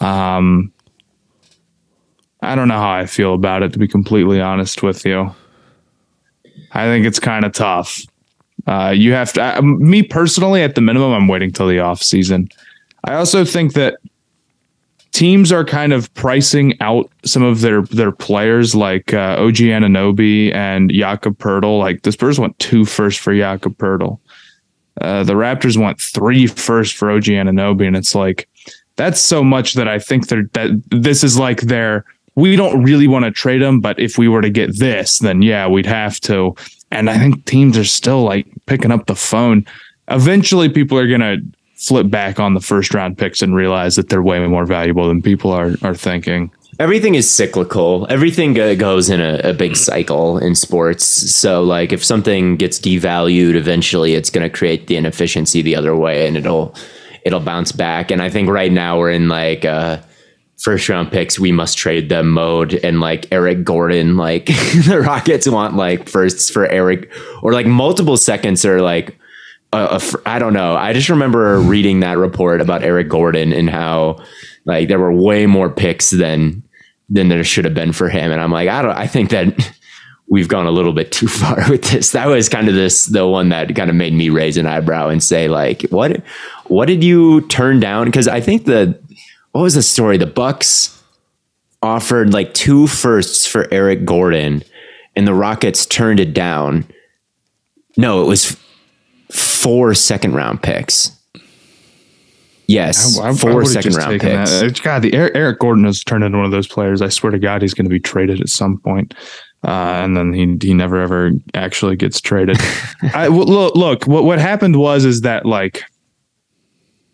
Um, 0.00 0.72
I 2.44 2.54
don't 2.54 2.68
know 2.68 2.78
how 2.78 2.92
I 2.92 3.06
feel 3.06 3.34
about 3.34 3.62
it, 3.62 3.72
to 3.72 3.78
be 3.78 3.88
completely 3.88 4.40
honest 4.40 4.82
with 4.82 5.04
you. 5.04 5.34
I 6.72 6.84
think 6.86 7.06
it's 7.06 7.20
kind 7.20 7.44
of 7.44 7.52
tough. 7.52 8.02
Uh, 8.66 8.92
you 8.94 9.12
have 9.12 9.32
to, 9.34 9.58
uh, 9.58 9.62
me 9.62 10.02
personally, 10.02 10.62
at 10.62 10.74
the 10.74 10.80
minimum, 10.80 11.12
I'm 11.12 11.28
waiting 11.28 11.52
till 11.52 11.68
the 11.68 11.80
off 11.80 12.02
season. 12.02 12.48
I 13.04 13.14
also 13.14 13.44
think 13.44 13.74
that 13.74 13.98
teams 15.12 15.52
are 15.52 15.64
kind 15.64 15.92
of 15.92 16.12
pricing 16.14 16.80
out 16.80 17.10
some 17.24 17.42
of 17.42 17.60
their 17.60 17.82
their 17.82 18.12
players, 18.12 18.74
like 18.74 19.14
uh, 19.14 19.36
OG 19.38 19.56
Anunoby 19.56 20.54
and 20.54 20.90
Jakob 20.92 21.38
Poeltl. 21.38 21.78
Like 21.78 22.02
the 22.02 22.12
Spurs 22.12 22.38
went 22.38 22.58
two 22.58 22.84
first 22.84 23.20
for 23.20 23.34
Jakob 23.34 23.76
Poeltl. 23.78 24.18
Uh, 25.00 25.24
the 25.24 25.34
Raptors 25.34 25.76
went 25.76 26.00
three 26.00 26.46
first 26.46 26.96
for 26.96 27.10
OG 27.10 27.24
Anunoby, 27.24 27.86
and 27.86 27.96
it's 27.96 28.14
like 28.14 28.48
that's 28.96 29.20
so 29.20 29.42
much 29.42 29.74
that 29.74 29.88
I 29.88 29.98
think 29.98 30.28
they're 30.28 30.48
that 30.52 30.82
this 30.90 31.24
is 31.24 31.38
like 31.38 31.62
their 31.62 32.04
we 32.36 32.56
don't 32.56 32.82
really 32.82 33.06
want 33.06 33.24
to 33.24 33.30
trade 33.30 33.62
him, 33.62 33.80
but 33.80 33.98
if 33.98 34.18
we 34.18 34.28
were 34.28 34.42
to 34.42 34.50
get 34.50 34.78
this, 34.78 35.18
then 35.18 35.42
yeah, 35.42 35.68
we'd 35.68 35.86
have 35.86 36.20
to. 36.20 36.54
And 36.90 37.08
I 37.10 37.18
think 37.18 37.44
teams 37.44 37.78
are 37.78 37.84
still 37.84 38.22
like 38.22 38.46
picking 38.66 38.90
up 38.90 39.06
the 39.06 39.14
phone. 39.14 39.66
Eventually, 40.08 40.68
people 40.68 40.98
are 40.98 41.08
gonna 41.08 41.36
flip 41.76 42.10
back 42.10 42.40
on 42.40 42.54
the 42.54 42.60
first 42.60 42.94
round 42.94 43.18
picks 43.18 43.42
and 43.42 43.54
realize 43.54 43.96
that 43.96 44.08
they're 44.08 44.22
way 44.22 44.44
more 44.46 44.66
valuable 44.66 45.08
than 45.08 45.22
people 45.22 45.52
are 45.52 45.74
are 45.82 45.94
thinking. 45.94 46.50
Everything 46.80 47.14
is 47.14 47.30
cyclical. 47.30 48.04
Everything 48.10 48.52
goes 48.52 49.08
in 49.08 49.20
a, 49.20 49.38
a 49.44 49.52
big 49.52 49.76
cycle 49.76 50.38
in 50.38 50.56
sports. 50.56 51.04
So, 51.04 51.62
like, 51.62 51.92
if 51.92 52.04
something 52.04 52.56
gets 52.56 52.80
devalued, 52.80 53.54
eventually 53.54 54.14
it's 54.14 54.28
going 54.28 54.42
to 54.42 54.50
create 54.50 54.88
the 54.88 54.96
inefficiency 54.96 55.62
the 55.62 55.76
other 55.76 55.94
way, 55.94 56.26
and 56.26 56.36
it'll 56.36 56.74
it'll 57.24 57.40
bounce 57.40 57.70
back. 57.70 58.10
And 58.10 58.20
I 58.20 58.28
think 58.28 58.48
right 58.48 58.72
now 58.72 58.98
we're 58.98 59.12
in 59.12 59.28
like 59.28 59.64
uh, 59.64 59.98
first 60.64 60.88
round 60.88 61.12
picks. 61.12 61.38
We 61.38 61.52
must 61.52 61.76
trade 61.76 62.08
them 62.08 62.30
mode, 62.32 62.74
and 62.82 63.00
like 63.00 63.28
Eric 63.30 63.64
Gordon, 63.64 64.16
like 64.16 64.46
the 64.86 65.02
Rockets 65.06 65.46
want 65.46 65.76
like 65.76 66.08
firsts 66.08 66.50
for 66.50 66.66
Eric, 66.66 67.12
or 67.42 67.52
like 67.52 67.66
multiple 67.66 68.16
seconds, 68.16 68.64
or 68.64 68.80
like 68.80 69.18
I 69.72 70.38
don't 70.38 70.52
know. 70.52 70.76
I 70.76 70.92
just 70.92 71.08
remember 71.08 71.58
reading 71.58 72.00
that 72.00 72.16
report 72.16 72.60
about 72.60 72.82
Eric 72.82 73.08
Gordon 73.08 73.52
and 73.52 73.68
how 73.68 74.24
like 74.64 74.88
there 74.88 74.98
were 74.98 75.12
way 75.12 75.46
more 75.46 75.68
picks 75.68 76.10
than 76.10 76.62
than 77.08 77.28
there 77.28 77.44
should 77.44 77.64
have 77.64 77.74
been 77.74 77.92
for 77.92 78.08
him. 78.08 78.30
And 78.32 78.40
I'm 78.40 78.52
like, 78.52 78.68
I 78.68 78.82
don't. 78.82 78.96
I 78.96 79.06
think 79.06 79.30
that 79.30 79.72
we've 80.28 80.48
gone 80.48 80.66
a 80.66 80.70
little 80.70 80.92
bit 80.92 81.12
too 81.12 81.28
far 81.28 81.68
with 81.68 81.84
this. 81.84 82.12
That 82.12 82.28
was 82.28 82.48
kind 82.48 82.68
of 82.68 82.74
this 82.74 83.06
the 83.06 83.26
one 83.26 83.48
that 83.48 83.74
kind 83.74 83.90
of 83.90 83.96
made 83.96 84.14
me 84.14 84.30
raise 84.30 84.56
an 84.56 84.66
eyebrow 84.66 85.08
and 85.08 85.22
say 85.22 85.48
like, 85.48 85.82
what 85.90 86.22
what 86.66 86.86
did 86.86 87.02
you 87.02 87.40
turn 87.48 87.80
down? 87.80 88.06
Because 88.06 88.28
I 88.28 88.40
think 88.40 88.64
the 88.66 88.98
what 89.54 89.62
was 89.62 89.74
the 89.74 89.82
story? 89.82 90.16
The 90.18 90.26
Bucks 90.26 91.00
offered 91.80 92.32
like 92.32 92.52
two 92.54 92.88
firsts 92.88 93.46
for 93.46 93.68
Eric 93.72 94.04
Gordon, 94.04 94.64
and 95.14 95.28
the 95.28 95.34
Rockets 95.34 95.86
turned 95.86 96.18
it 96.18 96.34
down. 96.34 96.84
No, 97.96 98.20
it 98.20 98.26
was 98.26 98.58
four 99.30 99.94
second 99.94 100.34
round 100.34 100.60
picks. 100.60 101.12
Yes, 102.66 103.16
I- 103.20 103.26
I- 103.26 103.28
I 103.28 103.34
four 103.34 103.54
would've 103.54 103.68
second 103.70 103.94
round 103.94 104.20
picks. 104.20 104.50
that. 104.60 104.82
God, 104.82 105.02
the 105.02 105.14
Eric, 105.14 105.32
Eric 105.36 105.58
Gordon 105.60 105.84
has 105.84 106.02
turned 106.02 106.24
into 106.24 106.38
one 106.38 106.46
of 106.46 106.50
those 106.50 106.66
players. 106.66 107.00
I 107.00 107.08
swear 107.08 107.30
to 107.30 107.38
God, 107.38 107.62
he's 107.62 107.74
going 107.74 107.84
to 107.84 107.90
be 107.90 108.00
traded 108.00 108.40
at 108.40 108.48
some 108.48 108.78
point. 108.78 109.14
Uh, 109.62 110.02
and 110.02 110.16
then 110.16 110.32
he 110.32 110.56
he 110.66 110.74
never 110.74 111.00
ever 111.00 111.30
actually 111.54 111.94
gets 111.94 112.20
traded. 112.20 112.58
I, 113.14 113.28
well, 113.28 113.46
look, 113.46 113.76
look, 113.76 114.06
what 114.08 114.24
what 114.24 114.40
happened 114.40 114.76
was 114.76 115.04
is 115.04 115.20
that 115.20 115.46
like 115.46 115.84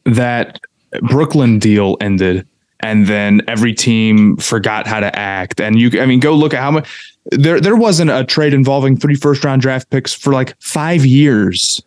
that 0.07 0.59
Brooklyn 1.03 1.59
deal 1.59 1.97
ended, 2.01 2.47
and 2.81 3.07
then 3.07 3.43
every 3.47 3.73
team 3.75 4.37
forgot 4.37 4.87
how 4.87 5.01
to 5.01 5.17
act. 5.17 5.61
And 5.61 5.81
you, 5.81 6.01
I 6.01 6.07
mean, 6.07 6.21
go 6.21 6.35
look 6.35 6.55
at 6.55 6.61
how 6.61 6.71
much 6.71 7.17
there 7.31 7.61
there 7.61 7.77
wasn't 7.77 8.11
a 8.11 8.25
trade 8.25 8.55
involving 8.55 8.97
three 8.97 9.15
first 9.15 9.45
round 9.45 9.63
draft 9.63 9.91
picks 9.91 10.13
for 10.13 10.33
like 10.33 10.61
five 10.61 11.05
years 11.05 11.81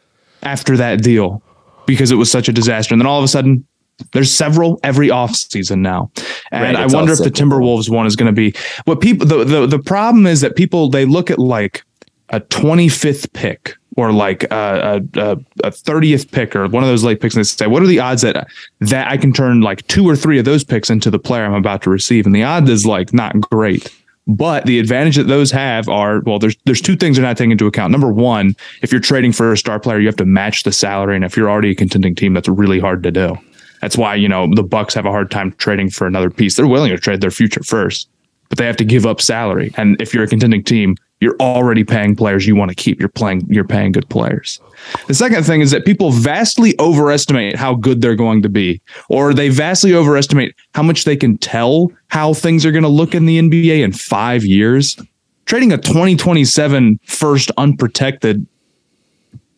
after 0.44 0.78
that 0.78 1.02
deal 1.02 1.42
because 1.86 2.12
it 2.12 2.16
was 2.16 2.32
such 2.32 2.48
a 2.48 2.54
disaster. 2.54 2.94
And 2.94 3.02
then 3.02 3.08
all 3.08 3.18
of 3.18 3.24
a 3.24 3.28
sudden, 3.28 3.66
there's 4.12 4.34
several 4.34 4.80
every 4.84 5.10
off 5.10 5.36
season 5.36 5.82
now. 5.82 6.12
And 6.52 6.64
Right, 6.64 6.76
I 6.76 6.86
wonder 6.88 7.14
if 7.14 7.20
the. 7.20 7.32
Timberwolves 7.32 7.90
one 7.90 8.06
is 8.06 8.16
going 8.16 8.34
to 8.34 8.36
be 8.36 8.54
what 8.86 9.02
people 9.02 9.28
the, 9.28 9.44
the 9.44 9.68
the 9.68 9.80
problem 9.80 10.26
is 10.28 10.42
that 10.42 10.56
people 10.56 10.90
they 10.90 11.06
look 11.06 11.32
at 11.32 11.40
like 11.40 11.84
a 12.30 12.40
25th 12.40 13.32
pick 13.34 13.76
or 13.96 14.12
like 14.12 14.44
a, 14.46 15.02
a, 15.16 15.20
a, 15.20 15.32
a 15.64 15.72
30th 15.72 16.32
pick 16.32 16.56
or 16.56 16.68
one 16.68 16.84
of 16.84 16.90
those 16.90 17.04
late 17.04 17.22
picks 17.22 17.36
and 17.36 17.44
they 17.44 17.48
say 17.48 17.68
what 17.68 17.84
are 17.84 17.88
the 17.88 18.00
odds 18.00 18.22
that 18.22 18.48
that 18.80 19.08
I 19.10 19.18
can 19.18 19.34
turn 19.34 19.62
like 19.62 19.86
two 19.88 20.08
or 20.08 20.16
three 20.16 20.40
of 20.40 20.46
those 20.46 20.64
picks 20.64 20.90
into 20.90 21.12
the 21.12 21.20
player 21.20 21.46
I'm 21.46 21.54
about 21.54 21.82
to 21.84 21.90
receive? 21.90 22.26
And 22.26 22.36
the 22.36 22.44
odds 22.44 22.70
is 22.70 22.86
like 22.86 23.14
not 23.14 23.40
great. 23.42 23.94
But 24.26 24.66
the 24.66 24.80
advantage 24.80 25.18
that 25.18 25.28
those 25.28 25.52
have 25.52 25.90
are 25.90 26.22
well 26.22 26.40
there's 26.40 26.56
there's 26.66 26.82
two 26.82 26.96
things 26.96 27.18
they're 27.18 27.26
not 27.26 27.38
taking 27.38 27.52
into 27.52 27.68
account. 27.68 27.92
Number 27.92 28.12
one 28.12 28.56
if 28.82 28.92
you're 28.92 29.02
trading 29.02 29.34
for 29.34 29.52
a 29.52 29.58
star 29.58 29.80
player 29.80 30.00
you 30.00 30.08
have 30.08 30.16
to 30.18 30.26
match 30.26 30.64
the 30.64 30.72
salary 30.72 31.16
and 31.16 31.26
if 31.26 31.36
you're 31.36 31.50
already 31.50 31.72
a 31.72 31.76
contending 31.76 32.16
team 32.16 32.34
that's 32.34 32.48
really 32.48 32.80
hard 32.80 33.04
to 33.04 33.12
do. 33.12 33.38
That's 33.82 33.98
why 33.98 34.16
you 34.16 34.30
know 34.30 34.48
the 34.54 34.64
bucks 34.64 34.94
have 34.94 35.06
a 35.06 35.12
hard 35.12 35.30
time 35.30 35.52
trading 35.54 35.90
for 35.90 36.08
another 36.08 36.30
piece. 36.30 36.56
They're 36.56 36.68
willing 36.68 36.92
to 36.92 36.98
trade 36.98 37.22
their 37.22 37.32
future 37.32 37.64
first 37.64 38.08
but 38.54 38.60
they 38.60 38.68
have 38.68 38.78
to 38.78 38.86
give 38.86 39.08
up 39.08 39.20
salary. 39.20 39.74
And 39.78 40.00
if 40.00 40.14
you're 40.14 40.26
a 40.26 40.28
contending 40.28 40.64
team 40.64 40.96
you're 41.24 41.38
already 41.40 41.84
paying 41.84 42.16
players 42.16 42.46
you 42.46 42.56
want 42.56 42.70
to 42.70 42.76
keep 42.76 43.00
you're 43.00 43.10
playing 43.10 43.46
you're 43.50 43.64
paying 43.64 43.92
good 43.92 44.08
players 44.10 44.60
the 45.08 45.14
second 45.14 45.44
thing 45.44 45.62
is 45.62 45.72
that 45.72 45.86
people 45.86 46.12
vastly 46.12 46.76
overestimate 46.80 47.56
how 47.56 47.76
good 47.76 48.02
they're 48.02 48.16
going 48.16 48.42
to 48.42 48.50
be, 48.50 48.82
or 49.10 49.34
they 49.34 49.50
vastly 49.50 49.94
overestimate 49.94 50.56
how 50.74 50.84
much 50.84 51.06
they 51.06 51.16
can 51.16 51.38
tell 51.38 51.92
how 52.08 52.34
things 52.34 52.66
are 52.66 52.72
going 52.72 52.84
to 52.84 52.90
look 52.90 53.16
in 53.16 53.26
the 53.26 53.40
NBA 53.40 53.84
in 53.84 53.92
five 53.92 54.44
years. 54.44 54.98
Trading 55.46 55.74
a 55.74 55.78
2027 55.78 57.00
first 57.06 57.52
unprotected 57.58 58.46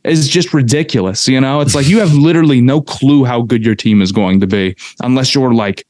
is 0.04 0.28
just 0.28 0.54
ridiculous. 0.54 1.28
You 1.28 1.42
know, 1.42 1.62
it's 1.62 1.76
like 1.76 1.88
you 1.88 2.00
have 2.00 2.14
literally 2.14 2.62
no 2.62 2.82
clue 2.82 3.24
how 3.24 3.42
good 3.42 3.66
your 3.66 3.76
team 3.76 4.02
is 4.02 4.12
going 4.12 4.40
to 4.40 4.48
be 4.48 4.76
unless 5.02 5.34
you're 5.34 5.54
like 5.54 5.86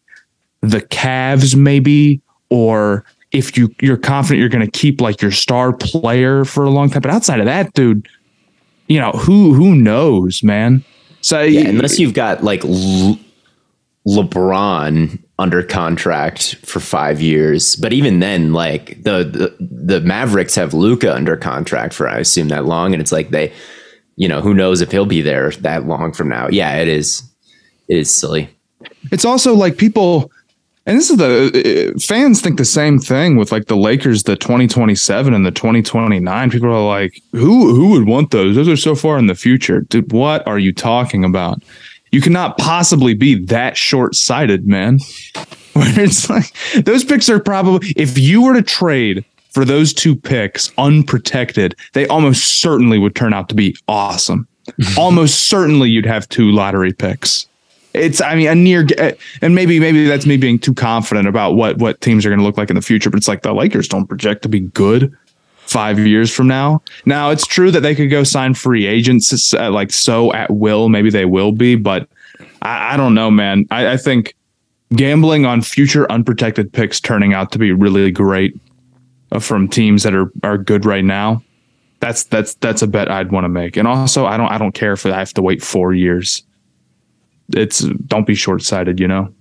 the 0.62 0.82
Cavs, 0.82 1.56
maybe, 1.56 2.22
or 2.50 3.06
if 3.36 3.58
you 3.58 3.74
you're 3.82 3.98
confident 3.98 4.40
you're 4.40 4.50
going 4.50 4.66
to 4.66 4.72
keep 4.72 5.02
like 5.02 5.22
your 5.22 5.32
star 5.32 5.74
player 5.74 6.46
for 6.46 6.64
a 6.64 6.70
long 6.70 6.90
time. 6.90 7.02
But 7.02 7.12
outside 7.12 7.40
of 7.40 7.46
that, 7.46 7.74
dude, 7.74 8.08
you 8.88 9.00
know 9.00 9.12
who 9.12 9.54
who 9.54 9.76
knows, 9.76 10.44
man. 10.44 10.84
So 11.22 11.42
Yeah, 11.42 11.68
unless 11.68 12.00
you've 12.00 12.14
got 12.14 12.44
like 12.44 12.64
Le- 12.64 13.20
LeBron 14.08 15.22
under 15.38 15.64
contract 15.64 16.56
for 16.64 16.80
five 16.80 17.22
years, 17.22 17.76
but 17.76 17.92
even 17.92 18.20
then, 18.20 18.54
like 18.54 19.04
the 19.04 19.24
the, 19.24 19.56
the 19.60 20.02
Mavericks 20.02 20.56
have 20.56 20.74
Luka 20.74 21.14
under 21.14 21.36
contract 21.36 21.94
for 21.94 22.08
I 22.08 22.20
assume 22.20 22.48
that 22.50 22.66
long, 22.66 22.94
and 22.94 23.02
it's 23.02 23.12
like 23.12 23.32
they 23.32 23.52
you 24.16 24.28
know, 24.28 24.42
who 24.42 24.54
knows 24.54 24.82
if 24.82 24.92
he'll 24.92 25.06
be 25.06 25.22
there 25.22 25.52
that 25.52 25.86
long 25.86 26.14
from 26.14 26.30
now. 26.30 26.48
Yeah, 26.48 26.76
it 26.78 26.88
is. 26.88 27.24
It 27.88 27.98
is 27.98 28.14
silly. 28.14 28.50
It's 29.12 29.26
also 29.26 29.54
like 29.54 29.78
people, 29.78 30.32
and 30.86 30.98
this 30.98 31.10
is 31.10 31.18
the 31.18 31.94
uh, 31.96 32.00
fans 32.00 32.42
think 32.42 32.58
the 32.58 32.66
same 32.66 33.00
thing 33.00 33.38
with 33.38 33.52
like 33.52 33.66
the 33.66 33.76
Lakers, 33.76 34.24
the 34.24 34.36
2027 34.36 35.34
and 35.34 35.46
the 35.46 35.52
2029. 35.52 36.52
People 36.52 36.70
are 36.70 36.86
like, 36.86 37.22
who 37.32 37.74
who 37.74 37.90
would 37.90 38.06
want 38.06 38.32
those? 38.32 38.56
Those 38.56 38.70
are 38.70 38.78
so 38.78 38.94
far 38.94 39.18
in 39.18 39.28
the 39.28 39.36
future. 39.36 39.82
Dude, 39.82 40.12
what 40.12 40.46
are 40.48 40.60
you 40.60 40.72
talking 40.72 41.24
about? 41.24 41.64
You 42.12 42.22
cannot 42.22 42.58
possibly 42.58 43.14
be 43.14 43.36
that 43.46 43.76
short 43.76 44.16
sighted, 44.16 44.68
man. 44.68 45.00
Where 45.74 46.00
it's 46.00 46.30
like 46.30 46.54
those 46.86 47.04
picks 47.04 47.30
are 47.30 47.40
probably 47.40 47.94
if 47.98 48.18
you 48.18 48.44
were 48.44 48.54
to 48.54 48.62
trade 48.62 49.26
for 49.50 49.66
those 49.66 49.94
two 49.94 50.16
picks 50.16 50.72
unprotected, 50.78 51.76
they 51.94 52.08
almost 52.08 52.62
certainly 52.62 53.00
would 53.00 53.16
turn 53.16 53.34
out 53.34 53.50
to 53.50 53.56
be 53.56 53.76
awesome. 53.88 54.48
almost 54.98 55.50
certainly 55.50 55.90
you'd 55.90 56.06
have 56.06 56.30
two 56.30 56.52
lottery 56.52 56.94
picks. 56.94 57.48
It's, 57.96 58.22
I 58.22 58.36
mean, 58.36 58.48
a 58.48 58.56
near, 58.56 58.86
and 59.42 59.56
maybe, 59.56 59.80
maybe 59.80 60.06
that's 60.06 60.26
me 60.26 60.38
being 60.38 60.60
too 60.60 60.74
confident 60.74 61.28
about 61.28 61.56
what 61.56 61.78
what 61.78 62.02
teams 62.02 62.26
are 62.26 62.30
going 62.30 62.40
to 62.40 62.46
look 62.46 62.58
like 62.58 62.70
in 62.70 62.76
the 62.76 62.82
future. 62.82 63.10
But 63.10 63.18
it's 63.18 63.28
like 63.28 63.42
the 63.42 63.54
Lakers 63.54 63.88
don't 63.88 64.08
project 64.08 64.44
to 64.44 64.50
be 64.50 64.60
good 64.60 65.16
five 65.66 66.00
years 66.00 66.34
from 66.34 66.48
now. 66.48 66.82
Now 67.06 67.30
it's 67.32 67.46
true 67.46 67.72
that 67.72 67.82
they 67.82 67.96
could 67.96 68.10
go 68.10 68.24
sign 68.24 68.54
free 68.54 68.86
agents 68.86 69.54
uh, 69.54 69.72
like 69.72 69.92
so 69.92 70.34
at 70.34 70.52
will. 70.52 70.90
Maybe 70.90 71.10
they 71.10 71.26
will 71.26 71.52
be, 71.52 71.76
but 71.76 72.08
I, 72.62 72.94
I 72.94 72.98
don't 72.98 73.14
know, 73.14 73.32
man. 73.32 73.66
I, 73.72 73.94
I 73.94 73.98
think 73.98 74.36
gambling 74.94 75.46
on 75.46 75.62
future 75.62 76.10
unprotected 76.12 76.72
picks 76.72 77.00
turning 77.00 77.34
out 77.34 77.52
to 77.52 77.60
be 77.60 77.72
really 77.72 78.12
great 78.12 78.58
uh, 79.32 79.40
from 79.40 79.68
teams 79.68 80.04
that 80.04 80.14
are 80.14 80.32
are 80.44 80.58
good 80.58 80.86
right 80.86 81.04
now. 81.04 81.44
That's 82.00 82.24
that's 82.26 82.56
that's 82.56 82.82
a 82.82 82.88
bet 82.88 83.10
I'd 83.10 83.32
want 83.32 83.46
to 83.46 83.50
make. 83.50 83.78
And 83.78 83.88
also, 83.88 84.26
I 84.26 84.38
don't 84.38 84.52
I 84.52 84.58
don't 84.58 84.74
care 84.74 84.94
if 84.94 85.06
I 85.06 85.18
have 85.18 85.34
to 85.34 85.42
wait 85.42 85.64
four 85.64 85.94
years. 85.94 86.44
It's 87.50 87.80
don't 87.80 88.28
be 88.28 88.36
short 88.36 88.62
sighted, 88.62 89.00
you 89.00 89.08
know. 89.08 89.34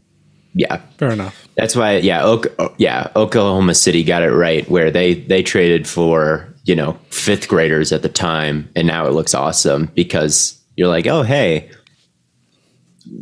Yeah, 0.55 0.81
Fair 0.99 1.11
enough. 1.11 1.49
That's 1.57 1.75
why, 1.75 1.97
yeah, 1.97 2.23
Oak, 2.23 2.47
yeah, 2.79 3.11
Oklahoma 3.17 3.75
City 3.75 4.05
got 4.05 4.23
it 4.23 4.31
right 4.31 4.69
where 4.71 4.91
they 4.91 5.15
they 5.15 5.43
traded 5.43 5.89
for 5.89 6.49
you 6.65 6.77
know 6.77 6.99
fifth 7.11 7.49
graders 7.49 7.93
at 7.93 8.03
the 8.03 8.09
time, 8.09 8.69
and 8.77 8.87
now 8.87 9.07
it 9.07 9.13
looks 9.13 9.35
awesome 9.35 9.87
because 9.95 10.61
you're 10.77 10.89
like, 10.89 11.07
oh 11.07 11.23
hey, 11.23 11.71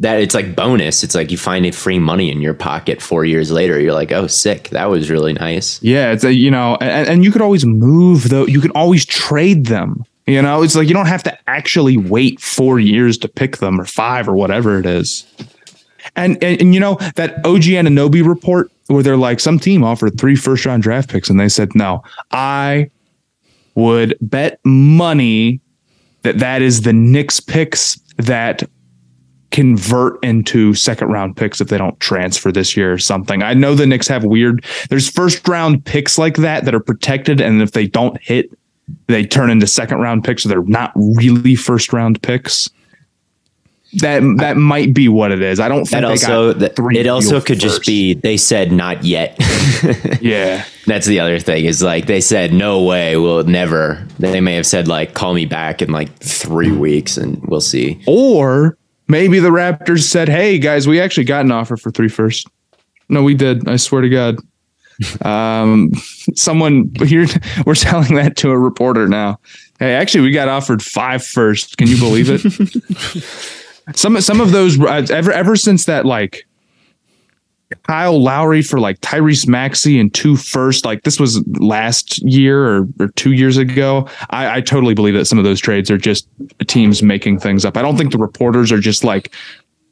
that 0.01 0.20
it's 0.20 0.35
like 0.35 0.55
bonus. 0.55 1.03
It's 1.03 1.14
like 1.14 1.30
you 1.30 1.39
find 1.39 1.66
it 1.66 1.74
free 1.74 1.99
money 1.99 2.30
in 2.30 2.41
your 2.41 2.55
pocket 2.55 3.03
four 3.03 3.24
years 3.24 3.51
later. 3.51 3.80
You're 3.80 3.95
like, 3.95 4.12
oh, 4.12 4.26
sick, 4.26 4.68
that 4.70 4.91
was 4.91 5.11
really 5.11 5.33
nice. 5.33 5.83
Yeah, 5.83 6.12
it's 6.12 6.24
a, 6.24 6.33
you 6.33 6.51
know, 6.51 6.76
and, 6.80 7.09
and 7.09 7.24
you 7.24 7.33
could 7.33 7.43
always 7.43 7.64
move 7.64 8.28
though. 8.28 8.47
You 8.47 8.61
can 8.61 8.70
always 8.72 9.05
trade 9.05 9.66
them. 9.66 10.05
You 10.26 10.40
know, 10.40 10.62
it's 10.62 10.76
like 10.76 10.88
you 10.88 10.94
don't 10.94 11.06
have 11.06 11.22
to 11.24 11.38
actually 11.48 11.96
wait 11.96 12.40
four 12.40 12.78
years 12.78 13.18
to 13.18 13.28
pick 13.28 13.56
them 13.56 13.80
or 13.80 13.84
five 13.84 14.28
or 14.28 14.36
whatever 14.36 14.78
it 14.78 14.86
is. 14.86 15.26
And, 16.14 16.42
and, 16.42 16.60
and 16.60 16.74
you 16.74 16.80
know 16.80 16.96
that 17.16 17.44
OG 17.44 17.62
Anunoby 17.62 18.26
report 18.26 18.70
where 18.86 19.02
they're 19.02 19.16
like 19.16 19.40
some 19.40 19.58
team 19.58 19.82
offered 19.82 20.18
three 20.18 20.36
first 20.36 20.66
round 20.66 20.82
draft 20.82 21.10
picks 21.10 21.30
and 21.30 21.40
they 21.40 21.48
said 21.48 21.74
no. 21.74 22.02
I 22.30 22.90
would 23.74 24.16
bet 24.20 24.60
money 24.64 25.60
that 26.22 26.38
that 26.38 26.62
is 26.62 26.82
the 26.82 26.92
Knicks 26.92 27.40
picks 27.40 27.98
that 28.18 28.62
convert 29.50 30.22
into 30.24 30.72
second 30.74 31.08
round 31.08 31.36
picks 31.36 31.60
if 31.60 31.68
they 31.68 31.78
don't 31.78 31.98
transfer 32.00 32.50
this 32.50 32.76
year 32.76 32.92
or 32.92 32.98
something. 32.98 33.42
I 33.42 33.54
know 33.54 33.74
the 33.74 33.86
Knicks 33.86 34.08
have 34.08 34.24
weird. 34.24 34.64
There's 34.88 35.08
first 35.08 35.46
round 35.46 35.84
picks 35.84 36.18
like 36.18 36.36
that 36.36 36.64
that 36.64 36.74
are 36.74 36.80
protected, 36.80 37.40
and 37.40 37.60
if 37.60 37.72
they 37.72 37.86
don't 37.86 38.20
hit, 38.20 38.50
they 39.07 39.24
turn 39.24 39.51
into 39.51 39.66
second 39.66 39.99
round 39.99 40.24
picks. 40.24 40.43
So 40.43 40.49
they're 40.49 40.62
not 40.62 40.93
really 40.97 41.55
first 41.55 41.93
round 41.93 42.22
picks 42.22 42.68
that 43.95 44.22
that 44.39 44.57
might 44.57 44.95
be 44.95 45.09
what 45.09 45.33
it 45.33 45.43
is. 45.43 45.61
I 45.61 45.68
don't 45.68 45.85
think 45.85 46.05
also 46.05 46.59
it 46.59 47.07
also 47.07 47.41
could 47.41 47.61
first. 47.61 47.61
just 47.61 47.87
be 47.87 48.14
they 48.14 48.37
said 48.37 48.72
not 48.72 49.05
yet. 49.05 49.37
yeah, 50.22 50.64
that's 50.87 51.07
the 51.07 51.20
other 51.20 51.39
thing 51.39 51.66
is 51.66 51.83
like 51.83 52.07
they 52.07 52.20
said 52.20 52.55
no 52.55 52.83
way, 52.83 53.16
we'll 53.16 53.45
never. 53.45 54.07
They 54.18 54.41
may 54.41 54.55
have 54.55 54.66
said 54.66 54.89
like 54.89 55.12
call 55.12 55.35
me 55.35 55.45
back 55.45 55.83
in 55.83 55.91
like 55.91 56.14
three 56.18 56.72
weeks 56.72 57.18
and 57.18 57.43
we'll 57.47 57.61
see. 57.61 58.03
Or 58.07 58.78
maybe 59.09 59.41
the 59.41 59.51
Raptors 59.51 60.05
said, 60.05 60.28
hey 60.28 60.59
guys, 60.59 60.89
we 60.89 60.99
actually 60.99 61.24
got 61.24 61.45
an 61.45 61.53
offer 61.53 61.76
for 61.76 61.91
three 61.91 62.09
first. 62.09 62.49
No, 63.11 63.22
we 63.22 63.35
did. 63.35 63.68
I 63.68 63.76
swear 63.76 64.01
to 64.01 64.09
God. 64.09 64.37
Um, 65.24 65.92
someone 66.34 66.90
here 67.05 67.26
we're 67.66 67.74
telling 67.74 68.14
that 68.14 68.36
to 68.38 68.50
a 68.50 68.59
reporter 68.59 69.09
now. 69.09 69.38
Hey, 69.78 69.94
actually, 69.94 70.24
we 70.24 70.30
got 70.30 70.48
offered 70.48 70.82
five 70.82 71.24
first. 71.24 71.76
Can 71.76 71.88
you 71.88 71.98
believe 71.98 72.28
it? 72.30 72.40
some 73.96 74.20
some 74.20 74.40
of 74.40 74.53
those 74.53 74.80
uh, 74.80 75.07
ever 75.11 75.32
ever 75.32 75.57
since 75.57 75.86
that 75.86 76.07
like 76.07 76.46
Kyle 77.84 78.22
Lowry 78.22 78.62
for 78.62 78.78
like 78.78 79.00
Tyrese 79.00 79.46
Maxey 79.46 79.98
and 79.98 80.12
two 80.12 80.36
first, 80.36 80.84
like 80.84 81.03
this 81.05 81.18
was 81.18 81.46
last 81.59 82.18
year 82.22 82.64
or, 82.64 82.88
or 83.00 83.09
two 83.09 83.32
years 83.32 83.57
ago. 83.57 84.07
I, 84.30 84.57
I, 84.57 84.61
totally 84.61 84.94
believe 84.94 85.14
that 85.14 85.24
some 85.24 85.38
of 85.38 85.44
those 85.44 85.61
trades 85.61 85.90
are 85.90 85.98
just 85.98 86.28
teams 86.66 87.03
making 87.03 87.38
things 87.40 87.64
up. 87.64 87.76
I 87.76 87.82
don't 87.82 87.96
think 87.96 88.12
the 88.12 88.18
reporters 88.18 88.70
are 88.72 88.78
just 88.78 89.05
like 89.05 89.32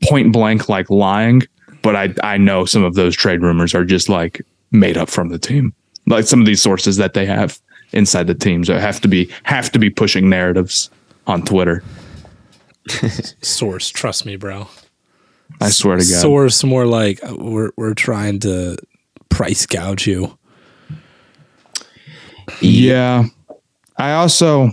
point 0.05 0.33
blank 0.33 0.69
like 0.69 0.91
lying, 0.91 1.43
but 1.83 1.97
I 1.97 2.15
I 2.23 2.37
know 2.37 2.65
some 2.65 2.85
of 2.85 2.95
those 2.95 3.17
trade 3.17 3.43
rumors 3.43 3.75
are 3.75 3.85
just 3.85 4.09
like 4.09 4.43
made 4.71 4.97
up 4.97 5.09
from 5.09 5.29
the 5.29 5.39
team. 5.39 5.75
Like 6.07 6.25
some 6.27 6.41
of 6.41 6.47
these 6.47 6.63
sources 6.63 6.97
that 6.97 7.15
they 7.15 7.27
have 7.27 7.61
inside 7.93 8.27
the 8.27 8.35
teams 8.35 8.69
have 8.69 9.01
to 9.01 9.09
be 9.09 9.31
have 9.45 9.71
to 9.73 9.79
be 9.79 9.91
pushing 9.91 10.29
narratives 10.29 10.91
on 11.27 11.43
Twitter. 11.43 11.83
Source, 13.43 13.89
trust 13.91 14.27
me, 14.27 14.37
bro. 14.37 14.69
I 15.61 15.71
swear 15.71 15.97
to 15.97 16.03
God. 16.03 16.21
Source 16.21 16.65
more 16.65 16.87
like 16.87 17.23
uh, 17.23 17.35
we're 17.37 17.71
we're 17.77 17.95
trying 17.95 18.41
to 18.41 18.77
price 19.29 19.67
gouge 19.67 20.07
you. 20.07 20.37
Yeah. 22.61 23.25
I 23.97 24.13
also 24.13 24.71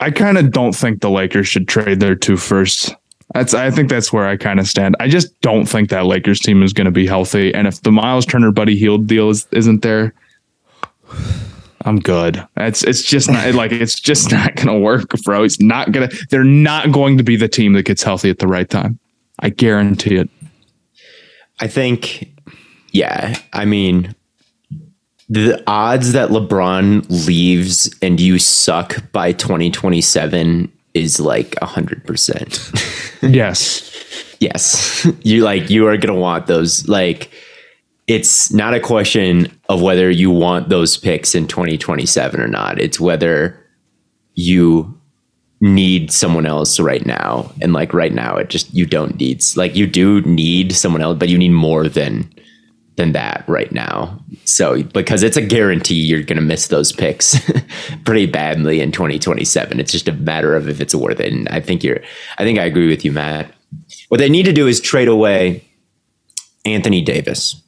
I 0.00 0.10
kind 0.10 0.38
of 0.38 0.52
don't 0.52 0.74
think 0.74 1.00
the 1.00 1.10
Lakers 1.10 1.48
should 1.48 1.66
trade 1.66 2.00
their 2.00 2.14
two 2.14 2.36
first. 2.36 2.94
That's 3.34 3.52
I 3.54 3.70
think 3.70 3.90
that's 3.90 4.12
where 4.12 4.26
I 4.26 4.36
kind 4.36 4.58
of 4.58 4.66
stand. 4.66 4.96
I 5.00 5.08
just 5.08 5.38
don't 5.42 5.66
think 5.66 5.90
that 5.90 6.06
Lakers 6.06 6.40
team 6.40 6.62
is 6.62 6.72
going 6.72 6.86
to 6.86 6.90
be 6.90 7.06
healthy. 7.06 7.52
And 7.54 7.66
if 7.66 7.82
the 7.82 7.92
Miles 7.92 8.24
Turner 8.24 8.52
Buddy 8.52 8.76
Hield 8.76 9.06
deal 9.06 9.28
is, 9.28 9.46
isn't 9.52 9.82
there, 9.82 10.14
I'm 11.84 12.00
good. 12.00 12.46
It's 12.56 12.82
it's 12.84 13.02
just 13.02 13.30
not 13.30 13.54
like 13.54 13.72
it's 13.72 14.00
just 14.00 14.32
not 14.32 14.56
gonna 14.56 14.78
work, 14.78 15.10
bro. 15.24 15.42
It's 15.42 15.60
not 15.60 15.92
gonna. 15.92 16.08
They're 16.30 16.44
not 16.44 16.90
going 16.90 17.18
to 17.18 17.24
be 17.24 17.36
the 17.36 17.48
team 17.48 17.74
that 17.74 17.84
gets 17.84 18.02
healthy 18.02 18.30
at 18.30 18.38
the 18.38 18.48
right 18.48 18.68
time. 18.68 18.98
I 19.40 19.50
guarantee 19.50 20.16
it. 20.16 20.28
I 21.60 21.66
think, 21.66 22.32
yeah. 22.92 23.38
I 23.52 23.64
mean, 23.64 24.14
the 25.28 25.62
odds 25.66 26.12
that 26.12 26.30
LeBron 26.30 27.26
leaves 27.26 27.94
and 28.00 28.20
you 28.20 28.38
suck 28.38 29.10
by 29.12 29.32
2027 29.32 30.72
is 30.98 31.20
like 31.20 31.54
a 31.62 31.66
hundred 31.66 32.04
percent. 32.04 32.70
Yes. 33.20 34.36
yes. 34.38 35.04
You 35.22 35.42
like 35.42 35.70
you 35.70 35.88
are 35.88 35.96
gonna 35.96 36.14
want 36.14 36.46
those 36.46 36.86
like 36.88 37.32
it's 38.06 38.52
not 38.52 38.74
a 38.74 38.80
question 38.80 39.52
of 39.68 39.82
whether 39.82 40.08
you 40.08 40.30
want 40.30 40.68
those 40.68 40.96
picks 40.96 41.34
in 41.34 41.48
2027 41.48 42.40
or 42.40 42.46
not. 42.46 42.80
It's 42.80 43.00
whether 43.00 43.58
you 44.34 44.98
need 45.60 46.12
someone 46.12 46.46
else 46.46 46.78
right 46.78 47.04
now. 47.04 47.50
And 47.60 47.72
like 47.72 47.92
right 47.92 48.12
now, 48.12 48.36
it 48.36 48.48
just 48.48 48.72
you 48.72 48.86
don't 48.86 49.16
need 49.18 49.42
like 49.56 49.74
you 49.74 49.86
do 49.86 50.20
need 50.22 50.72
someone 50.72 51.02
else, 51.02 51.18
but 51.18 51.28
you 51.28 51.36
need 51.36 51.50
more 51.50 51.88
than 51.88 52.32
than 52.98 53.12
that 53.12 53.42
right 53.48 53.72
now. 53.72 54.22
So 54.44 54.82
because 54.82 55.22
it's 55.22 55.38
a 55.38 55.42
guarantee 55.42 55.94
you're 55.94 56.22
gonna 56.22 56.42
miss 56.42 56.68
those 56.68 56.92
picks 56.92 57.40
pretty 58.04 58.26
badly 58.26 58.80
in 58.80 58.92
2027. 58.92 59.80
It's 59.80 59.92
just 59.92 60.08
a 60.08 60.12
matter 60.12 60.54
of 60.54 60.68
if 60.68 60.82
it's 60.82 60.94
worth 60.94 61.20
it. 61.20 61.32
And 61.32 61.48
I 61.48 61.60
think 61.60 61.82
you're 61.82 62.00
I 62.36 62.44
think 62.44 62.58
I 62.58 62.64
agree 62.64 62.88
with 62.88 63.04
you, 63.04 63.12
Matt. 63.12 63.50
What 64.08 64.18
they 64.18 64.28
need 64.28 64.44
to 64.44 64.52
do 64.52 64.66
is 64.66 64.80
trade 64.80 65.08
away 65.08 65.64
Anthony 66.66 67.00
Davis 67.00 67.62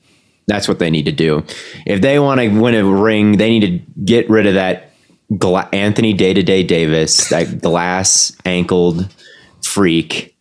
that's 0.50 0.66
what 0.66 0.80
they 0.80 0.90
need 0.90 1.04
to 1.04 1.12
do. 1.12 1.44
If 1.86 2.00
they 2.00 2.18
want 2.18 2.40
to 2.40 2.48
win 2.48 2.74
a 2.74 2.84
ring, 2.84 3.36
they 3.36 3.50
need 3.50 3.60
to 3.60 4.02
get 4.02 4.28
rid 4.28 4.46
of 4.46 4.54
that 4.54 4.90
gla- 5.38 5.68
Anthony 5.72 6.12
Day 6.12 6.34
to 6.34 6.42
Day 6.42 6.62
Davis, 6.62 7.28
that 7.28 7.60
glass 7.60 8.36
ankled 8.44 9.08
freak. 9.62 10.36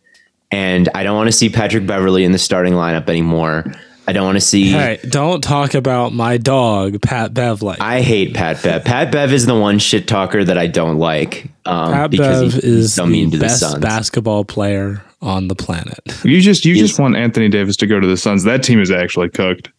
And 0.50 0.88
I 0.94 1.04
don't 1.04 1.16
want 1.16 1.28
to 1.28 1.32
see 1.32 1.48
Patrick 1.48 1.86
Beverley 1.86 2.24
in 2.24 2.32
the 2.32 2.38
starting 2.38 2.72
lineup 2.72 3.08
anymore. 3.08 3.72
I 4.10 4.12
don't 4.12 4.24
want 4.24 4.38
to 4.38 4.40
see. 4.40 4.72
Hey, 4.72 4.98
don't 5.08 5.40
talk 5.40 5.74
about 5.74 6.12
my 6.12 6.36
dog, 6.36 7.00
Pat 7.00 7.32
Bev. 7.32 7.62
Like 7.62 7.80
I 7.80 8.00
hate 8.00 8.34
Pat 8.34 8.60
Bev. 8.60 8.84
Pat 8.84 9.12
Bev 9.12 9.32
is 9.32 9.46
the 9.46 9.56
one 9.56 9.78
shit 9.78 10.08
talker 10.08 10.42
that 10.42 10.58
I 10.58 10.66
don't 10.66 10.98
like. 10.98 11.48
Um, 11.64 11.92
Pat 11.92 12.10
because 12.10 12.54
Bev 12.54 12.64
he, 12.64 12.68
is 12.68 12.96
the 12.96 13.38
best 13.38 13.72
the 13.72 13.78
basketball 13.78 14.44
player 14.44 15.00
on 15.22 15.46
the 15.46 15.54
planet. 15.54 16.00
You 16.24 16.40
just 16.40 16.64
you 16.64 16.74
just 16.74 16.98
want 16.98 17.14
Anthony 17.14 17.48
Davis 17.48 17.76
to 17.76 17.86
go 17.86 18.00
to 18.00 18.06
the 18.08 18.16
Suns. 18.16 18.42
That 18.42 18.64
team 18.64 18.80
is 18.80 18.90
actually 18.90 19.28
cooked. 19.28 19.70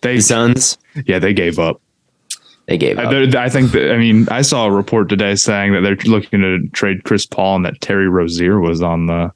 They 0.00 0.16
the 0.16 0.22
Suns. 0.22 0.76
Yeah, 1.06 1.20
they 1.20 1.32
gave 1.32 1.60
up. 1.60 1.80
They 2.66 2.78
gave 2.78 2.98
I, 2.98 3.04
up. 3.04 3.10
there- 3.12 3.40
I 3.40 3.48
think 3.48 3.70
that, 3.70 3.92
I 3.92 3.96
mean, 3.96 4.26
I 4.28 4.42
saw 4.42 4.66
a 4.66 4.72
report 4.72 5.08
today 5.08 5.36
saying 5.36 5.72
that 5.74 5.82
they're 5.82 5.94
looking 6.10 6.40
to 6.40 6.66
trade 6.72 7.04
Chris 7.04 7.26
Paul 7.26 7.56
and 7.56 7.64
that 7.64 7.80
Terry 7.80 8.08
Rozier 8.08 8.58
was 8.58 8.82
on 8.82 9.06
the 9.06 9.30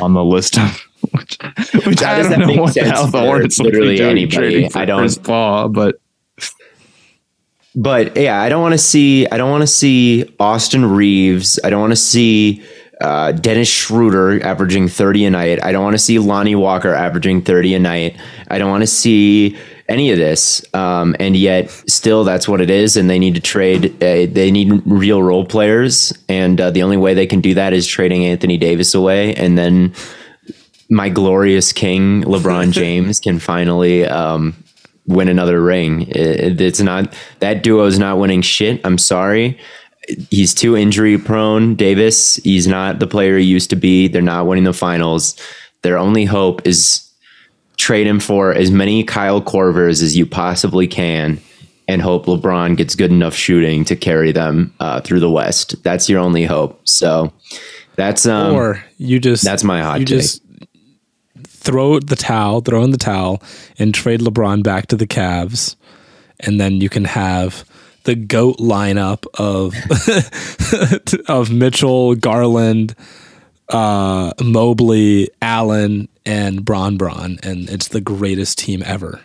on 0.00 0.14
the 0.14 0.24
list 0.24 0.58
of 0.58 0.80
which, 1.12 1.38
which 1.86 2.02
I 2.02 2.22
don't 2.22 2.40
know 2.56 2.62
what 2.62 2.74
the 2.74 2.84
hell 2.84 3.06
the 3.06 3.20
Hornets 3.20 3.58
literally 3.58 4.00
anybody? 4.00 4.68
I 4.74 4.84
don't- 4.84 5.00
Chris 5.00 5.18
Paul, 5.18 5.68
but 5.68 5.96
But 7.76 8.16
yeah, 8.16 8.40
I 8.40 8.48
don't 8.48 8.62
want 8.62 8.72
to 8.72 8.78
see. 8.78 9.26
I 9.26 9.36
don't 9.36 9.50
want 9.50 9.62
to 9.62 9.66
see 9.66 10.32
Austin 10.38 10.84
Reaves. 10.86 11.58
I 11.64 11.70
don't 11.70 11.80
want 11.80 11.92
to 11.92 11.96
see 11.96 12.62
uh, 13.00 13.32
Dennis 13.32 13.68
Schroeder 13.68 14.40
averaging 14.44 14.86
thirty 14.88 15.24
a 15.24 15.30
night. 15.30 15.62
I 15.62 15.72
don't 15.72 15.82
want 15.82 15.94
to 15.94 15.98
see 15.98 16.18
Lonnie 16.20 16.54
Walker 16.54 16.94
averaging 16.94 17.42
thirty 17.42 17.74
a 17.74 17.80
night. 17.80 18.16
I 18.48 18.58
don't 18.58 18.70
want 18.70 18.82
to 18.84 18.86
see 18.86 19.58
any 19.88 20.10
of 20.10 20.18
this. 20.18 20.64
Um, 20.74 21.14
and 21.20 21.36
yet, 21.36 21.70
still, 21.88 22.24
that's 22.24 22.48
what 22.48 22.60
it 22.60 22.70
is. 22.70 22.96
And 22.96 23.08
they 23.10 23.18
need 23.18 23.34
to 23.34 23.40
trade. 23.40 23.86
Uh, 24.02 24.26
they 24.30 24.50
need 24.50 24.82
real 24.86 25.22
role 25.22 25.44
players, 25.44 26.12
and 26.28 26.60
uh, 26.60 26.70
the 26.70 26.82
only 26.82 26.96
way 26.96 27.14
they 27.14 27.26
can 27.26 27.40
do 27.40 27.54
that 27.54 27.72
is 27.72 27.86
trading 27.86 28.24
Anthony 28.24 28.56
Davis 28.56 28.94
away, 28.94 29.34
and 29.34 29.58
then 29.58 29.92
my 30.90 31.08
glorious 31.08 31.72
king 31.72 32.22
LeBron 32.24 32.70
James 32.80 33.18
can 33.20 33.38
finally 33.38 34.04
um, 34.04 34.54
win 35.06 35.28
another 35.28 35.62
ring. 35.62 36.02
It- 36.10 36.60
it's 36.60 36.80
not 36.80 37.14
that 37.40 37.62
duo 37.62 37.84
is 37.86 37.98
not 37.98 38.18
winning 38.18 38.42
shit. 38.42 38.80
I'm 38.84 38.98
sorry. 38.98 39.58
He's 40.30 40.52
too 40.52 40.76
injury 40.76 41.16
prone. 41.16 41.74
Davis, 41.76 42.36
he's 42.36 42.66
not 42.66 42.98
the 42.98 43.06
player 43.06 43.38
he 43.38 43.44
used 43.46 43.70
to 43.70 43.76
be. 43.76 44.06
They're 44.08 44.20
not 44.20 44.46
winning 44.46 44.64
the 44.64 44.74
finals. 44.74 45.34
Their 45.82 45.96
only 45.96 46.26
hope 46.26 46.66
is 46.66 47.10
trade 47.76 48.06
him 48.06 48.20
for 48.20 48.52
as 48.52 48.70
many 48.70 49.04
Kyle 49.04 49.42
Korvers 49.42 50.02
as 50.02 50.16
you 50.16 50.26
possibly 50.26 50.86
can 50.86 51.40
and 51.86 52.00
hope 52.00 52.26
LeBron 52.26 52.76
gets 52.76 52.94
good 52.94 53.10
enough 53.10 53.34
shooting 53.34 53.84
to 53.84 53.96
carry 53.96 54.32
them 54.32 54.74
uh, 54.80 55.00
through 55.00 55.20
the 55.20 55.30
West. 55.30 55.82
That's 55.82 56.08
your 56.08 56.20
only 56.20 56.44
hope. 56.44 56.80
So 56.84 57.32
that's 57.96 58.26
um 58.26 58.54
or 58.54 58.84
you 58.98 59.20
just 59.20 59.44
that's 59.44 59.62
my 59.62 59.80
hot 59.80 60.00
you 60.00 60.06
take. 60.06 60.18
just 60.18 60.42
throw 61.46 62.00
the 62.00 62.16
towel, 62.16 62.60
throw 62.60 62.82
in 62.84 62.90
the 62.90 62.98
towel, 62.98 63.42
and 63.78 63.94
trade 63.94 64.20
LeBron 64.20 64.62
back 64.62 64.86
to 64.88 64.96
the 64.96 65.06
Cavs, 65.06 65.76
and 66.40 66.60
then 66.60 66.80
you 66.80 66.88
can 66.88 67.04
have 67.04 67.64
the 68.04 68.14
goat 68.14 68.58
lineup 68.58 69.26
of 69.34 69.74
of 71.28 71.50
Mitchell, 71.50 72.14
Garland, 72.14 72.94
uh, 73.70 74.32
Mobley, 74.42 75.30
Allen, 75.40 76.08
and 76.26 76.64
Bron 76.64 76.96
Bron, 76.96 77.38
and 77.42 77.68
it's 77.68 77.88
the 77.88 78.00
greatest 78.00 78.58
team 78.58 78.82
ever. 78.84 79.20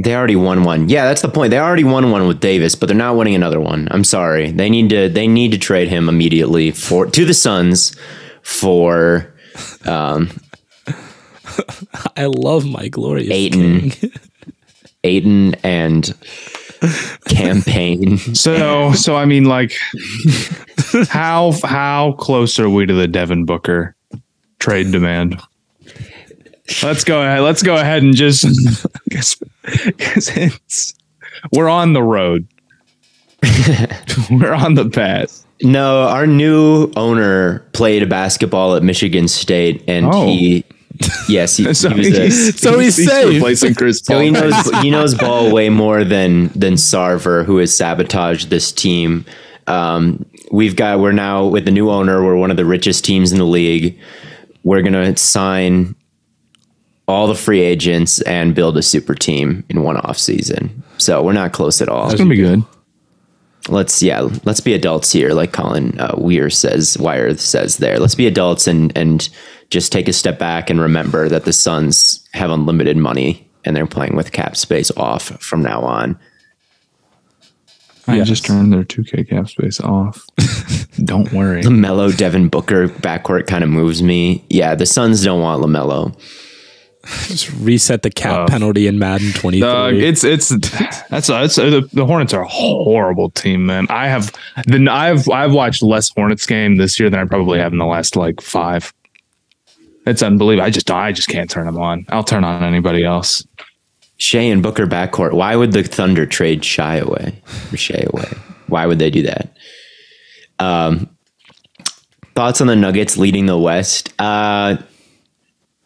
They 0.00 0.14
already 0.14 0.36
won 0.36 0.62
one. 0.62 0.88
Yeah, 0.88 1.06
that's 1.06 1.22
the 1.22 1.28
point. 1.28 1.50
They 1.50 1.58
already 1.58 1.82
won 1.82 2.10
one 2.12 2.28
with 2.28 2.38
Davis, 2.38 2.76
but 2.76 2.86
they're 2.86 2.96
not 2.96 3.16
winning 3.16 3.34
another 3.34 3.58
one. 3.60 3.88
I'm 3.90 4.04
sorry. 4.04 4.52
They 4.52 4.70
need 4.70 4.90
to 4.90 5.08
they 5.08 5.26
need 5.26 5.50
to 5.52 5.58
trade 5.58 5.88
him 5.88 6.08
immediately 6.08 6.70
for 6.70 7.06
to 7.06 7.24
the 7.24 7.34
Suns 7.34 7.96
for 8.42 9.34
um 9.84 10.30
I 12.16 12.26
love 12.26 12.64
my 12.64 12.88
glorious 12.88 13.30
Ayton. 13.30 13.90
king. 13.90 14.12
Ayton 15.04 15.54
and 15.64 16.14
campaign. 17.28 18.18
so 18.34 18.92
so 18.92 19.16
I 19.16 19.24
mean, 19.24 19.44
like, 19.46 19.76
how 21.08 21.52
how 21.64 22.12
close 22.12 22.60
are 22.60 22.70
we 22.70 22.86
to 22.86 22.94
the 22.94 23.08
Devin 23.08 23.44
Booker 23.46 23.96
trade 24.58 24.90
demand? 24.92 25.40
Let's 26.82 27.04
go 27.04 27.22
ahead. 27.22 27.40
Let's 27.40 27.62
go 27.62 27.76
ahead 27.76 28.02
and 28.02 28.14
just 28.14 28.44
because 29.04 29.36
it's 30.36 30.94
we're 31.52 31.68
on 31.68 31.92
the 31.94 32.02
road. 32.02 32.46
we're 34.30 34.52
on 34.52 34.74
the 34.74 34.88
path. 34.92 35.44
No, 35.62 36.02
our 36.02 36.26
new 36.26 36.92
owner 36.96 37.60
played 37.72 38.08
basketball 38.08 38.76
at 38.76 38.82
Michigan 38.82 39.28
State 39.28 39.82
and 39.88 40.06
Oh. 40.06 40.26
he 40.26 40.64
yes, 41.28 41.56
he, 41.56 41.64
So 41.74 41.90
he 41.90 41.98
was 41.98 42.18
a, 42.18 42.24
he's, 42.24 42.60
So 42.60 42.78
he's 42.78 42.96
safe. 42.96 43.34
replacing 43.34 43.74
Chris 43.74 44.02
Paul. 44.02 44.16
So 44.16 44.22
he 44.22 44.30
knows 44.30 44.70
he 44.82 44.90
knows 44.90 45.14
ball 45.14 45.52
way 45.52 45.68
more 45.68 46.04
than 46.04 46.48
than 46.48 46.74
Sarver, 46.74 47.44
who 47.44 47.58
has 47.58 47.74
sabotaged 47.74 48.50
this 48.50 48.72
team. 48.72 49.24
Um, 49.66 50.24
we've 50.52 50.76
got 50.76 51.00
we're 51.00 51.12
now 51.12 51.46
with 51.46 51.64
the 51.64 51.70
new 51.70 51.90
owner. 51.90 52.22
We're 52.24 52.36
one 52.36 52.50
of 52.50 52.56
the 52.56 52.64
richest 52.66 53.04
teams 53.04 53.32
in 53.32 53.38
the 53.38 53.44
league. 53.44 53.98
We're 54.68 54.82
gonna 54.82 55.16
sign 55.16 55.94
all 57.06 57.26
the 57.26 57.34
free 57.34 57.62
agents 57.62 58.20
and 58.20 58.54
build 58.54 58.76
a 58.76 58.82
super 58.82 59.14
team 59.14 59.64
in 59.70 59.82
one 59.82 59.96
off 59.96 60.18
season. 60.18 60.82
So 60.98 61.22
we're 61.22 61.32
not 61.32 61.54
close 61.54 61.80
at 61.80 61.88
all. 61.88 62.10
It's 62.10 62.18
gonna 62.18 62.28
be 62.28 62.36
good. 62.36 62.62
Let's 63.70 64.02
yeah, 64.02 64.28
let's 64.44 64.60
be 64.60 64.74
adults 64.74 65.10
here, 65.10 65.30
like 65.30 65.54
Colin 65.54 65.98
uh, 65.98 66.16
Weir 66.18 66.50
says. 66.50 66.98
Wire 66.98 67.34
says 67.38 67.78
there. 67.78 67.98
Let's 67.98 68.14
be 68.14 68.26
adults 68.26 68.66
and 68.66 68.94
and 68.94 69.26
just 69.70 69.90
take 69.90 70.06
a 70.06 70.12
step 70.12 70.38
back 70.38 70.68
and 70.68 70.78
remember 70.82 71.30
that 71.30 71.46
the 71.46 71.52
Suns 71.54 72.28
have 72.34 72.50
unlimited 72.50 72.98
money 72.98 73.50
and 73.64 73.74
they're 73.74 73.86
playing 73.86 74.16
with 74.16 74.32
cap 74.32 74.54
space 74.54 74.90
off 74.98 75.28
from 75.40 75.62
now 75.62 75.80
on. 75.80 76.18
I 78.08 78.16
Yes. 78.16 78.28
just 78.28 78.44
turned 78.46 78.72
their 78.72 78.84
2K 78.84 79.28
cap 79.28 79.48
space 79.48 79.80
off. 79.80 80.24
Don't 81.04 81.30
worry. 81.32 81.62
LaMelo 81.62 82.16
Devin 82.16 82.48
Booker 82.48 82.88
backcourt 82.88 83.46
kind 83.46 83.62
of 83.62 83.70
moves 83.70 84.02
me. 84.02 84.44
Yeah, 84.48 84.74
the 84.74 84.86
Suns 84.86 85.22
don't 85.24 85.40
want 85.40 85.62
LaMelo. 85.62 86.18
Just 87.28 87.50
reset 87.52 88.02
the 88.02 88.10
cap 88.10 88.32
Uh, 88.32 88.46
penalty 88.48 88.86
in 88.86 88.98
Madden 88.98 89.32
23. 89.32 89.60
Dog, 89.60 89.94
it's 89.94 90.24
it's 90.24 90.48
that's 91.08 91.28
that's 91.28 91.54
the, 91.56 91.88
the 91.92 92.04
Hornets 92.04 92.34
are 92.34 92.42
a 92.42 92.48
horrible 92.48 93.30
team, 93.30 93.64
man. 93.66 93.86
I 93.88 94.08
have 94.08 94.32
the 94.66 94.86
I've 94.90 95.28
I've 95.30 95.52
watched 95.52 95.82
less 95.82 96.10
Hornets 96.10 96.44
game 96.44 96.76
this 96.76 96.98
year 97.00 97.08
than 97.08 97.20
I 97.20 97.24
probably 97.24 97.60
have 97.60 97.72
in 97.72 97.78
the 97.78 97.86
last 97.86 98.16
like 98.16 98.40
five. 98.42 98.92
It's 100.06 100.22
unbelievable. 100.22 100.66
I 100.66 100.70
just 100.70 100.90
I 100.90 101.12
just 101.12 101.28
can't 101.28 101.48
turn 101.48 101.66
them 101.66 101.78
on. 101.78 102.04
I'll 102.08 102.24
turn 102.24 102.42
on 102.44 102.62
anybody 102.64 103.04
else. 103.04 103.46
Shai 104.18 104.40
and 104.40 104.62
Booker 104.62 104.86
backcourt. 104.86 105.32
Why 105.32 105.56
would 105.56 105.72
the 105.72 105.82
Thunder 105.84 106.26
trade 106.26 106.64
Shy 106.64 106.96
away 106.96 107.40
or 107.72 107.76
Shai 107.76 108.04
away? 108.12 108.28
Why 108.66 108.84
would 108.86 108.98
they 108.98 109.10
do 109.10 109.22
that? 109.22 109.56
Um, 110.58 111.08
thoughts 112.34 112.60
on 112.60 112.66
the 112.66 112.76
Nuggets 112.76 113.16
leading 113.16 113.46
the 113.46 113.58
West? 113.58 114.12
Uh, 114.18 114.76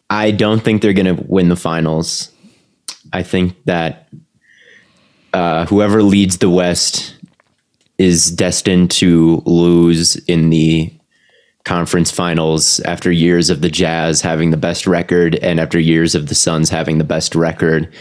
I 0.09 0.31
don't 0.31 0.61
think 0.61 0.81
they're 0.81 0.93
going 0.93 1.15
to 1.15 1.23
win 1.27 1.49
the 1.49 1.55
finals. 1.55 2.31
I 3.11 3.23
think 3.23 3.55
that 3.65 4.09
uh, 5.33 5.65
whoever 5.65 6.03
leads 6.03 6.39
the 6.39 6.49
West 6.49 7.15
is 7.97 8.31
destined 8.31 8.91
to 8.91 9.41
lose 9.45 10.15
in 10.25 10.49
the 10.49 10.91
conference 11.65 12.11
finals 12.11 12.79
after 12.81 13.11
years 13.11 13.49
of 13.49 13.61
the 13.61 13.69
Jazz 13.69 14.21
having 14.21 14.51
the 14.51 14.57
best 14.57 14.85
record 14.85 15.35
and 15.35 15.59
after 15.59 15.79
years 15.79 16.13
of 16.13 16.27
the 16.27 16.35
Suns 16.35 16.69
having 16.69 16.97
the 16.97 17.03
best 17.03 17.35
record, 17.35 17.91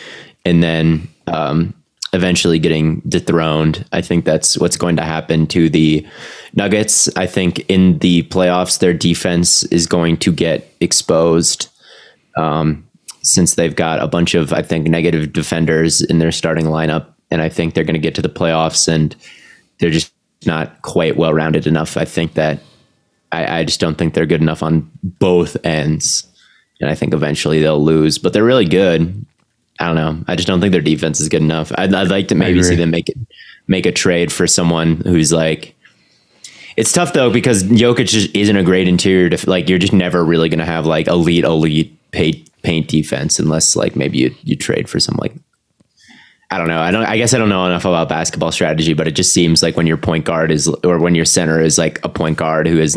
and 0.45 0.63
then 0.63 1.09
um, 1.29 1.73
eventually 2.13 2.59
getting 2.59 3.01
dethroned. 3.09 3.85
I 3.93 4.03
think 4.03 4.25
that's 4.25 4.59
what's 4.59 4.77
going 4.77 4.97
to 4.97 5.05
happen 5.05 5.47
to 5.49 5.69
the 5.71 6.07
Nuggets. 6.55 7.09
I 7.17 7.27
think 7.27 7.61
in 7.71 7.99
the 8.01 8.25
playoffs, 8.25 8.81
their 8.81 8.93
defense 8.93 9.63
is 9.65 9.87
going 9.87 10.19
to 10.19 10.33
get 10.33 10.71
exposed 10.81 11.69
um, 12.37 12.87
since 13.23 13.55
they've 13.55 13.77
got 13.77 14.03
a 14.03 14.09
bunch 14.09 14.35
of, 14.35 14.53
I 14.53 14.63
think, 14.63 14.89
negative 14.89 15.33
defenders 15.33 16.03
in 16.03 16.19
their 16.19 16.33
starting 16.33 16.67
lineup. 16.67 17.07
And 17.31 17.41
I 17.41 17.49
think 17.49 17.75
they're 17.75 17.85
going 17.85 17.95
to 17.95 18.01
get 18.01 18.15
to 18.17 18.23
the 18.23 18.29
playoffs 18.29 18.89
and 18.89 19.17
they're 19.79 19.91
just 19.91 20.13
not 20.45 20.83
quite 20.83 21.17
well 21.17 21.33
rounded 21.33 21.67
enough. 21.67 21.97
I 21.97 22.05
think 22.05 22.35
that 22.35 22.61
I, 23.33 23.61
I 23.61 23.65
just 23.65 23.81
don't 23.81 23.97
think 23.97 24.15
they're 24.15 24.27
good 24.27 24.43
enough 24.43 24.63
on 24.63 24.91
both 25.03 25.57
ends. 25.65 26.27
And 26.81 26.91
I 26.91 26.95
think 26.95 27.15
eventually 27.15 27.61
they'll 27.61 27.83
lose, 27.83 28.19
but 28.19 28.33
they're 28.33 28.45
really 28.45 28.67
good. 28.67 29.25
I 29.81 29.87
don't 29.87 29.97
know. 29.97 30.23
I 30.29 30.37
just 30.37 30.47
don't 30.47 30.61
think 30.61 30.73
their 30.73 30.81
defense 30.81 31.21
is 31.21 31.29
good 31.29 31.43
enough. 31.43 31.73
I'd, 31.77 31.95
I'd 31.95 32.09
like 32.09 32.29
to 32.29 32.35
maybe 32.35 32.63
see 32.63 32.77
them 32.77 32.91
make 32.91 33.09
it, 33.09 33.17
make 33.67 33.87
a 33.87 33.93
trade 33.93 34.33
for 34.33 34.47
someone 34.47 34.97
who's 34.97 35.33
like, 35.33 35.75
it's 36.77 36.93
tough 36.93 37.13
though 37.13 37.31
because 37.31 37.65
Jokic 37.65 38.07
just 38.07 38.35
isn't 38.35 38.57
a 38.57 38.63
great 38.63 38.89
interior. 38.89 39.29
Def- 39.29 39.47
like 39.47 39.69
you're 39.69 39.79
just 39.79 39.93
never 39.93 40.25
really 40.25 40.49
going 40.49 40.59
to 40.59 40.65
have 40.65 40.87
like 40.87 41.07
elite, 41.09 41.45
elite 41.45 41.99
paint 42.13 42.49
paint 42.63 42.89
defense 42.89 43.39
unless 43.39 43.75
like 43.75 43.97
maybe 43.97 44.19
you 44.19 44.35
you 44.45 44.55
trade 44.55 44.89
for 44.89 45.01
some 45.01 45.17
like 45.21 45.33
I 46.53 46.59
don't 46.59 46.69
know. 46.69 46.81
I 46.81 46.91
don't. 46.91 47.05
I 47.05 47.17
guess 47.17 47.33
I 47.33 47.39
don't 47.39 47.49
know 47.49 47.65
enough 47.65 47.87
about 47.87 48.11
basketball 48.11 48.53
strategy, 48.53 48.93
but 48.93 49.09
it 49.09 49.13
just 49.13 49.33
seems 49.33 49.63
like 49.63 49.75
when 49.75 49.87
your 49.87 49.97
point 49.97 50.27
guard 50.27 50.51
is, 50.51 50.69
or 50.85 50.99
when 50.99 51.15
your 51.15 51.25
center 51.25 51.59
is 51.63 51.79
like 51.79 51.99
a 52.05 52.11
point 52.11 52.37
guard 52.37 52.67
who 52.67 52.79
is 52.79 52.95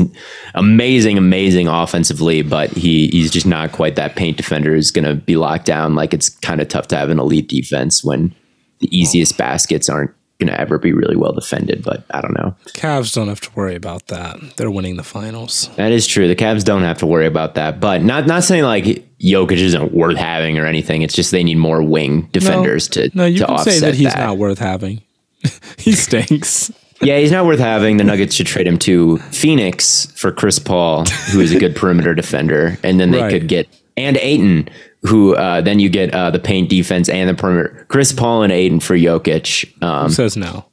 amazing, 0.56 1.18
amazing 1.18 1.70
offensively, 1.70 2.42
but 2.42 2.70
he 2.72 3.08
he's 3.08 3.32
just 3.32 3.46
not 3.46 3.72
quite 3.72 3.96
that 3.96 4.18
paint 4.18 4.36
defender 4.36 4.76
who's 4.76 4.92
going 4.92 5.06
to 5.06 5.16
be 5.16 5.38
locked 5.38 5.66
down. 5.66 5.96
Like 5.96 6.14
it's 6.14 6.28
kind 6.28 6.60
of 6.60 6.68
tough 6.68 6.88
to 6.88 6.98
have 6.98 7.10
an 7.10 7.18
elite 7.18 7.48
defense 7.48 8.04
when 8.04 8.36
the 8.80 8.94
easiest 8.94 9.38
baskets 9.38 9.88
aren't 9.88 10.12
going 10.40 10.52
to 10.52 10.60
ever 10.60 10.78
be 10.78 10.92
really 10.94 11.16
well 11.16 11.32
defended. 11.32 11.84
But 11.84 12.04
I 12.12 12.22
don't 12.22 12.34
know. 12.38 12.56
Cavs 12.68 13.14
don't 13.14 13.28
have 13.28 13.42
to 13.42 13.50
worry 13.56 13.76
about 13.76 14.08
that. 14.08 14.38
They're 14.58 14.72
winning 14.72 14.98
the 14.98 15.04
finals. 15.04 15.70
That 15.76 15.92
is 15.92 16.06
true. 16.08 16.28
The 16.28 16.36
Cavs 16.36 16.64
don't 16.64 16.84
have 16.84 16.98
to 17.00 17.06
worry 17.06 17.26
about 17.26 17.56
that. 17.56 17.80
But 17.80 18.04
not 18.04 18.28
not 18.28 18.44
saying 18.44 18.64
like 18.64 18.86
Jokic 19.20 19.58
isn't 19.58 19.94
worth 19.94 20.18
having 20.18 20.58
or 20.60 20.66
anything. 20.66 21.02
It's 21.02 21.14
just 21.14 21.32
they 21.32 21.44
need 21.44 21.58
more 21.58 21.82
wing 21.82 22.28
defenders 22.32 22.94
no, 22.96 23.04
to 23.08 23.18
no. 23.18 23.26
You 23.26 23.40
to 23.40 23.46
can 23.46 23.58
say 23.60 23.80
that 23.80 23.96
he's 23.96 24.14
that. 24.14 24.20
not 24.20 24.38
worth 24.38 24.60
having. 24.60 25.02
he 25.78 25.94
stinks. 25.94 26.72
Yeah, 27.02 27.20
he's 27.20 27.32
not 27.32 27.46
worth 27.46 27.60
having. 27.60 27.98
The 27.98 28.04
Nuggets 28.06 28.34
should 28.36 28.48
trade 28.48 28.66
him 28.66 28.80
to 28.80 29.18
Phoenix 29.18 30.06
for 30.16 30.32
Chris 30.32 30.60
Paul, 30.60 31.06
who 31.32 31.42
is 31.42 31.52
a 31.52 31.60
good 31.60 31.76
perimeter 31.76 32.16
defender, 32.16 32.78
and 32.84 33.00
then 33.00 33.12
they 33.12 33.22
Right. 33.22 33.32
could 33.32 33.48
get 33.48 33.68
and 33.98 34.18
Ayton, 34.18 34.70
who 35.06 35.36
uh, 35.36 35.62
then 35.62 35.80
you 35.80 35.90
get 35.90 36.14
uh, 36.14 36.32
the 36.32 36.40
paint 36.40 36.70
defense 36.70 37.10
and 37.10 37.30
the 37.30 37.34
perimeter. 37.34 37.86
Chris 37.90 38.12
Paul 38.12 38.44
and 38.44 38.52
Ayton 38.52 38.80
for 38.80 38.96
Jokic. 38.96 39.72
Um, 39.84 40.08
Who 40.08 40.14
says 40.14 40.36
no? 40.36 40.66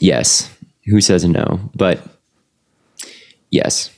yes, 0.00 0.52
who 0.86 1.00
says 1.00 1.24
no? 1.24 1.60
But 1.74 2.00
yes, 3.50 3.90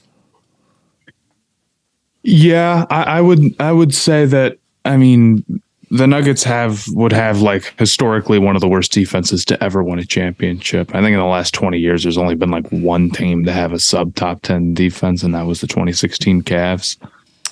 Yeah, 2.22 2.87
I, 2.91 3.03
I 3.03 3.20
would 3.20 3.41
I 3.61 3.72
would 3.72 3.95
say 3.95 4.26
that 4.26 4.59
I 4.85 4.97
mean 4.97 5.62
the 5.91 6.07
Nuggets 6.07 6.43
have 6.45 6.87
would 6.89 7.12
have 7.12 7.41
like 7.41 7.74
historically 7.78 8.39
one 8.39 8.57
of 8.57 8.61
the 8.61 8.68
worst 8.68 8.93
defenses 8.93 9.45
to 9.47 9.62
ever 9.62 9.82
win 9.82 9.99
a 9.99 10.05
championship. 10.05 10.95
I 10.95 11.01
think 11.01 11.12
in 11.12 11.18
the 11.20 11.24
last 11.24 11.55
20 11.55 11.78
years 11.78 12.03
there's 12.03 12.18
only 12.18 12.35
been 12.35 12.51
like 12.51 12.66
one 12.70 13.11
team 13.11 13.45
to 13.45 13.53
have 13.53 13.72
a 13.72 13.78
sub 13.78 14.14
top 14.14 14.43
10 14.43 14.74
defense 14.74 15.22
and 15.22 15.35
that 15.35 15.47
was 15.47 15.61
the 15.61 15.66
2016 15.66 16.43
Cavs. 16.43 16.97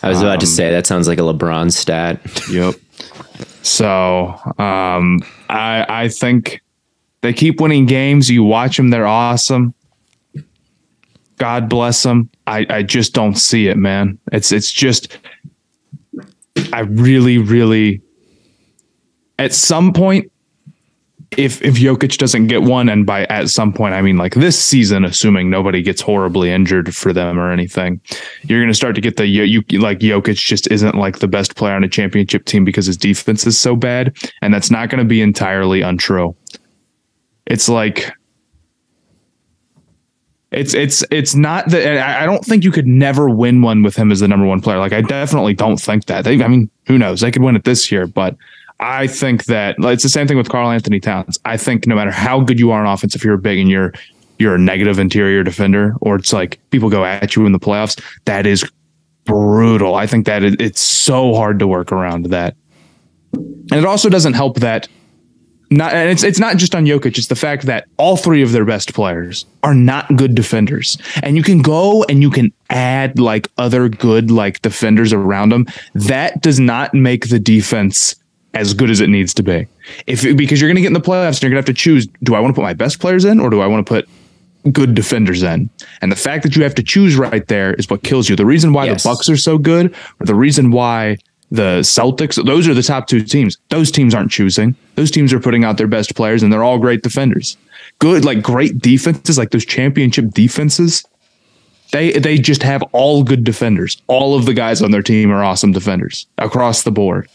I 0.03 0.09
was 0.09 0.21
about 0.21 0.41
to 0.41 0.47
Um, 0.47 0.53
say 0.53 0.71
that 0.71 0.87
sounds 0.87 1.07
like 1.07 1.19
a 1.19 1.23
LeBron 1.23 1.73
stat. 1.73 2.21
Yep. 2.51 2.75
So, 3.63 4.35
um 4.59 5.21
I 5.49 5.87
I 5.89 6.09
think 6.09 6.61
they 7.21 7.33
keep 7.33 7.61
winning 7.61 7.87
games. 7.87 8.29
You 8.31 8.43
watch 8.43 8.77
them, 8.77 8.91
they're 8.91 9.07
awesome. 9.07 9.75
God 11.37 11.69
bless 11.69 12.03
them. 12.03 12.31
I, 12.47 12.67
I 12.71 12.83
just 12.83 13.15
don't 13.15 13.37
see 13.37 13.69
it, 13.69 13.77
man. 13.77 14.19
It's 14.33 14.51
it's 14.53 14.73
just 14.73 15.19
I 16.73 16.81
really, 16.81 17.39
really 17.39 18.01
at 19.39 19.53
some 19.53 19.93
point, 19.93 20.32
if 21.39 21.63
if 21.63 21.75
Jokic 21.75 22.19
doesn't 22.19 22.47
get 22.49 22.63
one, 22.63 22.89
and 22.89 23.07
by 23.07 23.25
at 23.25 23.49
some 23.51 23.73
point 23.73 23.95
I 23.95 24.03
mean 24.03 24.17
like 24.17 24.35
this 24.35 24.63
season, 24.63 25.05
assuming 25.05 25.51
nobody 25.51 25.83
gets 25.83 26.01
horribly 26.01 26.51
injured 26.51 26.95
for 26.95 27.13
them 27.13 27.39
or 27.39 27.51
anything, 27.51 28.01
you're 28.45 28.61
gonna 28.61 28.75
start 28.75 28.95
to 28.95 29.01
get 29.01 29.17
the 29.17 29.27
you 29.27 29.63
you- 29.69 29.79
like 29.81 30.01
Jokic 30.01 30.37
just 30.37 30.71
isn't 30.71 30.95
like 30.97 31.19
the 31.19 31.29
best 31.29 31.57
player 31.57 31.75
on 31.75 31.85
a 31.85 31.89
championship 31.89 32.45
team 32.45 32.65
because 32.65 32.87
his 32.87 32.97
defense 32.97 33.47
is 33.47 33.59
so 33.59 33.77
bad, 33.77 34.17
and 34.43 34.53
that's 34.53 34.71
not 34.71 34.89
gonna 34.91 35.05
be 35.05 35.21
entirely 35.21 35.83
untrue. 35.83 36.35
It's 37.47 37.69
like 37.69 38.13
it's 40.51 40.75
it's 40.75 41.03
it's 41.11 41.35
not 41.35 41.69
that 41.71 41.99
I 41.99 42.23
I 42.25 42.27
don't 42.27 42.45
think 42.45 42.63
you 42.63 42.71
could 42.71 42.87
never 42.87 43.29
win 43.31 43.63
one 43.63 43.83
with 43.83 43.97
him 43.97 44.13
as 44.13 44.21
the 44.21 44.29
number 44.29 44.47
one 44.47 44.61
player. 44.61 44.79
Like 44.79 44.93
I 44.93 45.01
definitely 45.01 45.55
don't 45.55 45.81
think 45.81 46.07
that. 46.07 46.25
They, 46.25 46.43
I 46.43 46.49
mean, 46.49 46.71
who 46.87 46.99
knows? 46.99 47.21
They 47.23 47.31
could 47.31 47.43
win 47.43 47.57
it 47.57 47.65
this 47.65 47.91
year, 47.91 48.07
but 48.07 48.37
I 48.83 49.07
think 49.07 49.45
that 49.45 49.77
it's 49.79 50.03
the 50.03 50.09
same 50.09 50.27
thing 50.27 50.37
with 50.37 50.49
Karl-Anthony 50.49 50.99
Towns. 50.99 51.39
I 51.45 51.57
think 51.57 51.87
no 51.87 51.95
matter 51.95 52.11
how 52.11 52.41
good 52.41 52.59
you 52.59 52.73
are 52.73 52.85
on 52.85 52.93
offense, 52.93 53.15
if 53.15 53.25
you're 53.25 53.37
big 53.37 53.61
and 53.61 53.71
you're 53.71 53.93
you're 54.39 54.57
a 54.57 54.59
negative 54.59 54.99
interior 54.99 55.45
defender, 55.45 55.95
or 56.01 56.17
it's 56.17 56.33
like 56.33 56.59
people 56.71 56.91
go 56.91 57.05
at 57.05 57.37
you 57.37 57.47
in 57.47 57.53
the 57.53 57.61
playoffs, 57.61 58.03
that 58.25 58.45
is 58.45 58.69
brutal. 59.25 59.95
I 59.95 60.09
think 60.09 60.27
that 60.27 60.43
it, 60.43 60.61
it's 60.61 60.81
so 60.81 61.33
hard 61.33 61.61
to 61.61 61.67
work 61.69 61.93
around 61.93 62.27
that, 62.27 62.57
and 63.33 63.73
it 63.75 63.85
also 63.85 64.09
doesn't 64.09 64.33
help 64.33 64.59
that 64.59 64.89
not 65.71 65.95
and 65.95 66.11
it's 66.11 66.25
it's 66.25 66.41
not 66.41 66.57
just 66.57 66.75
on 66.75 66.85
Jokic, 66.85 67.17
it's 67.17 67.29
the 67.29 67.37
fact 67.37 67.67
that 67.67 67.87
all 67.99 68.17
three 68.17 68.43
of 68.43 68.53
their 68.53 68.65
best 68.65 68.95
players 68.95 69.47
are 69.63 69.75
not 69.75 70.17
good 70.17 70.35
defenders. 70.35 70.99
And 71.23 71.37
you 71.37 71.43
can 71.43 71.63
go 71.63 72.05
and 72.09 72.21
you 72.21 72.31
can 72.31 72.53
add 72.69 73.19
like 73.19 73.49
other 73.59 73.89
good 73.89 74.31
like 74.31 74.61
defenders 74.61 75.13
around 75.13 75.51
them. 75.51 75.67
That 75.95 76.43
does 76.43 76.61
not 76.61 76.93
make 76.95 77.29
the 77.29 77.39
defense 77.39 78.17
as 78.55 78.75
good 78.75 78.91
as 78.91 79.01
it 79.01 79.09
needs 79.09 79.33
to 79.35 79.43
be. 79.43 79.67
If 80.07 80.23
because 80.37 80.61
you're 80.61 80.69
going 80.69 80.77
to 80.77 80.83
get 80.83 80.89
in 80.89 80.93
the 80.93 81.01
playoffs 81.01 81.37
and 81.37 81.43
you're 81.43 81.51
going 81.51 81.63
to 81.63 81.69
have 81.69 81.77
to 81.77 81.81
choose 81.81 82.07
do 82.23 82.35
I 82.35 82.41
want 82.41 82.55
to 82.55 82.59
put 82.59 82.63
my 82.65 82.75
best 82.75 83.01
players 83.01 83.25
in 83.25 83.41
or 83.41 83.51
do 83.51 83.61
I 83.61 83.67
want 83.67 83.87
to 83.87 83.91
put 83.91 84.09
good 84.71 84.95
defenders 84.95 85.43
in. 85.43 85.69
And 86.03 86.13
the 86.13 86.17
fact 86.17 86.45
that 86.45 86.55
you 86.55 86.63
have 86.63 86.75
to 86.77 86.83
choose 86.83 87.17
right 87.17 87.47
there 87.49 87.75
is 87.75 87.91
what 87.91 88.03
kills 88.03 88.29
you. 88.29 88.37
The 88.37 88.47
reason 88.47 88.73
why 88.73 88.85
Yes. 88.87 89.03
the 89.03 89.09
Bucks 89.09 89.29
are 89.29 89.37
so 89.37 89.59
good, 89.59 89.95
or 90.21 90.27
the 90.27 90.35
reason 90.35 90.71
why 90.71 91.17
the 91.51 91.81
Celtics, 91.81 92.43
those 92.45 92.69
are 92.69 92.75
the 92.75 92.83
top 92.83 93.09
two 93.09 93.23
teams. 93.23 93.59
Those 93.71 93.91
teams 93.91 94.15
aren't 94.15 94.31
choosing. 94.31 94.77
Those 94.95 95.11
teams 95.11 95.33
are 95.33 95.41
putting 95.41 95.65
out 95.65 95.79
their 95.79 95.89
best 95.89 96.15
players 96.15 96.43
and 96.43 96.53
they're 96.53 96.63
all 96.63 96.79
great 96.79 97.03
defenders. 97.03 97.57
Good, 97.99 98.25
like 98.25 98.43
great 98.43 98.79
defenses, 98.79 99.37
like 99.37 99.51
those 99.51 99.67
championship 99.67 100.31
defenses. 100.31 101.05
They 101.91 102.13
they 102.13 102.39
just 102.39 102.63
have 102.63 102.83
all 102.93 103.23
good 103.23 103.45
defenders. 103.45 104.01
All 104.07 104.35
of 104.35 104.47
the 104.47 104.55
guys 104.55 104.81
on 104.81 104.93
their 104.93 105.03
team 105.03 105.31
are 105.31 105.45
awesome 105.45 105.73
defenders 105.73 106.27
across 106.39 106.85
the 106.85 106.91
board. 106.91 107.29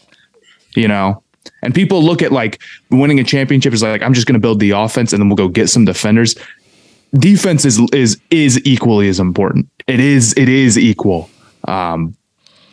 You 0.80 0.88
know? 0.88 1.22
And 1.62 1.74
people 1.74 2.02
look 2.02 2.22
at 2.22 2.30
like 2.30 2.60
winning 2.90 3.18
a 3.18 3.24
championship 3.24 3.72
is 3.72 3.82
like, 3.82 4.02
I'm 4.02 4.12
just 4.14 4.26
gonna 4.26 4.38
build 4.38 4.60
the 4.60 4.70
offense 4.70 5.12
and 5.12 5.20
then 5.20 5.28
we'll 5.28 5.36
go 5.36 5.48
get 5.48 5.68
some 5.68 5.84
defenders 5.84 6.34
defense 7.14 7.64
is 7.64 7.80
is 7.92 8.20
is 8.30 8.60
equally 8.64 9.08
as 9.08 9.20
important. 9.20 9.68
It 9.86 10.00
is 10.00 10.34
it 10.36 10.48
is 10.48 10.78
equal. 10.78 11.30
Um, 11.66 12.14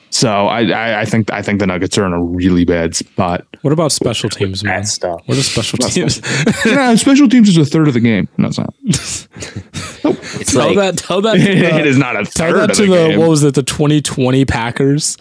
so 0.09 0.29
I, 0.47 0.63
I 0.65 1.01
I 1.01 1.05
think 1.05 1.31
I 1.31 1.41
think 1.41 1.59
the 1.59 1.67
Nuggets 1.67 1.97
are 1.97 2.05
in 2.05 2.13
a 2.13 2.21
really 2.21 2.65
bad 2.65 2.95
spot. 2.95 3.45
What 3.61 3.73
about 3.73 3.91
special 3.91 4.29
teams, 4.29 4.63
man? 4.63 4.79
Bad 4.79 4.87
stuff. 4.87 5.21
What 5.25 5.37
are 5.37 5.43
special 5.43 5.79
teams? 5.79 6.21
yeah, 6.65 6.95
special 6.95 7.27
teams 7.27 7.49
is 7.49 7.57
a 7.57 7.65
third 7.65 7.87
of 7.87 7.93
the 7.93 7.99
game. 7.99 8.27
No, 8.37 8.47
it's 8.47 8.57
not. 8.57 8.73
It's 10.37 10.51
tell 10.51 10.67
like 10.67 10.75
that. 10.75 10.97
Tell 10.97 11.21
that. 11.21 11.35
To 11.35 11.39
the, 11.43 11.79
it 11.79 11.87
is 11.87 11.97
not 11.97 12.15
a 12.15 12.25
third. 12.25 12.33
Tell 12.33 12.53
that 12.53 12.71
of 12.71 12.77
to 12.77 12.81
the, 12.83 12.91
the 12.91 13.07
game. 13.09 13.19
what 13.19 13.29
was 13.29 13.43
it? 13.43 13.55
The 13.55 13.63
2020 13.63 14.45
Packers 14.45 15.17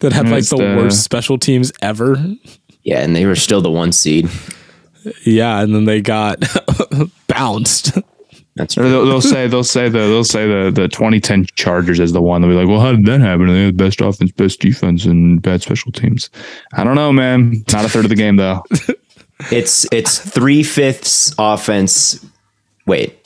that 0.00 0.12
had 0.12 0.28
like 0.28 0.48
the 0.48 0.56
the- 0.56 0.76
worst 0.76 0.98
uh, 0.98 1.02
special 1.02 1.38
teams 1.38 1.72
ever. 1.82 2.16
yeah, 2.82 3.00
and 3.02 3.14
they 3.16 3.26
were 3.26 3.36
still 3.36 3.60
the 3.60 3.70
one 3.70 3.92
seed. 3.92 4.28
Yeah, 5.24 5.60
and 5.60 5.74
then 5.74 5.84
they 5.84 6.00
got 6.00 6.42
bounced. 7.28 7.92
That's 8.56 8.76
Or 8.78 8.88
they'll, 8.88 9.04
they'll 9.04 9.20
say 9.20 9.46
they'll 9.48 9.62
say 9.64 9.88
the 9.88 9.98
they'll 9.98 10.24
say 10.24 10.46
the 10.48 10.70
the 10.70 10.88
2010 10.88 11.44
Chargers 11.56 12.00
as 12.00 12.12
the 12.12 12.22
one. 12.22 12.40
They'll 12.40 12.50
be 12.50 12.56
like, 12.56 12.66
well, 12.68 12.80
how 12.80 12.92
did 12.92 13.04
that 13.06 13.20
happen? 13.20 13.46
They 13.48 13.66
had 13.66 13.78
the 13.78 13.84
best 13.84 14.00
offense, 14.00 14.32
best 14.32 14.60
defense, 14.60 15.04
and 15.04 15.40
bad 15.42 15.60
special 15.62 15.92
teams. 15.92 16.30
I 16.72 16.82
don't 16.82 16.94
know, 16.94 17.12
man. 17.12 17.62
Not 17.72 17.84
a 17.84 17.88
third 17.88 18.06
of 18.06 18.08
the 18.08 18.14
game 18.16 18.36
though. 18.36 18.62
It's 19.52 19.86
it's 19.92 20.18
three 20.18 20.62
fifths 20.62 21.34
offense. 21.38 22.24
Wait, 22.86 23.18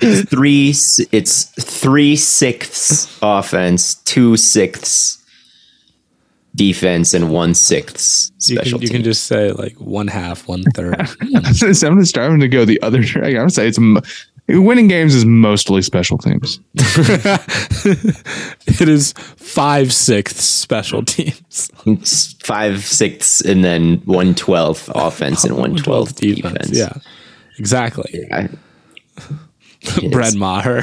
it's 0.00 0.28
three. 0.28 0.70
It's 0.70 1.44
three 1.62 2.16
sixths 2.16 3.16
offense, 3.22 3.94
two 4.02 4.36
sixths 4.36 5.23
defense, 6.54 7.14
and 7.14 7.30
one 7.30 7.54
sixth 7.54 8.30
You 8.48 8.56
special 8.56 8.78
can, 8.78 8.82
you 8.82 8.88
team. 8.88 8.96
can 8.98 9.04
just 9.04 9.24
say 9.24 9.52
like 9.52 9.74
one 9.80 10.06
half, 10.08 10.46
one 10.48 10.62
third. 10.74 10.94
I'm 11.20 11.42
gonna 11.42 11.98
I'm 12.16 12.30
gonna 12.32 12.48
go 12.48 12.64
the 12.64 12.80
other 12.82 12.98
direction. 12.98 13.24
I'm 13.24 13.32
gonna 13.34 13.50
say 13.50 13.66
it's 13.68 13.78
mo- 13.78 14.00
winning 14.48 14.88
games 14.88 15.14
is 15.14 15.24
mostly 15.24 15.82
special 15.82 16.18
teams. 16.18 16.60
it 17.84 18.88
is 18.88 19.12
five 19.36 19.92
sixths 19.92 20.44
special 20.44 21.02
teams. 21.04 21.70
It's 21.86 22.32
five 22.34 22.84
sixths, 22.84 23.40
and 23.42 23.62
then 23.62 23.96
one 24.06 24.34
twelfth 24.34 24.90
offense 24.94 25.44
and 25.44 25.56
one 25.56 25.76
twelfth 25.76 26.16
defense. 26.16 26.70
Yeah, 26.70 26.94
exactly. 27.58 28.26
I- 28.32 28.48
it 29.86 30.10
Brett. 30.10 30.34
Maher. 30.34 30.82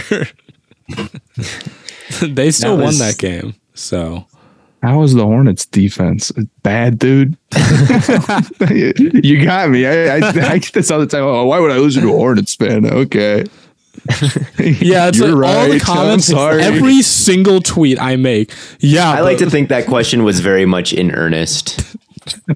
they 2.21 2.51
still 2.51 2.77
That 2.77 2.83
won 2.83 2.97
that 2.99 3.17
game. 3.17 3.55
So 3.73 4.25
How 4.81 4.99
was 4.99 5.13
the 5.13 5.25
Hornets 5.25 5.65
defense? 5.65 6.31
Bad, 6.63 6.97
dude. 6.97 7.37
you 8.69 9.45
got 9.45 9.69
me. 9.69 9.85
I, 9.85 10.17
I, 10.17 10.51
I 10.53 10.57
get 10.57 10.73
this 10.73 10.89
all 10.89 10.99
the 10.99 11.05
time. 11.05 11.23
Oh, 11.23 11.45
why 11.45 11.59
would 11.59 11.71
I 11.71 11.77
listen 11.77 12.01
to 12.03 12.09
a 12.09 12.17
Hornets 12.17 12.55
fan? 12.55 12.85
Okay. 12.85 13.45
yeah, 14.57 15.09
it's 15.09 15.17
You're 15.19 15.35
like 15.35 15.55
all 15.55 15.69
the 15.69 15.79
comments, 15.79 16.29
I'm 16.29 16.35
sorry. 16.35 16.63
every 16.63 17.01
single 17.03 17.61
tweet 17.61 18.01
I 18.01 18.15
make. 18.15 18.51
Yeah, 18.79 19.11
I 19.11 19.19
like 19.19 19.37
to 19.39 19.49
think 19.49 19.69
that 19.69 19.85
question 19.85 20.23
was 20.23 20.39
very 20.39 20.65
much 20.65 20.93
in 20.93 21.11
earnest. 21.11 21.95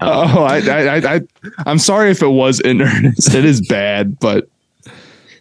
oh, 0.00 0.42
I, 0.44 0.58
I, 0.60 0.96
I, 0.96 1.14
I, 1.16 1.20
I'm 1.58 1.78
sorry 1.78 2.10
if 2.10 2.22
it 2.22 2.28
was 2.28 2.58
in 2.60 2.80
earnest. 2.82 3.34
It 3.34 3.44
is 3.44 3.60
bad, 3.66 4.18
but 4.18 4.48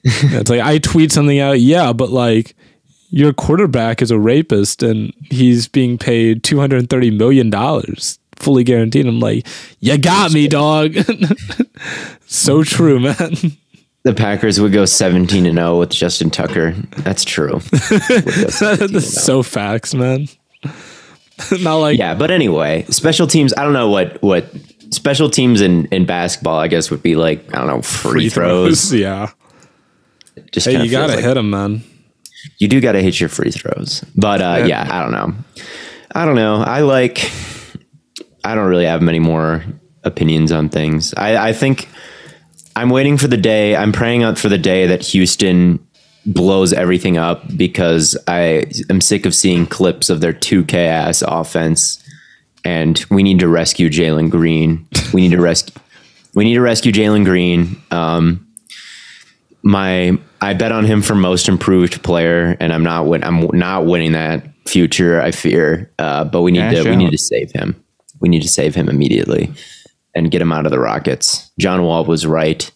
It's 0.03 0.49
like 0.51 0.61
I 0.61 0.77
tweet 0.77 1.11
something 1.11 1.39
out, 1.39 1.59
yeah, 1.59 1.91
but 1.93 2.11
like 2.11 2.55
your 3.15 3.31
quarterback 3.31 4.01
is 4.01 4.11
a 4.11 4.19
rapist 4.19 4.83
and 4.83 5.13
he's 5.31 5.69
being 5.69 5.97
paid 5.97 6.43
two 6.43 6.59
hundred 6.59 6.79
and 6.79 6.89
thirty 6.89 7.09
million 7.09 7.49
dollars, 7.49 8.19
fully 8.35 8.65
guaranteed. 8.65 9.05
I'm 9.05 9.21
like, 9.21 9.47
you 9.79 9.97
got 9.97 10.33
me, 10.33 10.49
dog. 10.49 10.95
so 12.25 12.61
true, 12.63 12.99
man. 12.99 13.37
The 14.03 14.13
Packers 14.13 14.59
would 14.59 14.73
go 14.73 14.83
17 14.85 15.45
and 15.45 15.55
0 15.57 15.79
with 15.79 15.91
Justin 15.91 16.29
Tucker. 16.29 16.73
That's 16.97 17.23
true. 17.23 17.53
Would 17.71 17.71
go 17.71 18.49
17 18.49 18.51
and 18.51 18.51
0. 18.51 18.87
That's 18.87 19.23
so 19.23 19.41
facts, 19.41 19.95
man. 19.95 20.27
Not 21.61 21.77
like 21.77 21.97
yeah, 21.97 22.15
but 22.15 22.31
anyway, 22.31 22.83
special 22.89 23.27
teams. 23.27 23.53
I 23.57 23.63
don't 23.63 23.73
know 23.73 23.89
what 23.89 24.21
what 24.21 24.45
special 24.91 25.29
teams 25.29 25.61
in, 25.61 25.85
in 25.85 26.05
basketball, 26.05 26.59
I 26.59 26.67
guess, 26.67 26.91
would 26.91 27.01
be 27.01 27.15
like 27.15 27.51
I 27.55 27.59
don't 27.59 27.67
know 27.67 27.81
free, 27.81 28.27
throws. 28.29 28.93
Yeah. 28.93 29.31
Just 30.51 30.67
Hey, 30.67 30.83
you 30.83 30.91
gotta 30.91 31.15
like- 31.15 31.23
hit 31.23 31.33
them, 31.35 31.49
man. 31.49 31.81
You 32.57 32.67
do 32.67 32.79
got 32.81 32.93
to 32.93 33.01
hit 33.01 33.19
your 33.19 33.29
free 33.29 33.51
throws, 33.51 34.01
but 34.15 34.41
uh, 34.41 34.65
yeah, 34.65 34.87
I 34.89 35.01
don't 35.01 35.11
know. 35.11 35.33
I 36.13 36.25
don't 36.25 36.35
know. 36.35 36.61
I 36.61 36.81
like. 36.81 37.31
I 38.43 38.53
don't 38.55 38.67
really 38.67 38.85
have 38.85 39.01
many 39.01 39.19
more 39.19 39.63
opinions 40.03 40.51
on 40.51 40.69
things. 40.69 41.13
I, 41.15 41.49
I 41.49 41.53
think 41.53 41.89
I'm 42.75 42.89
waiting 42.89 43.17
for 43.17 43.27
the 43.27 43.37
day. 43.37 43.75
I'm 43.75 43.91
praying 43.91 44.23
out 44.23 44.37
for 44.37 44.49
the 44.49 44.57
day 44.57 44.85
that 44.87 45.01
Houston 45.01 45.85
blows 46.25 46.73
everything 46.73 47.17
up 47.17 47.43
because 47.55 48.17
I 48.27 48.65
am 48.89 49.01
sick 49.01 49.25
of 49.25 49.35
seeing 49.35 49.65
clips 49.65 50.09
of 50.09 50.21
their 50.21 50.33
2K 50.33 50.73
ass 50.73 51.21
offense, 51.21 52.03
and 52.63 53.03
we 53.09 53.23
need 53.23 53.39
to 53.39 53.47
rescue 53.47 53.89
Jalen 53.89 54.29
Green. 54.29 54.87
We 55.13 55.21
need 55.21 55.31
to 55.31 55.41
rescue. 55.41 55.75
We 56.33 56.43
need 56.43 56.55
to 56.55 56.61
rescue 56.61 56.91
Jalen 56.91 57.25
Green. 57.25 57.81
Um, 57.91 58.44
my 59.65 60.17
I 60.41 60.53
bet 60.53 60.71
on 60.71 60.85
him 60.85 61.01
for 61.01 61.15
most 61.15 61.49
improved 61.49 62.01
player, 62.03 62.55
and 62.59 62.71
I'm 62.71 62.83
not 62.83 63.07
win. 63.07 63.23
I'm 63.23 63.49
not 63.51 63.85
winning 63.85 64.13
that 64.13 64.47
future. 64.65 65.19
I 65.19 65.31
fear, 65.31 65.91
uh, 65.99 66.23
but 66.23 66.43
we 66.43 66.51
need 66.51 66.59
Cash 66.59 66.83
to. 66.83 66.89
We 66.89 66.95
need 66.95 67.11
to 67.11 67.17
save 67.17 67.51
him. 67.51 67.83
We 68.21 68.29
need 68.29 68.43
to 68.43 68.47
save 68.47 68.75
him 68.75 68.87
immediately 68.87 69.51
and 70.13 70.31
get 70.31 70.41
him 70.41 70.53
out 70.53 70.65
of 70.65 70.71
the 70.71 70.79
Rockets. 70.79 71.51
John 71.59 71.83
Wall 71.83 72.05
was 72.05 72.25
right. 72.25 72.71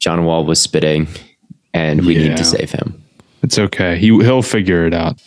John 0.00 0.24
Wall 0.24 0.44
was 0.44 0.60
spitting, 0.60 1.06
and 1.74 2.04
we 2.06 2.16
need 2.16 2.36
to 2.38 2.44
save 2.44 2.72
him. 2.72 3.00
It's 3.42 3.58
okay. 3.58 3.98
He 3.98 4.06
he'll 4.06 4.42
figure 4.42 4.86
it 4.86 4.94
out. 4.94 5.20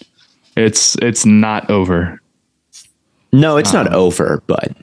It's 0.58 0.96
it's 0.96 1.26
not 1.26 1.70
over. 1.70 2.20
No, 3.32 3.58
it's 3.58 3.74
not 3.74 3.94
over, 3.94 4.42
but 4.48 4.76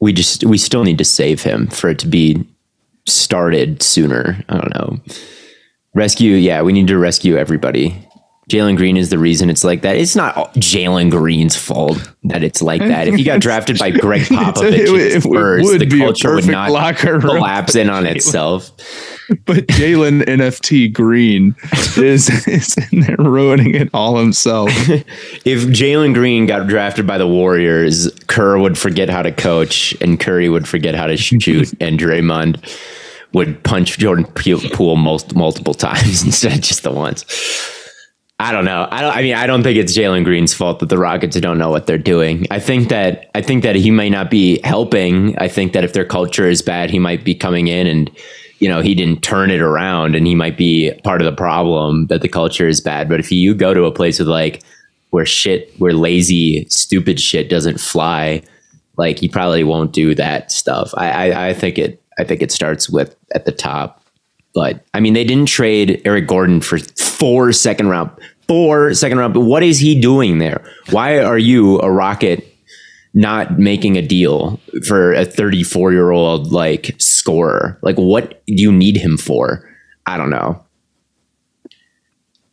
we 0.00 0.14
just 0.14 0.44
we 0.44 0.56
still 0.56 0.82
need 0.82 0.98
to 0.98 1.04
save 1.04 1.42
him 1.42 1.66
for 1.66 1.90
it 1.90 1.98
to 2.00 2.06
be 2.06 2.46
started 3.06 3.82
sooner. 3.82 4.42
I 4.48 4.58
don't 4.58 4.74
know. 4.74 5.00
Rescue, 5.94 6.34
yeah, 6.34 6.62
we 6.62 6.72
need 6.72 6.88
to 6.88 6.98
rescue 6.98 7.36
everybody. 7.36 8.05
Jalen 8.48 8.76
Green 8.76 8.96
is 8.96 9.10
the 9.10 9.18
reason 9.18 9.50
it's 9.50 9.64
like 9.64 9.82
that. 9.82 9.96
It's 9.96 10.14
not 10.14 10.54
Jalen 10.54 11.10
Green's 11.10 11.56
fault 11.56 11.98
that 12.24 12.44
it's 12.44 12.62
like 12.62 12.80
that. 12.80 13.08
If 13.08 13.16
he 13.16 13.24
got 13.24 13.40
drafted 13.40 13.76
by 13.76 13.90
Gregg 13.90 14.22
Popovich 14.26 14.72
It- 14.72 14.88
it- 14.88 15.16
it 15.16 15.22
Spurs, 15.24 15.64
would 15.64 15.80
the 15.80 15.98
culture 15.98 16.34
would 16.36 16.46
not 16.46 16.70
collapse 17.20 17.74
in 17.74 17.90
on 17.90 18.06
itself. 18.16 18.70
But 19.46 19.66
Jalen 19.66 20.22
NFT 20.26 20.92
Green 20.92 21.56
is 21.96 22.28
is 22.46 22.76
in 22.92 23.00
there 23.00 23.16
ruining 23.18 23.74
it 23.74 23.90
all 23.92 24.16
himself. 24.16 24.70
If 25.44 25.64
Jalen 25.66 26.14
Green 26.14 26.46
got 26.46 26.68
drafted 26.68 27.04
by 27.04 27.18
the 27.18 27.26
Warriors, 27.26 28.08
Kerr 28.28 28.58
would 28.58 28.78
forget 28.78 29.10
how 29.10 29.22
to 29.22 29.32
coach, 29.32 29.96
and 30.00 30.20
Curry 30.20 30.48
would 30.48 30.68
forget 30.68 30.94
how 30.94 31.08
to 31.08 31.16
shoot, 31.16 31.74
and 31.80 31.98
Draymond 31.98 32.62
would 33.32 33.60
punch 33.64 33.98
Jordan 33.98 34.24
Poole 34.26 34.94
most 34.94 35.34
multiple 35.34 35.74
times 35.74 36.22
instead 36.22 36.52
of 36.52 36.60
just 36.60 36.84
the 36.84 36.92
once. 36.92 37.24
I 38.38 38.52
don't 38.52 38.66
know. 38.66 38.86
I 38.90 39.00
don't. 39.00 39.16
I 39.16 39.22
mean, 39.22 39.34
I 39.34 39.46
don't 39.46 39.62
think 39.62 39.78
it's 39.78 39.96
Jalen 39.96 40.24
Green's 40.24 40.52
fault 40.52 40.80
that 40.80 40.90
the 40.90 40.98
Rockets 40.98 41.40
don't 41.40 41.56
know 41.56 41.70
what 41.70 41.86
they're 41.86 41.96
doing. 41.96 42.46
I 42.50 42.58
think 42.58 42.90
that 42.90 43.30
I 43.34 43.40
think 43.40 43.62
that 43.62 43.76
he 43.76 43.90
might 43.90 44.10
not 44.10 44.30
be 44.30 44.60
helping. 44.62 45.36
I 45.38 45.48
think 45.48 45.72
that 45.72 45.84
if 45.84 45.94
their 45.94 46.04
culture 46.04 46.46
is 46.46 46.60
bad, 46.60 46.90
he 46.90 46.98
might 46.98 47.24
be 47.24 47.34
coming 47.34 47.68
in 47.68 47.86
and 47.86 48.10
you 48.58 48.68
know 48.68 48.82
he 48.82 48.94
didn't 48.94 49.22
turn 49.22 49.50
it 49.50 49.62
around, 49.62 50.14
and 50.14 50.26
he 50.26 50.34
might 50.34 50.58
be 50.58 50.92
part 51.02 51.22
of 51.22 51.24
the 51.24 51.36
problem 51.36 52.08
that 52.08 52.20
the 52.20 52.28
culture 52.28 52.68
is 52.68 52.80
bad. 52.80 53.08
But 53.08 53.20
if 53.20 53.32
you 53.32 53.54
go 53.54 53.72
to 53.72 53.84
a 53.84 53.92
place 53.92 54.18
with 54.18 54.28
like 54.28 54.62
where 55.10 55.24
shit, 55.24 55.72
where 55.78 55.94
lazy, 55.94 56.66
stupid 56.68 57.18
shit 57.18 57.48
doesn't 57.48 57.80
fly, 57.80 58.42
like 58.98 59.18
he 59.18 59.28
probably 59.30 59.64
won't 59.64 59.92
do 59.92 60.14
that 60.14 60.52
stuff. 60.52 60.90
I, 60.94 61.30
I, 61.30 61.48
I 61.48 61.54
think 61.54 61.78
it. 61.78 62.02
I 62.18 62.24
think 62.24 62.42
it 62.42 62.52
starts 62.52 62.90
with 62.90 63.16
at 63.34 63.46
the 63.46 63.52
top. 63.52 64.02
But 64.56 64.82
I 64.94 65.00
mean, 65.00 65.12
they 65.12 65.22
didn't 65.22 65.50
trade 65.50 66.00
Eric 66.06 66.26
Gordon 66.26 66.62
for 66.62 66.78
four 66.78 67.52
second 67.52 67.88
round, 67.88 68.10
four 68.48 68.94
second 68.94 69.18
round. 69.18 69.34
But 69.34 69.40
what 69.40 69.62
is 69.62 69.78
he 69.78 70.00
doing 70.00 70.38
there? 70.38 70.64
Why 70.88 71.18
are 71.18 71.36
you 71.36 71.78
a 71.80 71.90
Rocket 71.90 72.56
not 73.12 73.58
making 73.58 73.98
a 73.98 74.02
deal 74.02 74.58
for 74.88 75.12
a 75.12 75.26
34 75.26 75.92
year 75.92 76.10
old 76.10 76.52
like 76.52 76.96
scorer? 76.98 77.78
Like, 77.82 77.96
what 77.96 78.42
do 78.46 78.54
you 78.54 78.72
need 78.72 78.96
him 78.96 79.18
for? 79.18 79.70
I 80.06 80.16
don't 80.16 80.30
know. 80.30 80.64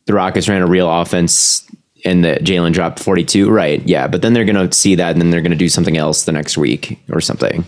The 0.04 0.12
Rockets 0.12 0.46
ran 0.46 0.60
a 0.60 0.66
real 0.66 0.90
offense 0.90 1.66
and 2.04 2.22
the 2.22 2.34
Jalen 2.34 2.74
dropped 2.74 3.00
42. 3.00 3.48
Right. 3.48 3.80
Yeah. 3.88 4.08
But 4.08 4.20
then 4.20 4.34
they're 4.34 4.44
going 4.44 4.68
to 4.68 4.76
see 4.76 4.94
that 4.96 5.12
and 5.12 5.22
then 5.22 5.30
they're 5.30 5.40
going 5.40 5.52
to 5.52 5.56
do 5.56 5.70
something 5.70 5.96
else 5.96 6.24
the 6.24 6.32
next 6.32 6.58
week 6.58 7.00
or 7.10 7.22
something 7.22 7.64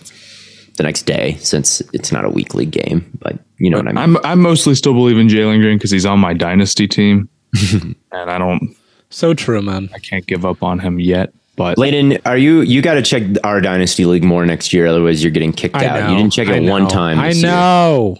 the 0.77 0.83
next 0.83 1.03
day 1.03 1.37
since 1.41 1.81
it's 1.93 2.13
not 2.13 2.25
a 2.25 2.31
weekly 2.31 2.67
game. 2.67 3.11
But 3.21 3.39
you 3.59 3.71
know 3.71 3.79
what 3.79 3.89
I 3.89 3.93
mean? 3.93 3.99
I'm 3.99 4.17
I 4.25 4.35
mostly 4.35 4.75
still 4.75 4.93
believe 4.95 5.19
in 5.19 5.29
Jalen 5.29 5.61
Green 5.61 5.79
because 5.79 5.91
he's 5.91 6.07
on 6.07 6.19
my 6.19 6.35
dynasty 6.35 6.87
team, 6.89 7.29
and 7.83 7.97
I 8.31 8.39
don't 8.39 8.77
So 9.11 9.35
true, 9.35 9.63
man. 9.63 9.89
I 9.95 9.99
can't 9.99 10.27
give 10.27 10.45
up 10.45 10.63
on 10.63 10.79
him 10.79 11.01
yet. 11.01 11.33
But 11.57 11.79
Layden, 11.79 12.21
are 12.27 12.37
you 12.37 12.61
you 12.61 12.83
got 12.83 12.95
to 12.95 13.03
check 13.03 13.23
our 13.43 13.61
dynasty 13.63 14.05
league 14.05 14.25
more 14.25 14.45
next 14.45 14.73
year? 14.75 14.87
Otherwise, 14.87 15.23
you're 15.25 15.33
getting 15.33 15.53
kicked 15.55 15.75
I 15.77 15.87
out. 15.87 16.01
know. 16.01 16.11
You 16.11 16.17
didn't 16.19 16.33
check 16.35 16.49
I 16.49 16.57
it 16.57 16.69
one 16.69 16.83
know. 16.83 16.89
time. 16.91 17.19
I 17.19 17.29
this 17.29 17.43
year. 17.43 17.51
know. 17.51 18.17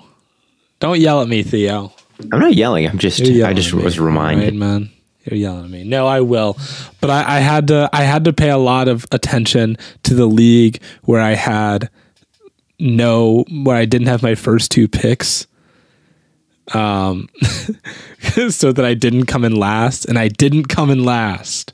Don't 0.81 0.99
yell 1.01 1.21
at 1.23 1.29
me, 1.29 1.43
Theo. 1.43 1.93
I'm 2.33 2.41
not 2.41 2.55
yelling. 2.55 2.89
I'm 2.89 2.97
just. 2.99 3.19
You're 3.21 3.47
I 3.47 3.53
just 3.53 3.69
at 3.73 3.77
me, 3.77 3.85
was 3.85 4.01
reminded. 4.01 4.45
right, 4.45 4.55
man. 4.55 4.91
You're 5.25 5.39
yelling 5.39 5.65
at 5.65 5.71
me. 5.71 5.85
No, 5.85 6.07
I 6.07 6.21
will, 6.23 6.57
but 7.03 7.11
I, 7.11 7.37
I 7.37 7.41
had 7.41 7.69
to. 7.69 7.91
I 7.93 8.05
had 8.05 8.25
to 8.25 8.33
pay 8.33 8.49
a 8.49 8.57
lot 8.57 8.89
of 8.89 9.05
attention 9.13 9.77
to 10.05 10.15
the 10.15 10.25
league 10.27 10.81
where 11.03 11.21
I 11.21 11.35
had 11.35 11.91
no, 12.79 13.45
where 13.51 13.77
I 13.77 13.85
didn't 13.85 14.09
have 14.09 14.23
my 14.23 14.35
first 14.35 14.71
two 14.71 14.89
picks. 14.89 15.47
Um, 16.75 17.29
so 18.51 18.73
that 18.73 18.85
I 18.85 18.95
didn't 18.95 19.27
come 19.27 19.45
in 19.45 19.55
last, 19.55 20.05
and 20.05 20.19
I 20.19 20.29
didn't 20.29 20.65
come 20.65 20.91
in 20.91 21.05
last. 21.05 21.73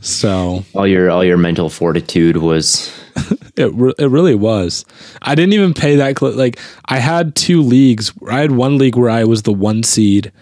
So 0.00 0.64
All 0.74 0.86
your 0.86 1.10
all 1.10 1.24
your 1.24 1.36
mental 1.36 1.68
fortitude 1.70 2.36
was. 2.38 2.92
It 3.56 3.74
re- 3.74 3.92
it 3.98 4.08
really 4.08 4.36
was. 4.36 4.86
I 5.20 5.34
didn't 5.34 5.52
even 5.52 5.74
pay 5.74 5.96
that 5.96 6.18
cl- 6.18 6.32
like 6.32 6.58
I 6.86 6.98
had 6.98 7.34
two 7.34 7.60
leagues. 7.60 8.10
I 8.26 8.40
had 8.40 8.52
one 8.52 8.78
league 8.78 8.96
where 8.96 9.10
I 9.10 9.24
was 9.24 9.42
the 9.42 9.52
one 9.52 9.82
seed, 9.82 10.32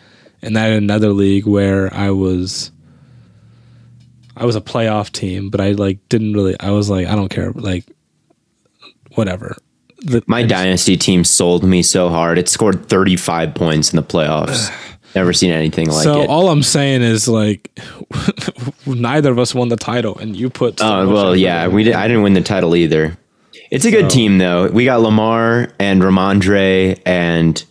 and 0.40 0.56
I 0.56 0.66
had 0.66 0.74
another 0.74 1.12
league 1.12 1.44
where 1.44 1.92
I 1.92 2.10
was 2.10 2.70
I 4.36 4.44
was 4.44 4.54
a 4.54 4.60
playoff 4.60 5.10
team, 5.10 5.50
but 5.50 5.60
I 5.60 5.72
like 5.72 5.98
didn't 6.08 6.34
really. 6.34 6.54
I 6.60 6.70
was 6.70 6.88
like 6.90 7.08
I 7.08 7.16
don't 7.16 7.30
care, 7.30 7.50
like 7.52 7.86
whatever. 9.18 9.56
The, 10.02 10.22
My 10.26 10.44
dynasty 10.44 10.96
team 10.96 11.24
sold 11.24 11.64
me 11.64 11.82
so 11.82 12.08
hard. 12.08 12.38
It 12.38 12.48
scored 12.48 12.88
35 12.88 13.54
points 13.54 13.92
in 13.92 13.96
the 13.96 14.02
playoffs. 14.02 14.72
Never 15.14 15.32
seen 15.32 15.50
anything 15.50 15.88
like 15.88 16.04
that. 16.04 16.14
so 16.14 16.22
it. 16.22 16.28
all 16.28 16.48
I'm 16.48 16.62
saying 16.62 17.02
is 17.02 17.26
like 17.26 17.76
neither 18.86 19.32
of 19.32 19.38
us 19.38 19.54
won 19.54 19.68
the 19.68 19.76
title, 19.76 20.16
and 20.18 20.36
you 20.36 20.50
put. 20.50 20.78
so 20.78 20.86
Oh 20.86 21.08
well, 21.08 21.34
yeah, 21.34 21.66
we 21.66 21.82
did. 21.82 21.94
I 21.94 22.06
didn't 22.06 22.22
win 22.22 22.34
the 22.34 22.42
title 22.42 22.76
either. 22.76 23.18
It's 23.70 23.84
a 23.86 23.90
good 23.90 24.10
team 24.10 24.38
though. 24.38 24.68
We 24.68 24.84
got 24.84 25.00
Lamar 25.00 25.72
and 25.78 26.02
Rhamondre 26.02 27.00
and 27.06 27.64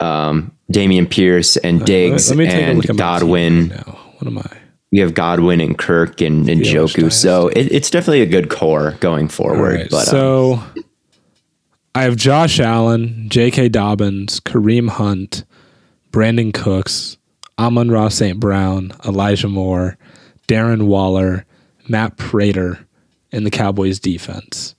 um, 0.00 0.52
Dameon 0.72 1.08
Pierce 1.08 1.56
and 1.56 1.84
Diggs 1.84 2.30
Let 2.30 2.48
a 2.48 2.50
and 2.50 2.78
look 2.78 2.84
at 2.86 2.88
my 2.90 2.92
team 2.92 2.96
Godwin. 2.96 3.68
right. 3.70 3.86
What 3.86 4.26
am 4.26 4.38
I? 4.38 4.58
We 4.90 4.98
have 4.98 5.14
Godwin 5.14 5.60
and 5.60 5.78
Kirk 5.78 6.20
and, 6.20 6.48
and 6.48 6.60
Njoku. 6.60 7.10
So 7.10 7.48
it, 7.48 7.72
it's 7.72 7.90
definitely 7.90 8.20
a 8.20 8.26
good 8.26 8.50
core 8.50 8.92
going 9.00 9.28
forward. 9.28 9.74
Right, 9.80 9.90
But 9.90 10.08
um, 10.08 10.14
so 10.14 10.62
I 11.94 12.04
have 12.04 12.16
Josh 12.16 12.58
Allen, 12.58 13.26
J.K. 13.28 13.68
Dobbins, 13.68 14.40
Kareem 14.40 14.88
Hunt, 14.88 15.44
Brandin 16.10 16.54
Cooks, 16.54 17.18
Amon-Ra 17.58 18.08
St. 18.08 18.40
Brown, 18.40 18.94
Elijah 19.04 19.48
Moore, 19.48 19.98
Darren 20.48 20.86
Waller, 20.86 21.44
Matt 21.88 22.16
Prater 22.16 22.86
in 23.30 23.44
the 23.44 23.50
Cowboys 23.50 24.00
defense. 24.00 24.74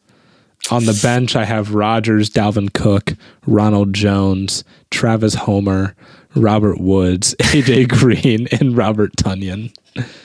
On 0.71 0.85
the 0.85 0.99
bench, 1.03 1.35
I 1.35 1.45
have 1.45 1.75
Rodgers, 1.75 2.29
Dalvin 2.29 2.73
Cook, 2.73 3.13
Ronald 3.45 3.93
Jones, 3.93 4.63
Travis 4.89 5.35
Homer, 5.35 5.95
Robert 6.35 6.79
Woods, 6.79 7.35
AJ 7.39 7.89
Green, 7.89 8.47
and 8.47 8.75
Robert 8.75 9.15
Tonyan. 9.17 9.71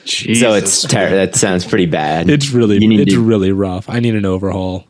so 0.05 0.53
it's 0.53 0.83
ter- 0.83 1.11
that 1.11 1.35
sounds 1.35 1.65
pretty 1.65 1.85
bad. 1.85 2.29
It's 2.31 2.49
really, 2.49 2.77
it's 2.77 3.13
to, 3.13 3.21
really 3.21 3.51
rough. 3.51 3.89
I 3.89 3.99
need 3.99 4.15
an 4.15 4.25
overhaul. 4.25 4.85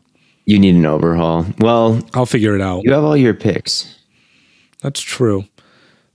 You 0.50 0.58
need 0.58 0.74
an 0.74 0.86
overhaul. 0.86 1.46
Well, 1.58 2.00
I'll 2.14 2.26
figure 2.26 2.54
it 2.56 2.60
out. 2.60 2.82
you 2.84 2.92
have 2.92 3.04
all 3.04 3.16
your 3.16 3.34
picks. 3.34 3.96
That's 4.82 5.00
true. 5.00 5.44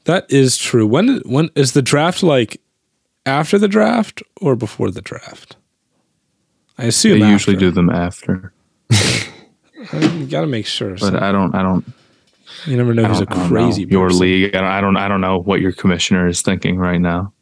That 0.06 0.26
is 0.30 0.58
true. 0.58 0.86
When 0.86 1.20
when 1.26 1.50
is 1.56 1.72
the 1.74 1.82
draft 1.82 2.22
like 2.24 2.60
after 3.26 3.58
the 3.58 3.68
draft 3.68 4.22
or 4.42 4.56
before 4.56 4.92
the 4.92 5.02
draft? 5.02 5.56
I 6.78 6.86
assume 6.86 7.20
they 7.20 7.26
assume 7.26 7.32
usually 7.32 7.58
do 7.58 7.72
them 7.72 7.90
after. 7.90 8.52
Uh, 9.94 10.00
you 10.18 10.26
got 10.26 10.42
to 10.42 10.48
make 10.48 10.66
sure. 10.66 10.96
But 10.98 11.22
I 11.22 11.32
don't 11.32 11.54
I 11.54 11.62
don't 11.62 11.86
you 12.66 12.76
never 12.76 12.92
know 12.94 13.04
I 13.06 13.08
who's 13.08 13.20
a 13.22 13.26
don't, 13.26 13.38
I 13.38 13.40
don't 13.42 13.50
crazy 13.50 13.86
know. 13.86 13.92
your 13.92 14.08
person. 14.08 14.22
league. 14.22 14.56
I 14.56 14.62
don't, 14.62 14.68
I 14.72 14.82
don't 14.82 14.98
I 14.98 15.08
don't 15.08 15.22
know 15.22 15.38
what 15.40 15.62
your 15.62 15.74
commissioner 15.74 16.28
is 16.28 16.42
thinking 16.42 16.78
right 16.78 17.00
now. 17.00 17.34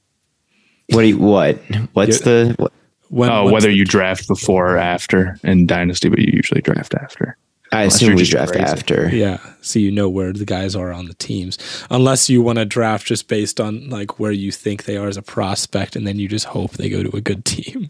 What? 0.89 1.02
Do 1.04 1.08
you, 1.08 1.18
what? 1.20 1.58
What's 1.94 2.20
Yeah. 2.20 2.26
the? 2.26 2.56
What, 2.58 2.74
When, 3.14 3.30
Oh, 3.30 3.51
whether 3.51 3.70
you 3.70 3.86
draft 3.86 4.28
before 4.28 4.74
or 4.74 4.78
after 4.78 5.38
in 5.43 5.68
Dynasty, 5.68 6.09
but 6.09 6.20
you 6.20 6.32
usually 6.34 6.61
draft 6.61 6.95
after. 6.95 7.38
I 7.72 7.82
Unless 7.84 7.95
assume 7.95 8.07
you're 8.09 8.18
we 8.18 8.24
draft 8.26 8.51
crazy. 8.51 8.66
after. 8.66 9.09
Yeah, 9.16 9.38
so 9.61 9.80
you 9.80 9.91
know 9.91 10.07
where 10.09 10.32
the 10.34 10.45
guys 10.45 10.76
are 10.76 10.91
on 10.91 11.05
the 11.07 11.14
teams, 11.16 11.57
unless 11.89 12.30
you 12.30 12.41
want 12.41 12.57
to 12.59 12.66
draft 12.66 13.05
just 13.07 13.28
based 13.28 13.59
on 13.59 13.89
like 13.89 14.20
where 14.20 14.32
you 14.32 14.51
think 14.51 14.84
they 14.86 14.95
are 14.97 15.07
as 15.07 15.18
a 15.18 15.22
prospect, 15.24 15.95
and 15.95 16.05
then 16.07 16.18
you 16.20 16.28
just 16.28 16.45
hope 16.45 16.72
they 16.74 16.89
go 16.89 17.01
to 17.03 17.16
a 17.16 17.22
good 17.22 17.45
team. 17.45 17.89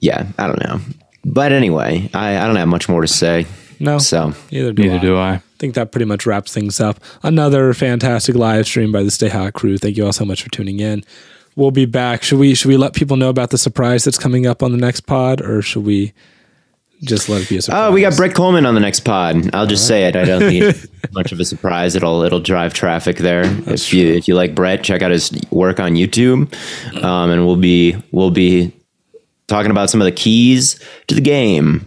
Yeah, 0.00 0.26
I 0.38 0.46
don't 0.46 0.60
know. 0.62 0.80
But 1.24 1.52
anyway, 1.52 2.08
I, 2.14 2.36
I 2.38 2.46
don't 2.46 2.56
have 2.56 2.68
much 2.68 2.88
more 2.88 3.00
to 3.00 3.08
say. 3.08 3.46
No, 3.78 3.98
So 3.98 4.32
neither 4.50 4.72
do 4.72 4.82
Neither 4.84 4.96
I. 4.96 5.00
do 5.00 5.16
I. 5.16 5.32
I 5.34 5.42
think 5.58 5.74
that 5.74 5.90
pretty 5.92 6.04
much 6.06 6.24
wraps 6.26 6.52
things 6.52 6.80
up. 6.80 6.98
Another 7.22 7.72
fantastic 7.74 8.34
live 8.34 8.66
stream 8.66 8.92
by 8.92 9.02
the 9.02 9.10
Stay 9.10 9.28
Hot 9.28 9.52
crew. 9.54 9.76
Thank 9.78 9.96
you 9.96 10.04
all 10.06 10.12
so 10.12 10.24
much 10.24 10.42
for 10.42 10.50
tuning 10.50 10.80
in. 10.80 11.02
We'll 11.56 11.70
be 11.70 11.86
back. 11.86 12.22
Should 12.22 12.38
we 12.38 12.54
should 12.54 12.68
we 12.68 12.76
let 12.76 12.92
people 12.92 13.16
know 13.16 13.30
about 13.30 13.50
the 13.50 13.58
surprise 13.58 14.04
that's 14.04 14.18
coming 14.18 14.46
up 14.46 14.62
on 14.62 14.72
the 14.72 14.78
next 14.78 15.00
pod, 15.00 15.40
or 15.40 15.62
should 15.62 15.84
we 15.84 16.12
just 17.02 17.30
let 17.30 17.42
it 17.42 17.48
be 17.48 17.56
a 17.56 17.62
surprise? 17.62 17.88
Oh, 17.88 17.92
we 17.92 18.02
got 18.02 18.14
Brett 18.14 18.34
Coleman 18.34 18.66
on 18.66 18.74
the 18.74 18.80
next 18.80 19.00
pod. 19.00 19.54
I'll 19.54 19.66
just 19.66 19.86
say 19.86 20.06
it. 20.06 20.16
I 20.16 20.26
don't 20.26 20.40
think 20.40 20.62
it's 20.62 20.86
much 21.12 21.32
of 21.32 21.40
a 21.40 21.46
surprise. 21.46 21.96
It'll 21.96 22.22
it'll 22.22 22.40
drive 22.40 22.74
traffic 22.74 23.16
there. 23.16 23.42
if 23.70 23.92
you 23.94 24.06
if 24.06 24.28
you 24.28 24.34
like 24.34 24.54
Brett, 24.54 24.84
check 24.84 25.00
out 25.00 25.10
his 25.10 25.32
work 25.50 25.80
on 25.80 25.92
YouTube, 25.94 26.54
um, 27.02 27.30
and 27.30 27.46
we'll 27.46 27.56
be 27.56 27.96
we'll 28.12 28.30
be 28.30 28.70
talking 29.46 29.70
about 29.70 29.88
some 29.88 30.02
of 30.02 30.04
the 30.04 30.12
keys 30.12 30.78
to 31.06 31.14
the 31.14 31.22
game 31.22 31.86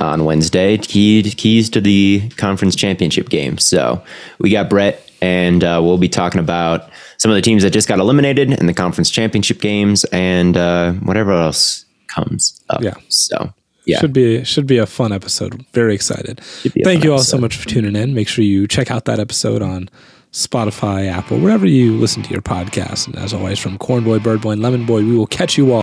on 0.00 0.24
Wednesday. 0.24 0.78
Key 0.78 1.22
keys 1.22 1.70
to 1.70 1.80
the 1.80 2.28
conference 2.30 2.74
championship 2.74 3.28
game. 3.28 3.56
So 3.58 4.02
we 4.40 4.50
got 4.50 4.68
Brett, 4.68 5.08
and 5.22 5.62
uh, 5.62 5.80
we'll 5.82 5.98
be 5.98 6.08
talking 6.08 6.40
about 6.40 6.90
some 7.20 7.30
of 7.30 7.34
the 7.34 7.42
teams 7.42 7.62
that 7.62 7.70
just 7.70 7.86
got 7.86 7.98
eliminated 7.98 8.50
in 8.50 8.64
the 8.64 8.72
conference 8.72 9.10
championship 9.10 9.60
games, 9.60 10.04
and 10.04 10.56
uh, 10.56 10.92
whatever 10.94 11.32
else 11.32 11.84
comes 12.08 12.64
up. 12.70 12.82
Yeah. 12.82 12.94
So. 13.08 13.52
Yeah. 13.84 13.98
Should 13.98 14.12
be 14.12 14.44
should 14.44 14.66
be 14.66 14.78
a 14.78 14.86
fun 14.86 15.12
episode. 15.12 15.64
Very 15.72 15.94
excited. 15.94 16.40
Thank 16.84 17.02
you 17.02 17.12
all 17.12 17.18
so 17.18 17.38
much 17.38 17.56
for 17.56 17.68
tuning 17.68 17.96
in. 17.96 18.14
Make 18.14 18.28
sure 18.28 18.44
you 18.44 18.68
check 18.68 18.90
out 18.90 19.04
that 19.06 19.18
episode 19.18 19.62
on 19.62 19.88
Spotify, 20.32 21.10
Apple, 21.10 21.38
wherever 21.38 21.66
you 21.66 21.96
listen 21.96 22.22
to 22.22 22.30
your 22.30 22.42
podcast. 22.42 23.06
And 23.06 23.16
as 23.16 23.34
always, 23.34 23.58
from 23.58 23.78
Cornboy, 23.78 24.20
Birdboy, 24.20 24.52
and 24.52 24.62
Lemon 24.62 24.86
Boy, 24.86 25.02
we 25.02 25.16
will 25.16 25.26
catch 25.26 25.58
you 25.58 25.72
all. 25.72 25.82